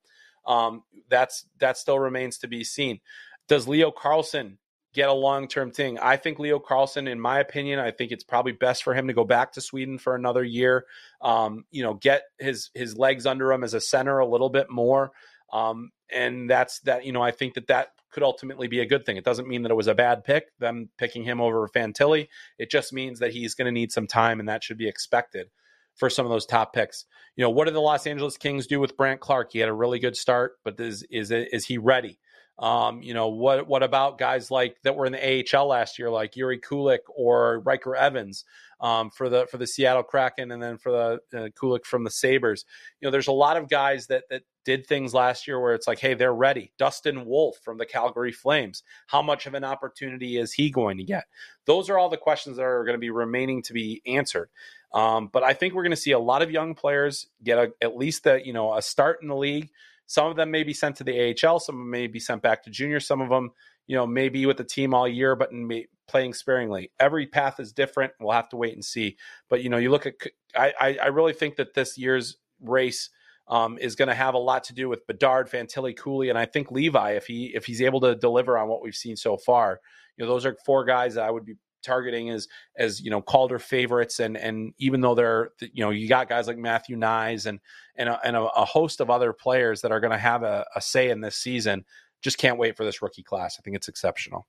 Um, 0.46 0.82
that's 1.08 1.46
that 1.58 1.76
still 1.76 1.98
remains 1.98 2.38
to 2.38 2.48
be 2.48 2.64
seen. 2.64 3.00
Does 3.48 3.68
Leo 3.68 3.90
Carlsson 3.90 4.56
get 4.94 5.08
a 5.08 5.12
long 5.12 5.48
term 5.48 5.70
thing? 5.70 5.98
I 5.98 6.16
think 6.16 6.38
Leo 6.38 6.58
Carlsson, 6.58 7.08
in 7.08 7.20
my 7.20 7.40
opinion, 7.40 7.78
I 7.78 7.90
think 7.90 8.12
it's 8.12 8.24
probably 8.24 8.52
best 8.52 8.82
for 8.82 8.94
him 8.94 9.08
to 9.08 9.12
go 9.12 9.24
back 9.24 9.52
to 9.52 9.60
Sweden 9.60 9.98
for 9.98 10.14
another 10.14 10.42
year. 10.42 10.86
Um, 11.20 11.64
you 11.70 11.82
know, 11.82 11.94
get 11.94 12.22
his 12.38 12.70
his 12.74 12.96
legs 12.96 13.26
under 13.26 13.52
him 13.52 13.64
as 13.64 13.74
a 13.74 13.80
center 13.80 14.18
a 14.18 14.26
little 14.26 14.50
bit 14.50 14.70
more. 14.70 15.12
Um, 15.52 15.90
and 16.10 16.48
that's 16.48 16.80
that. 16.80 17.04
You 17.04 17.12
know, 17.12 17.22
I 17.22 17.32
think 17.32 17.54
that 17.54 17.66
that 17.68 17.88
could 18.16 18.22
ultimately 18.22 18.66
be 18.66 18.80
a 18.80 18.86
good 18.86 19.04
thing. 19.04 19.18
It 19.18 19.26
doesn't 19.26 19.46
mean 19.46 19.60
that 19.62 19.70
it 19.70 19.74
was 19.74 19.88
a 19.88 19.94
bad 19.94 20.24
pick, 20.24 20.46
them 20.58 20.88
picking 20.96 21.24
him 21.24 21.38
over 21.38 21.68
Fantilli. 21.68 22.28
It 22.58 22.70
just 22.70 22.90
means 22.90 23.18
that 23.18 23.32
he's 23.32 23.54
going 23.54 23.66
to 23.66 23.72
need 23.72 23.92
some 23.92 24.06
time, 24.06 24.40
and 24.40 24.48
that 24.48 24.64
should 24.64 24.78
be 24.78 24.88
expected 24.88 25.48
for 25.94 26.08
some 26.08 26.24
of 26.24 26.32
those 26.32 26.46
top 26.46 26.72
picks. 26.72 27.04
You 27.36 27.44
know, 27.44 27.50
what 27.50 27.66
did 27.66 27.74
the 27.74 27.80
Los 27.82 28.06
Angeles 28.06 28.38
Kings 28.38 28.66
do 28.66 28.80
with 28.80 28.96
Brandt 28.96 29.20
Clarke? 29.20 29.52
He 29.52 29.58
had 29.58 29.68
a 29.68 29.74
really 29.74 29.98
good 29.98 30.16
start, 30.16 30.52
but 30.64 30.80
is 30.80 31.06
is 31.10 31.30
is 31.30 31.66
he 31.66 31.76
ready? 31.76 32.18
Um, 32.58 33.02
you 33.02 33.12
know, 33.12 33.28
what 33.28 33.66
what 33.68 33.82
about 33.82 34.18
guys 34.18 34.50
like 34.50 34.76
that 34.82 34.96
were 34.96 35.04
in 35.04 35.12
the 35.12 35.44
AHL 35.54 35.66
last 35.66 35.98
year, 35.98 36.10
like 36.10 36.32
Jiri 36.32 36.58
Kulich 36.58 37.00
or 37.08 37.60
Ryker 37.60 37.94
Evans 37.94 38.44
um, 38.80 39.10
for 39.10 39.28
the 39.28 39.46
for 39.46 39.58
the 39.58 39.66
Seattle 39.66 40.02
Kraken, 40.02 40.50
and 40.50 40.62
then 40.62 40.78
for 40.78 41.20
the 41.30 41.38
uh, 41.38 41.48
Kulich 41.48 41.84
from 41.84 42.04
the 42.04 42.10
Sabres. 42.10 42.64
You 43.00 43.06
know, 43.06 43.10
there's 43.10 43.26
a 43.26 43.32
lot 43.32 43.58
of 43.58 43.68
guys 43.68 44.06
that 44.06 44.24
that 44.30 44.42
did 44.64 44.86
things 44.86 45.12
last 45.12 45.46
year 45.46 45.60
where 45.60 45.74
it's 45.74 45.86
like, 45.86 45.98
hey, 45.98 46.14
they're 46.14 46.34
ready. 46.34 46.72
Dustin 46.78 47.26
Wolf 47.26 47.58
from 47.62 47.78
the 47.78 47.86
Calgary 47.86 48.32
Flames, 48.32 48.82
how 49.06 49.22
much 49.22 49.46
of 49.46 49.54
an 49.54 49.62
opportunity 49.62 50.38
is 50.38 50.52
he 50.52 50.70
going 50.70 50.96
to 50.96 51.04
get? 51.04 51.24
Those 51.66 51.88
are 51.88 51.98
all 51.98 52.08
the 52.08 52.16
questions 52.16 52.56
that 52.56 52.64
are 52.64 52.84
going 52.84 52.96
to 52.96 52.98
be 52.98 53.10
remaining 53.10 53.62
to 53.62 53.72
be 53.72 54.02
answered. 54.06 54.48
Um, 54.92 55.28
but 55.32 55.42
I 55.42 55.52
think 55.52 55.74
we're 55.74 55.82
going 55.82 55.90
to 55.90 55.96
see 55.96 56.12
a 56.12 56.18
lot 56.18 56.42
of 56.42 56.50
young 56.50 56.74
players 56.74 57.28
get 57.44 57.58
a, 57.58 57.72
at 57.82 57.96
least 57.96 58.24
the 58.24 58.44
you 58.44 58.52
know 58.52 58.74
a 58.74 58.80
start 58.82 59.20
in 59.20 59.28
the 59.28 59.36
league. 59.36 59.70
Some 60.06 60.26
of 60.28 60.36
them 60.36 60.50
may 60.50 60.62
be 60.62 60.72
sent 60.72 60.96
to 60.96 61.04
the 61.04 61.34
AHL, 61.44 61.58
some 61.58 61.90
may 61.90 62.06
be 62.06 62.20
sent 62.20 62.42
back 62.42 62.62
to 62.64 62.70
junior, 62.70 63.00
some 63.00 63.20
of 63.20 63.28
them, 63.28 63.50
you 63.86 63.96
know, 63.96 64.06
may 64.06 64.28
be 64.28 64.46
with 64.46 64.56
the 64.56 64.64
team 64.64 64.94
all 64.94 65.08
year, 65.08 65.34
but 65.34 65.52
may, 65.52 65.86
playing 66.06 66.34
sparingly. 66.34 66.90
Every 67.00 67.26
path 67.26 67.58
is 67.60 67.72
different. 67.72 68.12
We'll 68.20 68.32
have 68.32 68.48
to 68.50 68.56
wait 68.56 68.74
and 68.74 68.84
see. 68.84 69.16
But 69.48 69.62
you 69.62 69.68
know, 69.68 69.78
you 69.78 69.90
look 69.90 70.06
at, 70.06 70.14
I, 70.54 70.98
I 71.02 71.06
really 71.08 71.32
think 71.32 71.56
that 71.56 71.74
this 71.74 71.98
year's 71.98 72.36
race 72.60 73.10
um, 73.48 73.78
is 73.78 73.94
going 73.94 74.08
to 74.08 74.14
have 74.14 74.34
a 74.34 74.38
lot 74.38 74.64
to 74.64 74.74
do 74.74 74.88
with 74.88 75.06
Bedard, 75.06 75.48
Fantilli, 75.48 75.96
Cooley, 75.96 76.30
and 76.30 76.38
I 76.38 76.46
think 76.46 76.70
Levi 76.70 77.12
if 77.12 77.26
he 77.26 77.52
if 77.54 77.66
he's 77.66 77.82
able 77.82 78.00
to 78.00 78.14
deliver 78.14 78.58
on 78.58 78.68
what 78.68 78.82
we've 78.82 78.94
seen 78.94 79.16
so 79.16 79.36
far. 79.36 79.80
You 80.16 80.24
know, 80.24 80.30
those 80.30 80.46
are 80.46 80.56
four 80.64 80.84
guys 80.84 81.14
that 81.14 81.24
I 81.24 81.30
would 81.30 81.44
be 81.44 81.56
targeting 81.86 82.30
as 82.30 82.48
as 82.76 83.00
you 83.00 83.10
know 83.10 83.22
Calder 83.22 83.58
favorites, 83.58 84.20
and 84.20 84.36
and 84.36 84.74
even 84.78 85.00
though 85.00 85.14
they're 85.14 85.50
you 85.60 85.82
know 85.84 85.90
you 85.90 86.08
got 86.08 86.28
guys 86.28 86.46
like 86.46 86.58
Matthew 86.58 86.96
Knies 86.96 87.46
and 87.46 87.60
and 87.94 88.08
a, 88.08 88.20
and 88.24 88.36
a, 88.36 88.42
a 88.42 88.64
host 88.64 89.00
of 89.00 89.08
other 89.08 89.32
players 89.32 89.80
that 89.80 89.92
are 89.92 90.00
going 90.00 90.10
to 90.10 90.18
have 90.18 90.42
a, 90.42 90.66
a 90.74 90.80
say 90.80 91.10
in 91.10 91.20
this 91.20 91.36
season. 91.36 91.84
Just 92.20 92.38
can't 92.38 92.58
wait 92.58 92.76
for 92.76 92.84
this 92.84 93.00
rookie 93.00 93.22
class. 93.22 93.56
I 93.58 93.62
think 93.62 93.76
it's 93.76 93.88
exceptional. 93.88 94.46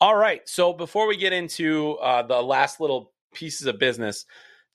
All 0.00 0.16
right, 0.16 0.46
so 0.46 0.72
before 0.72 1.06
we 1.06 1.16
get 1.16 1.32
into 1.32 1.92
uh, 2.02 2.22
the 2.22 2.40
last 2.40 2.80
little 2.80 3.12
pieces 3.32 3.66
of 3.66 3.78
business, 3.78 4.26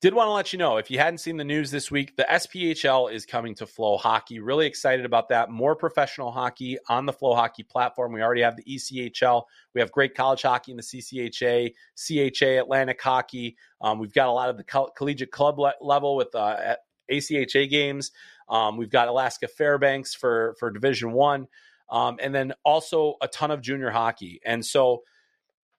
did 0.02 0.16
want 0.16 0.28
to 0.28 0.32
let 0.32 0.52
you 0.52 0.58
know 0.58 0.78
if 0.78 0.90
you 0.90 0.98
hadn't 0.98 1.20
seen 1.20 1.38
the 1.38 1.44
news 1.44 1.70
this 1.70 1.92
week, 1.92 2.16
the 2.16 2.26
SPHL 2.28 3.14
is 3.14 3.24
coming 3.24 3.54
to 3.56 3.68
FloHockey. 3.68 4.40
Really 4.42 4.66
excited 4.66 5.06
about 5.06 5.30
that. 5.30 5.52
More 5.52 5.76
professional 5.76 6.32
hockey 6.32 6.80
on 6.90 7.06
the 7.06 7.14
FloHockey 7.14 7.70
platform. 7.70 8.12
We 8.12 8.24
already 8.24 8.42
have 8.42 8.56
the 8.56 8.64
ECHL. 8.64 9.44
We 9.76 9.82
have 9.82 9.92
great 9.92 10.16
college 10.16 10.42
hockey 10.42 10.72
in 10.72 10.78
the 10.78 10.84
CCHA, 10.84 11.74
CHA, 11.96 12.62
Atlantic 12.64 13.00
Hockey. 13.00 13.56
Um, 13.80 14.00
we've 14.00 14.14
got 14.14 14.28
a 14.28 14.32
lot 14.32 14.50
of 14.50 14.58
the 14.58 14.64
coll- 14.64 14.90
collegiate 14.98 15.32
club 15.32 15.60
le- 15.60 15.76
level 15.82 16.16
with 16.16 16.34
uh, 16.34 16.76
ACHA 17.12 17.70
games. 17.70 18.12
Um, 18.50 18.78
we've 18.78 18.90
got 18.90 19.08
Alaska 19.08 19.48
Fairbanks 19.48 20.16
for 20.16 20.56
for 20.60 20.72
Division 20.72 21.12
One, 21.12 21.48
um, 21.92 22.18
and 22.20 22.34
then 22.34 22.54
also 22.66 23.18
a 23.22 23.28
ton 23.28 23.52
of 23.52 23.62
junior 23.62 23.92
hockey. 23.92 24.42
And 24.44 24.66
so 24.66 25.04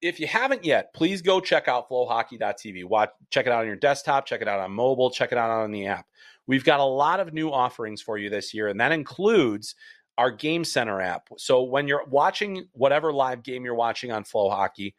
if 0.03 0.19
you 0.19 0.27
haven't 0.27 0.65
yet, 0.65 0.93
please 0.93 1.23
go 1.23 1.41
check 1.41 1.69
out 1.69 1.89
flohockey.tv. 1.89 2.85
Watch, 2.85 3.11
check 3.31 3.47
it 3.47 3.53
out 3.53 3.61
on 3.61 3.67
your 3.67 3.77
desktop, 3.77 4.27
check 4.27 4.43
it 4.43 4.49
out 4.49 4.59
on 4.59 4.73
mobile, 4.73 5.11
check 5.11 5.31
it 5.33 5.39
out 5.39 5.51
on 5.51 5.71
the 5.71 5.87
app. 5.87 6.07
We've 6.49 6.65
got 6.65 6.81
a 6.81 6.85
lot 6.85 7.21
of 7.21 7.33
new 7.33 7.51
offerings 7.51 8.03
for 8.03 8.19
you 8.19 8.29
this 8.29 8.53
year, 8.53 8.69
and 8.69 8.81
that 8.81 8.91
includes 8.91 9.77
our 10.19 10.31
Game 10.31 10.65
Center 10.65 11.01
app. 11.01 11.29
So 11.39 11.63
when 11.63 11.87
you're 11.87 12.05
watching 12.09 12.67
whatever 12.73 13.13
live 13.13 13.45
game 13.45 13.65
you're 13.65 13.75
watching 13.77 14.11
on 14.11 14.25
FloHockey, 14.25 14.95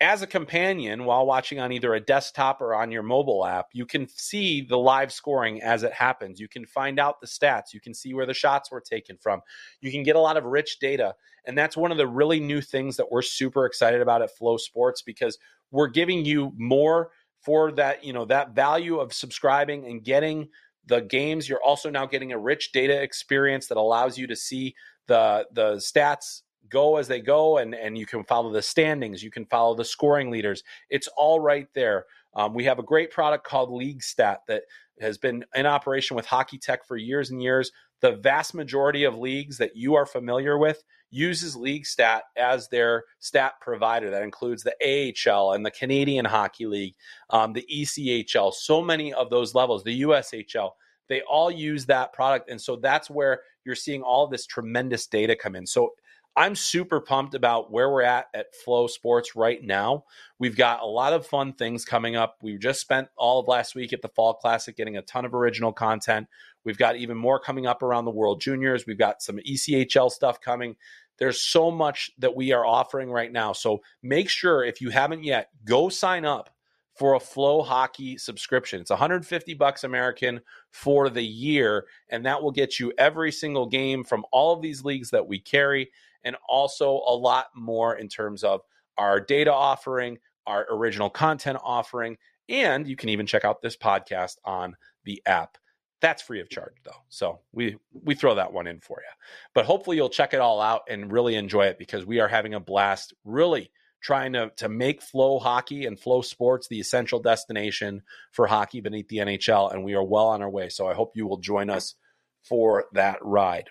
as 0.00 0.22
a 0.22 0.26
companion 0.26 1.04
while 1.04 1.24
watching 1.24 1.60
on 1.60 1.70
either 1.70 1.94
a 1.94 2.00
desktop 2.00 2.60
or 2.60 2.74
on 2.74 2.90
your 2.90 3.02
mobile 3.02 3.46
app, 3.46 3.68
you 3.72 3.86
can 3.86 4.08
see 4.08 4.60
the 4.60 4.76
live 4.76 5.12
scoring 5.12 5.62
as 5.62 5.82
it 5.82 5.92
happens. 5.92 6.40
You 6.40 6.48
can 6.48 6.66
find 6.66 6.98
out 6.98 7.20
the 7.20 7.26
stats. 7.26 7.72
You 7.72 7.80
can 7.80 7.94
see 7.94 8.12
where 8.12 8.26
the 8.26 8.34
shots 8.34 8.70
were 8.70 8.80
taken 8.80 9.16
from. 9.16 9.40
You 9.80 9.92
can 9.92 10.02
get 10.02 10.16
a 10.16 10.20
lot 10.20 10.36
of 10.36 10.44
rich 10.44 10.78
data. 10.80 11.14
And 11.46 11.56
that's 11.56 11.76
one 11.76 11.92
of 11.92 11.98
the 11.98 12.08
really 12.08 12.40
new 12.40 12.60
things 12.60 12.96
that 12.96 13.10
we're 13.10 13.22
super 13.22 13.66
excited 13.66 14.00
about 14.00 14.22
at 14.22 14.30
FloSports 14.40 15.04
because 15.06 15.38
we're 15.70 15.88
giving 15.88 16.24
you 16.24 16.52
more 16.56 17.10
for 17.40 17.70
that, 17.72 18.04
you 18.04 18.12
know, 18.12 18.24
that 18.24 18.54
value 18.54 18.98
of 18.98 19.12
subscribing 19.12 19.86
and 19.86 20.02
getting 20.02 20.48
the 20.86 21.00
games. 21.00 21.48
You're 21.48 21.62
also 21.62 21.88
now 21.88 22.06
getting 22.06 22.32
a 22.32 22.38
rich 22.38 22.72
data 22.72 23.00
experience 23.00 23.68
that 23.68 23.76
allows 23.76 24.18
you 24.18 24.26
to 24.26 24.36
see 24.36 24.74
the 25.06 25.46
the 25.52 25.74
stats 25.76 26.42
go 26.68 26.96
as 26.96 27.08
they 27.08 27.20
go 27.20 27.58
and 27.58 27.74
and 27.74 27.96
you 27.98 28.06
can 28.06 28.24
follow 28.24 28.52
the 28.52 28.62
standings 28.62 29.22
you 29.22 29.30
can 29.30 29.46
follow 29.46 29.74
the 29.74 29.84
scoring 29.84 30.30
leaders. 30.30 30.62
It's 30.90 31.08
all 31.16 31.40
right 31.40 31.68
there. 31.74 32.06
Um, 32.34 32.54
we 32.54 32.64
have 32.64 32.78
a 32.78 32.82
great 32.82 33.10
product 33.10 33.46
called 33.46 33.70
LeagueStat 33.70 34.38
that 34.48 34.62
has 35.00 35.18
been 35.18 35.44
in 35.54 35.66
operation 35.66 36.16
with 36.16 36.26
HockeyTech 36.26 36.78
for 36.86 36.96
years 36.96 37.30
and 37.30 37.42
years. 37.42 37.70
The 38.00 38.12
vast 38.12 38.54
majority 38.54 39.04
of 39.04 39.16
leagues 39.16 39.58
that 39.58 39.76
you 39.76 39.94
are 39.94 40.06
familiar 40.06 40.58
with 40.58 40.82
uses 41.10 41.56
LeagueStat 41.56 42.22
as 42.36 42.68
their 42.68 43.04
stat 43.20 43.54
provider. 43.60 44.10
That 44.10 44.22
includes 44.22 44.64
the 44.64 44.74
ahl 44.82 45.52
and 45.52 45.64
the 45.64 45.70
canadian 45.70 46.24
hockey 46.24 46.66
league 46.66 46.94
um, 47.30 47.52
the 47.52 47.66
echl 47.72 48.52
so 48.52 48.82
many 48.82 49.12
of 49.12 49.30
those 49.30 49.54
levels 49.54 49.84
the 49.84 50.02
ushl 50.02 50.70
they 51.08 51.20
all 51.22 51.50
use 51.50 51.86
that 51.86 52.12
product 52.12 52.50
and 52.50 52.60
so 52.60 52.76
that's 52.76 53.10
where 53.10 53.40
you're 53.64 53.74
seeing 53.74 54.02
all 54.02 54.26
this 54.26 54.46
tremendous 54.46 55.06
data 55.06 55.34
come 55.34 55.56
in. 55.56 55.66
So 55.66 55.90
I'm 56.36 56.56
super 56.56 57.00
pumped 57.00 57.34
about 57.34 57.70
where 57.70 57.88
we're 57.88 58.02
at 58.02 58.26
at 58.34 58.46
FloSports 58.66 59.36
right 59.36 59.62
now. 59.62 60.04
We've 60.38 60.56
got 60.56 60.82
a 60.82 60.86
lot 60.86 61.12
of 61.12 61.26
fun 61.26 61.52
things 61.52 61.84
coming 61.84 62.16
up. 62.16 62.38
We 62.42 62.58
just 62.58 62.80
spent 62.80 63.08
all 63.16 63.40
of 63.40 63.46
last 63.46 63.76
week 63.76 63.92
at 63.92 64.02
the 64.02 64.08
Fall 64.08 64.34
Classic 64.34 64.76
getting 64.76 64.96
a 64.96 65.02
ton 65.02 65.24
of 65.24 65.34
original 65.34 65.72
content. 65.72 66.26
We've 66.64 66.78
got 66.78 66.96
even 66.96 67.16
more 67.16 67.38
coming 67.38 67.66
up 67.66 67.82
around 67.82 68.04
the 68.04 68.10
World 68.10 68.40
Juniors. 68.40 68.84
We've 68.84 68.98
got 68.98 69.22
some 69.22 69.38
ECHL 69.38 70.10
stuff 70.10 70.40
coming. 70.40 70.74
There's 71.18 71.40
so 71.40 71.70
much 71.70 72.10
that 72.18 72.34
we 72.34 72.52
are 72.52 72.66
offering 72.66 73.10
right 73.10 73.30
now. 73.30 73.52
So 73.52 73.82
make 74.02 74.28
sure 74.28 74.64
if 74.64 74.80
you 74.80 74.90
haven't 74.90 75.22
yet, 75.22 75.50
go 75.64 75.88
sign 75.88 76.24
up 76.24 76.50
for 76.96 77.14
a 77.14 77.20
FloHockey 77.20 78.18
subscription. 78.20 78.80
It's 78.80 78.90
150 78.90 79.54
bucks 79.54 79.84
American 79.84 80.40
for 80.70 81.08
the 81.10 81.24
year 81.24 81.86
and 82.08 82.24
that 82.26 82.42
will 82.42 82.52
get 82.52 82.78
you 82.78 82.92
every 82.98 83.32
single 83.32 83.66
game 83.66 84.04
from 84.04 84.24
all 84.32 84.54
of 84.54 84.62
these 84.62 84.84
leagues 84.84 85.10
that 85.10 85.26
we 85.26 85.40
carry 85.40 85.90
and 86.24 86.36
also 86.48 87.02
a 87.06 87.14
lot 87.14 87.46
more 87.54 87.96
in 87.96 88.08
terms 88.08 88.44
of 88.44 88.60
our 88.98 89.20
data 89.20 89.52
offering, 89.52 90.18
our 90.46 90.66
original 90.70 91.10
content 91.10 91.58
offering, 91.62 92.16
and 92.48 92.86
you 92.86 92.96
can 92.96 93.08
even 93.08 93.26
check 93.26 93.44
out 93.44 93.62
this 93.62 93.76
podcast 93.76 94.36
on 94.44 94.76
the 95.04 95.22
app. 95.26 95.56
That's 96.00 96.22
free 96.22 96.40
of 96.40 96.50
charge 96.50 96.76
though. 96.84 97.02
So 97.08 97.40
we 97.52 97.76
we 97.92 98.14
throw 98.14 98.34
that 98.34 98.52
one 98.52 98.66
in 98.66 98.80
for 98.80 98.98
you. 99.00 99.12
But 99.54 99.64
hopefully 99.64 99.96
you'll 99.96 100.10
check 100.10 100.34
it 100.34 100.40
all 100.40 100.60
out 100.60 100.82
and 100.88 101.10
really 101.10 101.34
enjoy 101.34 101.66
it 101.66 101.78
because 101.78 102.04
we 102.04 102.20
are 102.20 102.28
having 102.28 102.54
a 102.54 102.60
blast 102.60 103.14
really 103.24 103.70
trying 104.04 104.34
to, 104.34 104.52
to 104.56 104.68
make 104.68 105.00
FloHockey 105.00 105.86
and 105.86 105.98
FloSports 105.98 106.68
the 106.68 106.78
essential 106.78 107.20
destination 107.20 108.02
for 108.32 108.46
hockey 108.46 108.82
beneath 108.82 109.08
the 109.08 109.16
NHL. 109.16 109.72
And 109.72 109.82
we 109.82 109.94
are 109.94 110.04
well 110.04 110.26
on 110.26 110.42
our 110.42 110.50
way. 110.50 110.68
So 110.68 110.86
I 110.86 110.92
hope 110.92 111.16
you 111.16 111.26
will 111.26 111.38
join 111.38 111.70
us 111.70 111.94
for 112.42 112.84
that 112.92 113.16
ride. 113.22 113.70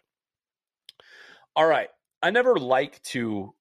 All 1.55 1.67
right. 1.67 1.89
I 2.23 2.31
never 2.31 2.55
like 2.55 3.01
to 3.03 3.53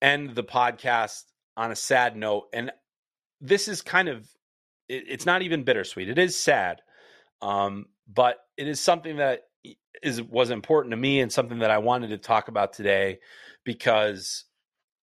end 0.00 0.34
the 0.34 0.44
podcast 0.44 1.24
on 1.56 1.72
a 1.72 1.76
sad 1.76 2.16
note. 2.16 2.48
And 2.52 2.70
this 3.40 3.66
is 3.66 3.82
kind 3.82 4.08
of, 4.08 4.28
it, 4.88 5.04
it's 5.08 5.26
not 5.26 5.42
even 5.42 5.64
bittersweet. 5.64 6.08
It 6.08 6.18
is 6.18 6.36
sad. 6.36 6.82
Um, 7.40 7.86
but 8.12 8.38
it 8.56 8.68
is 8.68 8.80
something 8.80 9.16
that 9.16 9.42
is 10.02 10.22
was 10.22 10.50
important 10.50 10.92
to 10.92 10.96
me 10.96 11.20
and 11.20 11.32
something 11.32 11.60
that 11.60 11.70
I 11.70 11.78
wanted 11.78 12.10
to 12.10 12.18
talk 12.18 12.48
about 12.48 12.72
today 12.72 13.18
because 13.64 14.44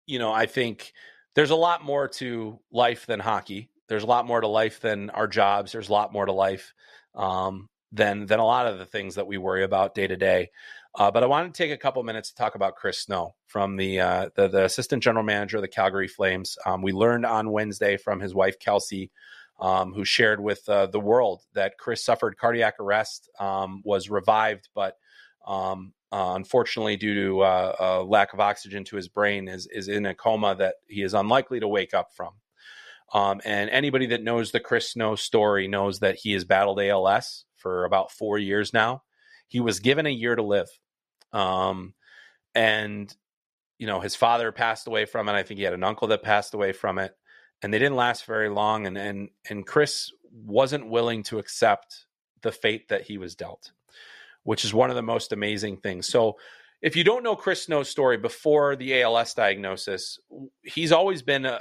you 0.09 0.17
know, 0.17 0.33
I 0.33 0.47
think 0.47 0.91
there's 1.35 1.51
a 1.51 1.55
lot 1.55 1.83
more 1.83 2.07
to 2.07 2.59
life 2.71 3.05
than 3.05 3.19
hockey. 3.19 3.69
There's 3.87 4.03
a 4.03 4.07
lot 4.07 4.25
more 4.25 4.41
to 4.41 4.47
life 4.47 4.81
than 4.81 5.11
our 5.11 5.27
jobs. 5.27 5.71
There's 5.71 5.89
a 5.89 5.93
lot 5.93 6.11
more 6.11 6.25
to 6.25 6.31
life 6.31 6.73
um, 7.13 7.69
than 7.91 8.25
than 8.25 8.39
a 8.39 8.45
lot 8.45 8.65
of 8.65 8.79
the 8.79 8.87
things 8.87 9.15
that 9.15 9.27
we 9.27 9.37
worry 9.37 9.63
about 9.63 9.93
day 9.93 10.07
to 10.07 10.17
day. 10.17 10.49
Uh, 10.95 11.11
but 11.11 11.23
I 11.23 11.27
wanted 11.27 11.53
to 11.53 11.63
take 11.63 11.71
a 11.71 11.77
couple 11.77 12.01
minutes 12.03 12.29
to 12.29 12.35
talk 12.35 12.55
about 12.55 12.75
Chris 12.75 12.99
Snow 12.99 13.35
from 13.45 13.77
the 13.77 13.99
uh, 13.99 14.29
the, 14.35 14.47
the, 14.47 14.65
assistant 14.65 15.03
general 15.03 15.23
manager 15.23 15.57
of 15.57 15.61
the 15.61 15.67
Calgary 15.67 16.07
Flames. 16.07 16.57
Um, 16.65 16.81
we 16.81 16.91
learned 16.91 17.25
on 17.25 17.51
Wednesday 17.51 17.95
from 17.95 18.19
his 18.19 18.33
wife 18.33 18.57
Kelsey, 18.59 19.11
um, 19.59 19.93
who 19.93 20.03
shared 20.03 20.41
with 20.41 20.67
uh, 20.67 20.87
the 20.87 20.99
world 20.99 21.43
that 21.53 21.77
Chris 21.77 22.03
suffered 22.03 22.37
cardiac 22.37 22.79
arrest, 22.79 23.29
um, 23.39 23.81
was 23.85 24.09
revived, 24.09 24.69
but 24.73 24.97
um, 25.45 25.93
uh, 26.11 26.33
unfortunately, 26.35 26.97
due 26.97 27.13
to 27.13 27.41
uh, 27.41 28.03
lack 28.07 28.33
of 28.33 28.39
oxygen 28.39 28.83
to 28.85 28.95
his 28.95 29.07
brain, 29.07 29.47
is 29.47 29.67
is 29.67 29.87
in 29.87 30.07
a 30.07 30.15
coma 30.15 30.55
that 30.55 30.75
he 30.87 31.03
is 31.03 31.13
unlikely 31.13 31.59
to 31.59 31.67
wake 31.67 31.93
up 31.93 32.09
from. 32.15 32.33
Um, 33.13 33.41
and 33.45 33.69
anybody 33.69 34.07
that 34.07 34.23
knows 34.23 34.51
the 34.51 34.59
Chris 34.59 34.91
Snow 34.91 35.15
story 35.15 35.67
knows 35.67 35.99
that 35.99 36.15
he 36.15 36.33
has 36.33 36.45
battled 36.45 36.79
ALS 36.79 37.45
for 37.55 37.85
about 37.85 38.11
four 38.11 38.37
years 38.37 38.73
now. 38.73 39.03
He 39.49 39.59
was 39.59 39.81
given 39.81 40.05
a 40.05 40.09
year 40.09 40.35
to 40.35 40.43
live, 40.43 40.69
um, 41.33 41.93
and 42.55 43.13
you 43.77 43.87
know 43.87 43.99
his 43.99 44.15
father 44.15 44.51
passed 44.51 44.87
away 44.87 45.05
from 45.05 45.27
it. 45.27 45.33
I 45.33 45.43
think 45.43 45.57
he 45.57 45.63
had 45.65 45.73
an 45.73 45.83
uncle 45.83 46.07
that 46.07 46.23
passed 46.23 46.53
away 46.53 46.71
from 46.71 46.97
it, 46.97 47.13
and 47.61 47.73
they 47.73 47.79
didn't 47.79 47.97
last 47.97 48.25
very 48.25 48.49
long. 48.49 48.87
And 48.87 48.97
and 48.97 49.29
and 49.49 49.67
Chris 49.67 50.11
wasn't 50.31 50.89
willing 50.89 51.23
to 51.23 51.39
accept 51.39 52.05
the 52.41 52.51
fate 52.51 52.87
that 52.87 53.01
he 53.01 53.17
was 53.17 53.35
dealt 53.35 53.71
which 54.43 54.65
is 54.65 54.73
one 54.73 54.89
of 54.89 54.95
the 54.95 55.01
most 55.01 55.31
amazing 55.31 55.77
things. 55.77 56.07
So, 56.07 56.37
if 56.81 56.95
you 56.95 57.03
don't 57.03 57.23
know 57.23 57.35
Chris 57.35 57.63
Snow's 57.63 57.89
story 57.89 58.17
before 58.17 58.75
the 58.75 59.01
ALS 59.01 59.33
diagnosis, 59.33 60.17
he's 60.63 60.93
always 60.93 61.21
been 61.21 61.45
a, 61.45 61.59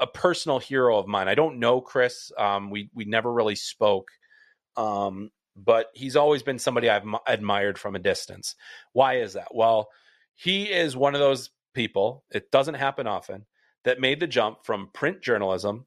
a 0.00 0.06
personal 0.06 0.58
hero 0.58 0.98
of 0.98 1.06
mine. 1.06 1.28
I 1.28 1.34
don't 1.34 1.58
know 1.58 1.80
Chris. 1.80 2.30
Um, 2.38 2.70
we 2.70 2.90
we 2.94 3.04
never 3.04 3.32
really 3.32 3.56
spoke, 3.56 4.08
um, 4.76 5.30
but 5.64 5.88
he's 5.94 6.16
always 6.16 6.42
been 6.42 6.58
somebody 6.58 6.88
I've 6.88 7.04
admired 7.26 7.78
from 7.78 7.96
a 7.96 8.00
distance. 8.00 8.54
Why 8.92 9.20
is 9.20 9.32
that? 9.32 9.48
Well, 9.54 9.88
he 10.34 10.64
is 10.64 10.96
one 10.96 11.14
of 11.14 11.20
those 11.20 11.50
people. 11.74 12.24
It 12.30 12.50
doesn't 12.50 12.74
happen 12.74 13.06
often 13.06 13.46
that 13.84 14.00
made 14.00 14.20
the 14.20 14.26
jump 14.26 14.64
from 14.64 14.90
print 14.92 15.20
journalism 15.22 15.86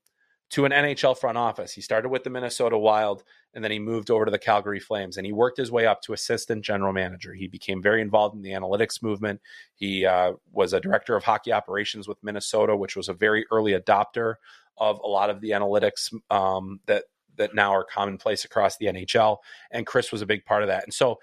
to 0.51 0.65
an 0.65 0.72
NHL 0.72 1.17
front 1.17 1.38
office. 1.38 1.72
He 1.72 1.82
started 1.82 2.09
with 2.09 2.24
the 2.26 2.30
Minnesota 2.30 2.78
Wild 2.78 3.24
and 3.53 3.63
then 3.63 3.72
he 3.72 3.80
moved 3.80 4.11
over 4.11 4.26
to 4.26 4.32
the 4.32 4.39
Calgary 4.39 4.82
Flames 4.82 5.15
and 5.15 5.26
he 5.26 5.32
worked 5.32 5.57
his 5.57 5.72
way 5.72 5.86
up 5.86 6.01
to 6.01 6.13
assistant 6.13 6.63
general 6.63 6.91
manager. 6.91 7.34
He 7.34 7.47
became 7.47 7.82
very 7.82 8.01
involved 8.01 8.36
in 8.36 8.41
the 8.41 8.51
analytics 8.51 9.01
movement. 9.01 9.39
He 9.76 10.05
uh, 10.05 10.34
was 10.51 10.74
a 10.74 10.82
director 10.82 11.15
of 11.15 11.24
hockey 11.24 11.53
operations 11.53 12.07
with 12.07 12.17
Minnesota, 12.22 12.76
which 12.76 12.97
was 12.97 13.07
a 13.07 13.13
very 13.13 13.45
early 13.49 13.72
adopter 13.74 14.36
of 14.78 14.99
a 14.99 15.07
lot 15.07 15.30
of 15.30 15.39
the 15.39 15.51
analytics 15.51 16.13
um, 16.30 16.82
that 16.86 17.05
that 17.38 17.55
now 17.55 17.73
are 17.73 17.84
commonplace 17.84 18.45
across 18.45 18.77
the 18.77 18.88
NHL. 18.88 19.38
And 19.71 19.86
Chris 19.86 20.11
was 20.11 20.21
a 20.21 20.25
big 20.25 20.45
part 20.45 20.63
of 20.63 20.67
that. 20.67 20.84
And 20.84 20.93
so 20.93 21.19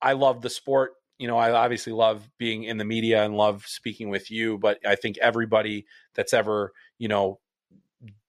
I 0.00 0.12
love 0.12 0.42
the 0.42 0.50
sport. 0.50 0.92
You 1.18 1.28
know, 1.28 1.36
I 1.36 1.52
obviously 1.52 1.92
love 1.92 2.28
being 2.38 2.64
in 2.64 2.78
the 2.78 2.84
media 2.84 3.22
and 3.24 3.36
love 3.36 3.64
speaking 3.66 4.08
with 4.08 4.30
you, 4.30 4.58
but 4.58 4.78
I 4.86 4.94
think 4.94 5.18
everybody 5.18 5.84
that's 6.14 6.32
ever, 6.32 6.72
you 6.98 7.08
know, 7.08 7.40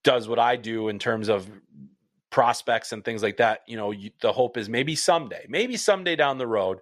does 0.04 0.28
what 0.28 0.40
I 0.40 0.56
do 0.58 0.90
in 0.90 1.00
terms 1.00 1.30
of 1.30 1.50
prospects 2.32 2.92
and 2.92 3.04
things 3.04 3.24
like 3.24 3.38
that, 3.38 3.62
you 3.68 3.78
know, 3.78 3.92
you, 3.92 4.12
the 4.22 4.34
hope 4.34 4.58
is 4.58 4.68
maybe 4.68 4.96
someday, 4.96 5.46
maybe 5.48 5.78
someday 5.78 6.16
down 6.16 6.38
the 6.38 6.48
road, 6.48 6.80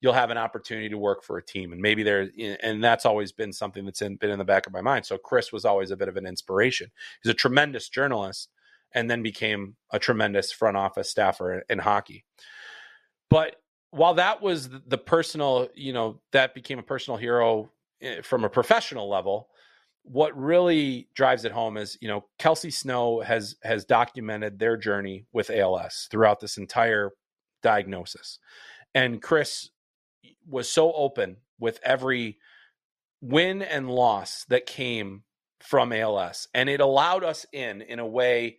you'll 0.00 0.12
have 0.12 0.30
an 0.30 0.38
opportunity 0.38 0.88
to 0.88 0.98
work 0.98 1.22
for 1.22 1.38
a 1.38 1.44
team. 1.44 1.72
And 1.72 1.80
maybe 1.80 2.02
there, 2.02 2.28
and 2.62 2.82
that's 2.82 3.06
always 3.06 3.30
been 3.30 3.52
something 3.52 3.84
that's 3.84 4.02
in, 4.02 4.16
been 4.16 4.30
in 4.30 4.38
the 4.38 4.44
back 4.44 4.66
of 4.66 4.72
my 4.72 4.80
mind. 4.80 5.06
So 5.06 5.16
Chris 5.16 5.52
was 5.52 5.64
always 5.64 5.90
a 5.92 5.96
bit 5.96 6.08
of 6.08 6.16
an 6.16 6.26
inspiration. 6.26 6.90
He's 7.22 7.30
a 7.30 7.34
tremendous 7.34 7.88
journalist 7.88 8.48
and 8.94 9.10
then 9.10 9.22
became 9.22 9.76
a 9.90 9.98
tremendous 9.98 10.52
front 10.52 10.76
office 10.76 11.10
staffer 11.10 11.62
in 11.68 11.78
hockey. 11.78 12.24
But 13.30 13.56
while 13.90 14.14
that 14.14 14.42
was 14.42 14.68
the 14.68 14.98
personal, 14.98 15.68
you 15.74 15.92
know, 15.92 16.20
that 16.32 16.54
became 16.54 16.78
a 16.78 16.82
personal 16.82 17.18
hero 17.18 17.70
eh, 18.00 18.22
from 18.22 18.44
a 18.44 18.48
professional 18.48 19.08
level, 19.08 19.48
what 20.04 20.36
really 20.36 21.08
drives 21.14 21.44
it 21.44 21.52
home 21.52 21.76
is 21.76 21.96
you 22.00 22.08
know 22.08 22.24
Kelsey 22.38 22.70
Snow 22.70 23.20
has 23.20 23.56
has 23.62 23.84
documented 23.84 24.58
their 24.58 24.76
journey 24.76 25.26
with 25.32 25.50
ALS 25.50 26.08
throughout 26.10 26.40
this 26.40 26.56
entire 26.56 27.10
diagnosis, 27.62 28.38
and 28.94 29.22
Chris 29.22 29.70
was 30.48 30.68
so 30.68 30.92
open 30.92 31.36
with 31.60 31.78
every 31.84 32.38
win 33.20 33.62
and 33.62 33.88
loss 33.88 34.44
that 34.48 34.66
came 34.66 35.22
from 35.60 35.92
ALS, 35.92 36.48
and 36.54 36.68
it 36.68 36.80
allowed 36.80 37.24
us 37.24 37.46
in 37.52 37.82
in 37.82 37.98
a 37.98 38.06
way. 38.06 38.58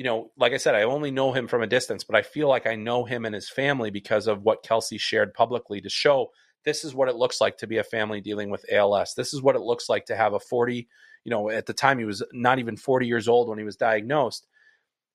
You 0.00 0.04
know, 0.04 0.30
like 0.38 0.54
I 0.54 0.56
said, 0.56 0.74
I 0.74 0.84
only 0.84 1.10
know 1.10 1.30
him 1.30 1.46
from 1.46 1.60
a 1.60 1.66
distance, 1.66 2.04
but 2.04 2.16
I 2.16 2.22
feel 2.22 2.48
like 2.48 2.66
I 2.66 2.74
know 2.74 3.04
him 3.04 3.26
and 3.26 3.34
his 3.34 3.50
family 3.50 3.90
because 3.90 4.28
of 4.28 4.40
what 4.40 4.62
Kelsey 4.62 4.96
shared 4.96 5.34
publicly 5.34 5.78
to 5.82 5.90
show 5.90 6.30
this 6.64 6.84
is 6.86 6.94
what 6.94 7.10
it 7.10 7.16
looks 7.16 7.38
like 7.38 7.58
to 7.58 7.66
be 7.66 7.76
a 7.76 7.84
family 7.84 8.22
dealing 8.22 8.48
with 8.48 8.64
ALS. 8.72 9.12
This 9.14 9.34
is 9.34 9.42
what 9.42 9.56
it 9.56 9.60
looks 9.60 9.90
like 9.90 10.06
to 10.06 10.16
have 10.16 10.32
a 10.32 10.40
40, 10.40 10.88
you 11.24 11.30
know, 11.30 11.50
at 11.50 11.66
the 11.66 11.74
time 11.74 11.98
he 11.98 12.06
was 12.06 12.22
not 12.32 12.58
even 12.58 12.78
40 12.78 13.06
years 13.06 13.28
old 13.28 13.50
when 13.50 13.58
he 13.58 13.64
was 13.64 13.76
diagnosed, 13.76 14.46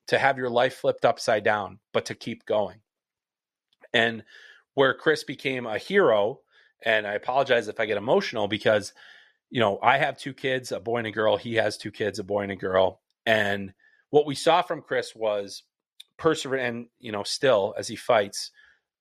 to 0.09 0.19
have 0.19 0.37
your 0.37 0.51
life 0.51 0.75
flipped 0.75 1.03
upside 1.03 1.43
down, 1.43 1.79
but 1.91 2.05
to 2.05 2.13
keep 2.13 2.45
going. 2.45 2.77
And 3.91 4.23
where 4.75 4.93
Chris 4.93 5.23
became 5.23 5.65
a 5.65 5.79
hero, 5.79 6.41
and 6.83 7.07
I 7.07 7.13
apologize 7.13 7.67
if 7.67 7.79
I 7.79 7.87
get 7.87 7.97
emotional 7.97 8.47
because, 8.47 8.93
you 9.49 9.61
know, 9.61 9.79
I 9.81 9.97
have 9.97 10.15
two 10.15 10.35
kids, 10.35 10.71
a 10.71 10.79
boy 10.79 10.97
and 10.97 11.07
a 11.07 11.11
girl. 11.11 11.37
He 11.37 11.55
has 11.55 11.75
two 11.75 11.89
kids, 11.89 12.19
a 12.19 12.23
boy 12.23 12.41
and 12.41 12.51
a 12.51 12.55
girl. 12.55 13.01
And 13.25 13.73
what 14.15 14.25
we 14.25 14.33
saw 14.33 14.61
from 14.61 14.81
Chris 14.81 15.13
was 15.13 15.63
perseverance, 16.17 16.69
and, 16.69 16.85
you 16.99 17.11
know, 17.11 17.23
still 17.23 17.75
as 17.77 17.89
he 17.89 17.97
fights, 17.97 18.49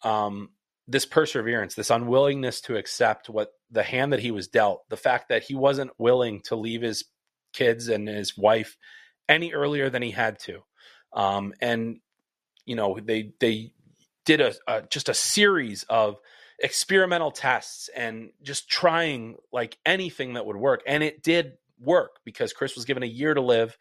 um, 0.03 0.49
this 0.89 1.07
perseverance, 1.07 1.77
this 1.77 1.91
unwillingness 1.91 2.61
to 2.63 2.77
accept 2.77 3.31
what 3.31 3.53
the 3.71 3.85
hand 3.85 4.13
that 4.13 4.19
he 4.19 4.33
was 4.33 4.49
dealt, 4.49 4.83
the 4.89 4.97
fact 4.97 5.29
that 5.29 5.45
he 5.45 5.55
wasn't 5.55 5.93
willing 5.99 6.41
to 6.47 6.57
leave 6.57 6.83
his 6.83 7.05
kids 7.53 7.87
and 7.87 8.09
his 8.09 8.37
wife 8.37 8.77
any 9.29 9.53
earlier 9.53 9.89
than 9.89 10.03
he 10.03 10.11
had 10.11 10.41
to. 10.41 10.65
Um, 11.13 11.55
and 11.61 12.01
you 12.67 12.75
know, 12.75 12.99
they 13.01 13.35
they 13.39 13.73
did 14.25 14.41
a, 14.41 14.53
a 14.67 14.83
just 14.83 15.09
a 15.09 15.15
series 15.15 15.85
of 15.85 16.17
experimental 16.59 17.31
tests 17.31 17.89
and 17.95 18.31
just 18.43 18.69
trying 18.69 19.37
like 19.53 19.79
anything 19.87 20.33
that 20.33 20.45
would 20.45 20.57
work, 20.57 20.83
and 20.89 21.05
it 21.05 21.23
did 21.23 21.53
work 21.79 22.17
because 22.25 22.53
Chris 22.53 22.75
was 22.75 22.85
given 22.85 23.05
a 23.05 23.07
year 23.07 23.33
to 23.33 23.41
live, 23.41 23.79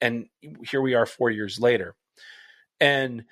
and 0.00 0.26
here 0.68 0.80
we 0.80 0.94
are 0.94 1.06
four 1.06 1.30
years 1.30 1.58
later, 1.60 1.94
and 2.80 3.24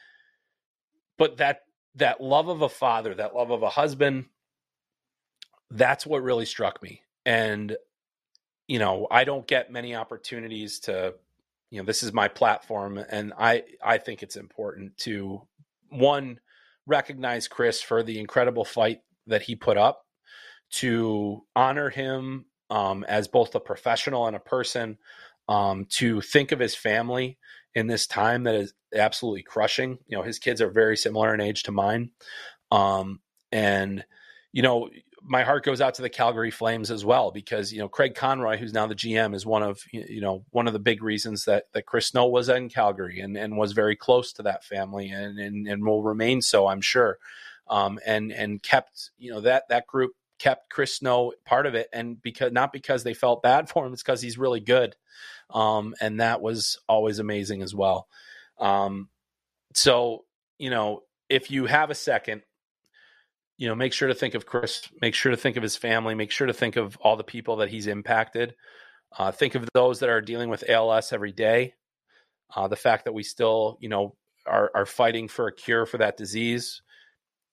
but 1.18 1.36
that 1.38 1.60
that 1.96 2.20
love 2.20 2.48
of 2.48 2.62
a 2.62 2.68
father, 2.68 3.14
that 3.14 3.34
love 3.34 3.50
of 3.50 3.62
a 3.62 3.68
husband, 3.68 4.26
that's 5.70 6.06
what 6.06 6.22
really 6.22 6.46
struck 6.46 6.82
me. 6.82 7.02
And, 7.24 7.76
you 8.66 8.78
know, 8.78 9.06
I 9.10 9.24
don't 9.24 9.46
get 9.46 9.70
many 9.70 9.94
opportunities 9.94 10.80
to, 10.80 11.14
you 11.70 11.78
know, 11.78 11.84
this 11.84 12.02
is 12.02 12.12
my 12.12 12.28
platform. 12.28 12.98
And 12.98 13.32
I, 13.38 13.62
I 13.82 13.98
think 13.98 14.22
it's 14.22 14.36
important 14.36 14.96
to, 14.98 15.42
one, 15.90 16.40
recognize 16.86 17.48
Chris 17.48 17.80
for 17.80 18.02
the 18.02 18.18
incredible 18.18 18.64
fight 18.64 19.00
that 19.26 19.42
he 19.42 19.54
put 19.54 19.78
up, 19.78 20.04
to 20.70 21.44
honor 21.54 21.90
him 21.90 22.46
um, 22.70 23.04
as 23.04 23.28
both 23.28 23.54
a 23.54 23.60
professional 23.60 24.26
and 24.26 24.34
a 24.34 24.40
person, 24.40 24.98
um, 25.48 25.86
to 25.90 26.20
think 26.20 26.52
of 26.52 26.58
his 26.58 26.74
family 26.74 27.38
in 27.74 27.86
this 27.86 28.06
time 28.06 28.44
that 28.44 28.54
is 28.54 28.72
absolutely 28.94 29.42
crushing. 29.42 29.98
You 30.06 30.18
know, 30.18 30.22
his 30.22 30.38
kids 30.38 30.60
are 30.60 30.70
very 30.70 30.96
similar 30.96 31.34
in 31.34 31.40
age 31.40 31.64
to 31.64 31.72
mine. 31.72 32.10
Um, 32.70 33.20
and, 33.52 34.04
you 34.52 34.62
know, 34.62 34.90
my 35.26 35.42
heart 35.42 35.64
goes 35.64 35.80
out 35.80 35.94
to 35.94 36.02
the 36.02 36.10
Calgary 36.10 36.50
Flames 36.50 36.90
as 36.90 37.04
well 37.04 37.30
because 37.30 37.72
you 37.72 37.78
know 37.78 37.88
Craig 37.88 38.14
Conroy, 38.14 38.58
who's 38.58 38.74
now 38.74 38.86
the 38.86 38.94
GM, 38.94 39.34
is 39.34 39.46
one 39.46 39.62
of 39.62 39.82
you 39.90 40.20
know 40.20 40.44
one 40.50 40.66
of 40.66 40.72
the 40.72 40.78
big 40.78 41.02
reasons 41.02 41.46
that 41.46 41.64
that 41.72 41.86
Chris 41.86 42.08
Snow 42.08 42.26
was 42.26 42.48
in 42.48 42.68
Calgary 42.68 43.20
and 43.20 43.36
and 43.36 43.56
was 43.56 43.72
very 43.72 43.96
close 43.96 44.32
to 44.34 44.42
that 44.42 44.64
family 44.64 45.08
and 45.08 45.38
and, 45.38 45.66
and 45.66 45.84
will 45.84 46.02
remain 46.02 46.42
so, 46.42 46.66
I'm 46.66 46.82
sure, 46.82 47.18
um, 47.68 47.98
and 48.06 48.32
and 48.32 48.62
kept 48.62 49.10
you 49.16 49.32
know 49.32 49.40
that 49.40 49.68
that 49.70 49.86
group 49.86 50.12
kept 50.38 50.70
Chris 50.70 50.96
Snow 50.96 51.32
part 51.44 51.66
of 51.66 51.74
it, 51.74 51.88
and 51.92 52.20
because 52.20 52.52
not 52.52 52.72
because 52.72 53.04
they 53.04 53.14
felt 53.14 53.42
bad 53.42 53.68
for 53.68 53.86
him, 53.86 53.92
it's 53.92 54.02
because 54.02 54.20
he's 54.20 54.38
really 54.38 54.60
good, 54.60 54.96
um, 55.50 55.94
and 56.00 56.20
that 56.20 56.40
was 56.40 56.78
always 56.88 57.18
amazing 57.18 57.62
as 57.62 57.74
well. 57.74 58.08
Um, 58.58 59.08
so 59.74 60.24
you 60.58 60.70
know, 60.70 61.02
if 61.28 61.50
you 61.50 61.66
have 61.66 61.90
a 61.90 61.94
second, 61.94 62.42
you 63.56 63.68
know, 63.68 63.74
make 63.74 63.92
sure 63.92 64.08
to 64.08 64.14
think 64.14 64.34
of 64.34 64.46
Chris, 64.46 64.88
make 65.00 65.14
sure 65.14 65.30
to 65.30 65.36
think 65.36 65.56
of 65.56 65.62
his 65.62 65.76
family, 65.76 66.14
make 66.14 66.30
sure 66.30 66.46
to 66.46 66.52
think 66.52 66.76
of 66.76 66.96
all 66.98 67.16
the 67.16 67.24
people 67.24 67.56
that 67.56 67.68
he's 67.68 67.86
impacted. 67.86 68.54
Uh, 69.16 69.30
think 69.30 69.54
of 69.54 69.68
those 69.74 70.00
that 70.00 70.08
are 70.08 70.20
dealing 70.20 70.48
with 70.48 70.68
ALS 70.68 71.12
every 71.12 71.32
day. 71.32 71.74
Uh, 72.54 72.68
the 72.68 72.76
fact 72.76 73.04
that 73.04 73.14
we 73.14 73.22
still, 73.22 73.78
you 73.80 73.88
know, 73.88 74.14
are, 74.46 74.70
are 74.74 74.86
fighting 74.86 75.28
for 75.28 75.46
a 75.46 75.54
cure 75.54 75.86
for 75.86 75.98
that 75.98 76.16
disease. 76.16 76.82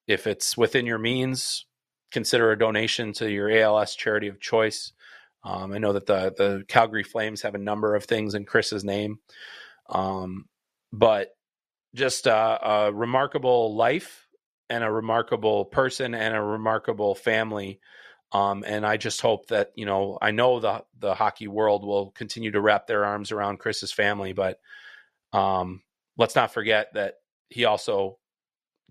If 0.07 0.27
it's 0.27 0.57
within 0.57 0.85
your 0.85 0.97
means, 0.97 1.65
consider 2.11 2.51
a 2.51 2.59
donation 2.59 3.13
to 3.13 3.29
your 3.29 3.49
ALS 3.49 3.95
charity 3.95 4.27
of 4.27 4.39
choice. 4.39 4.93
Um, 5.43 5.73
I 5.73 5.79
know 5.79 5.93
that 5.93 6.05
the 6.05 6.33
the 6.37 6.63
Calgary 6.67 7.03
Flames 7.03 7.41
have 7.41 7.55
a 7.55 7.59
number 7.59 7.95
of 7.95 8.05
things 8.05 8.35
in 8.35 8.45
Chris's 8.45 8.83
name, 8.83 9.19
um, 9.89 10.45
but 10.93 11.29
just 11.95 12.27
a, 12.27 12.67
a 12.67 12.93
remarkable 12.93 13.75
life 13.75 14.27
and 14.69 14.83
a 14.83 14.91
remarkable 14.91 15.65
person 15.65 16.13
and 16.15 16.35
a 16.35 16.41
remarkable 16.41 17.15
family. 17.15 17.79
Um, 18.31 18.63
and 18.65 18.85
I 18.85 18.95
just 18.95 19.19
hope 19.21 19.47
that 19.47 19.71
you 19.75 19.85
know 19.85 20.17
I 20.21 20.31
know 20.31 20.59
the 20.59 20.83
the 20.99 21.15
hockey 21.15 21.47
world 21.47 21.83
will 21.85 22.11
continue 22.11 22.51
to 22.51 22.61
wrap 22.61 22.87
their 22.87 23.05
arms 23.05 23.31
around 23.31 23.59
Chris's 23.59 23.91
family, 23.91 24.33
but 24.33 24.59
um, 25.33 25.81
let's 26.17 26.35
not 26.35 26.53
forget 26.53 26.93
that 26.93 27.15
he 27.49 27.65
also 27.65 28.19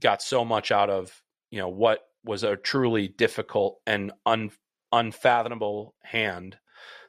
got 0.01 0.21
so 0.21 0.45
much 0.45 0.73
out 0.73 0.91
of 0.91 1.23
you 1.51 1.59
know 1.59 1.69
what 1.69 2.01
was 2.25 2.43
a 2.43 2.57
truly 2.57 3.09
difficult 3.09 3.81
and 3.87 4.13
un, 4.27 4.51
unfathomable 4.93 5.95
hand 6.03 6.59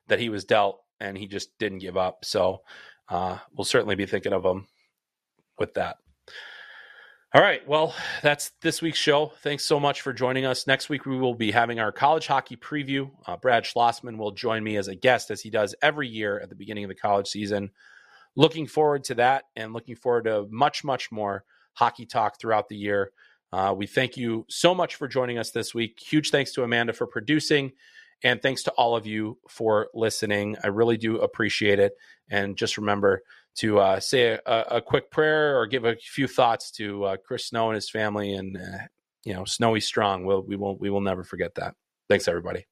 that 0.07 0.19
he 0.19 0.29
was 0.29 0.45
dealt, 0.45 0.81
and 0.99 1.17
he 1.17 1.27
just 1.27 1.57
didn't 1.57 1.79
give 1.79 1.97
up. 1.97 2.25
So 2.25 2.61
uh, 3.09 3.37
we'll 3.55 3.65
certainly 3.65 3.95
be 3.95 4.05
thinking 4.05 4.33
of 4.33 4.45
him 4.45 4.67
with 5.57 5.73
that. 5.75 5.97
All 7.33 7.41
right. 7.41 7.65
Well, 7.65 7.95
that's 8.21 8.51
this 8.61 8.81
week's 8.81 8.99
show. 8.99 9.31
Thanks 9.41 9.63
so 9.63 9.79
much 9.79 10.01
for 10.01 10.11
joining 10.11 10.45
us. 10.45 10.67
Next 10.67 10.89
week, 10.89 11.05
we 11.05 11.17
will 11.17 11.33
be 11.33 11.51
having 11.51 11.79
our 11.79 11.93
college 11.93 12.27
hockey 12.27 12.57
preview. 12.57 13.09
Uh, 13.25 13.37
Brad 13.37 13.63
Schlossman 13.63 14.17
will 14.17 14.31
join 14.31 14.61
me 14.65 14.75
as 14.75 14.89
a 14.89 14.95
guest, 14.95 15.31
as 15.31 15.39
he 15.39 15.49
does 15.49 15.73
every 15.81 16.09
year 16.09 16.41
at 16.41 16.49
the 16.49 16.55
beginning 16.55 16.83
of 16.83 16.89
the 16.89 16.95
college 16.95 17.27
season. 17.27 17.71
Looking 18.35 18.67
forward 18.67 19.05
to 19.05 19.15
that 19.15 19.45
and 19.55 19.71
looking 19.71 19.95
forward 19.95 20.25
to 20.25 20.45
much, 20.49 20.83
much 20.83 21.09
more 21.09 21.45
hockey 21.73 22.05
talk 22.05 22.37
throughout 22.37 22.67
the 22.67 22.75
year. 22.75 23.11
Uh, 23.53 23.73
we 23.75 23.85
thank 23.87 24.17
you 24.17 24.45
so 24.49 24.73
much 24.73 24.95
for 24.95 25.07
joining 25.07 25.37
us 25.37 25.51
this 25.51 25.73
week. 25.73 25.99
Huge 25.99 26.29
thanks 26.29 26.51
to 26.53 26.63
Amanda 26.63 26.93
for 26.93 27.07
producing. 27.07 27.71
And 28.23 28.41
thanks 28.41 28.63
to 28.63 28.71
all 28.71 28.95
of 28.95 29.07
you 29.07 29.39
for 29.49 29.89
listening. 29.93 30.55
I 30.63 30.67
really 30.67 30.97
do 30.97 31.17
appreciate 31.17 31.79
it. 31.79 31.93
And 32.29 32.55
just 32.55 32.77
remember, 32.77 33.23
to 33.55 33.79
uh, 33.79 33.99
say 33.99 34.39
a, 34.45 34.63
a, 34.71 34.81
quick 34.81 35.11
prayer 35.11 35.59
or 35.59 35.67
give 35.67 35.85
a 35.85 35.95
few 35.95 36.27
thoughts 36.27 36.71
to 36.71 37.03
uh, 37.03 37.17
Chris 37.17 37.47
Snow 37.47 37.69
and 37.69 37.75
his 37.75 37.89
family, 37.89 38.33
and 38.33 38.57
uh, 38.57 38.87
you 39.23 39.33
know, 39.33 39.45
Snowy 39.45 39.81
strong. 39.81 40.25
We'll, 40.25 40.41
we 40.41 40.55
won't 40.55 40.79
we 40.79 40.89
will 40.89 41.01
never 41.01 41.23
forget 41.23 41.55
that. 41.55 41.75
Thanks, 42.09 42.27
everybody. 42.27 42.65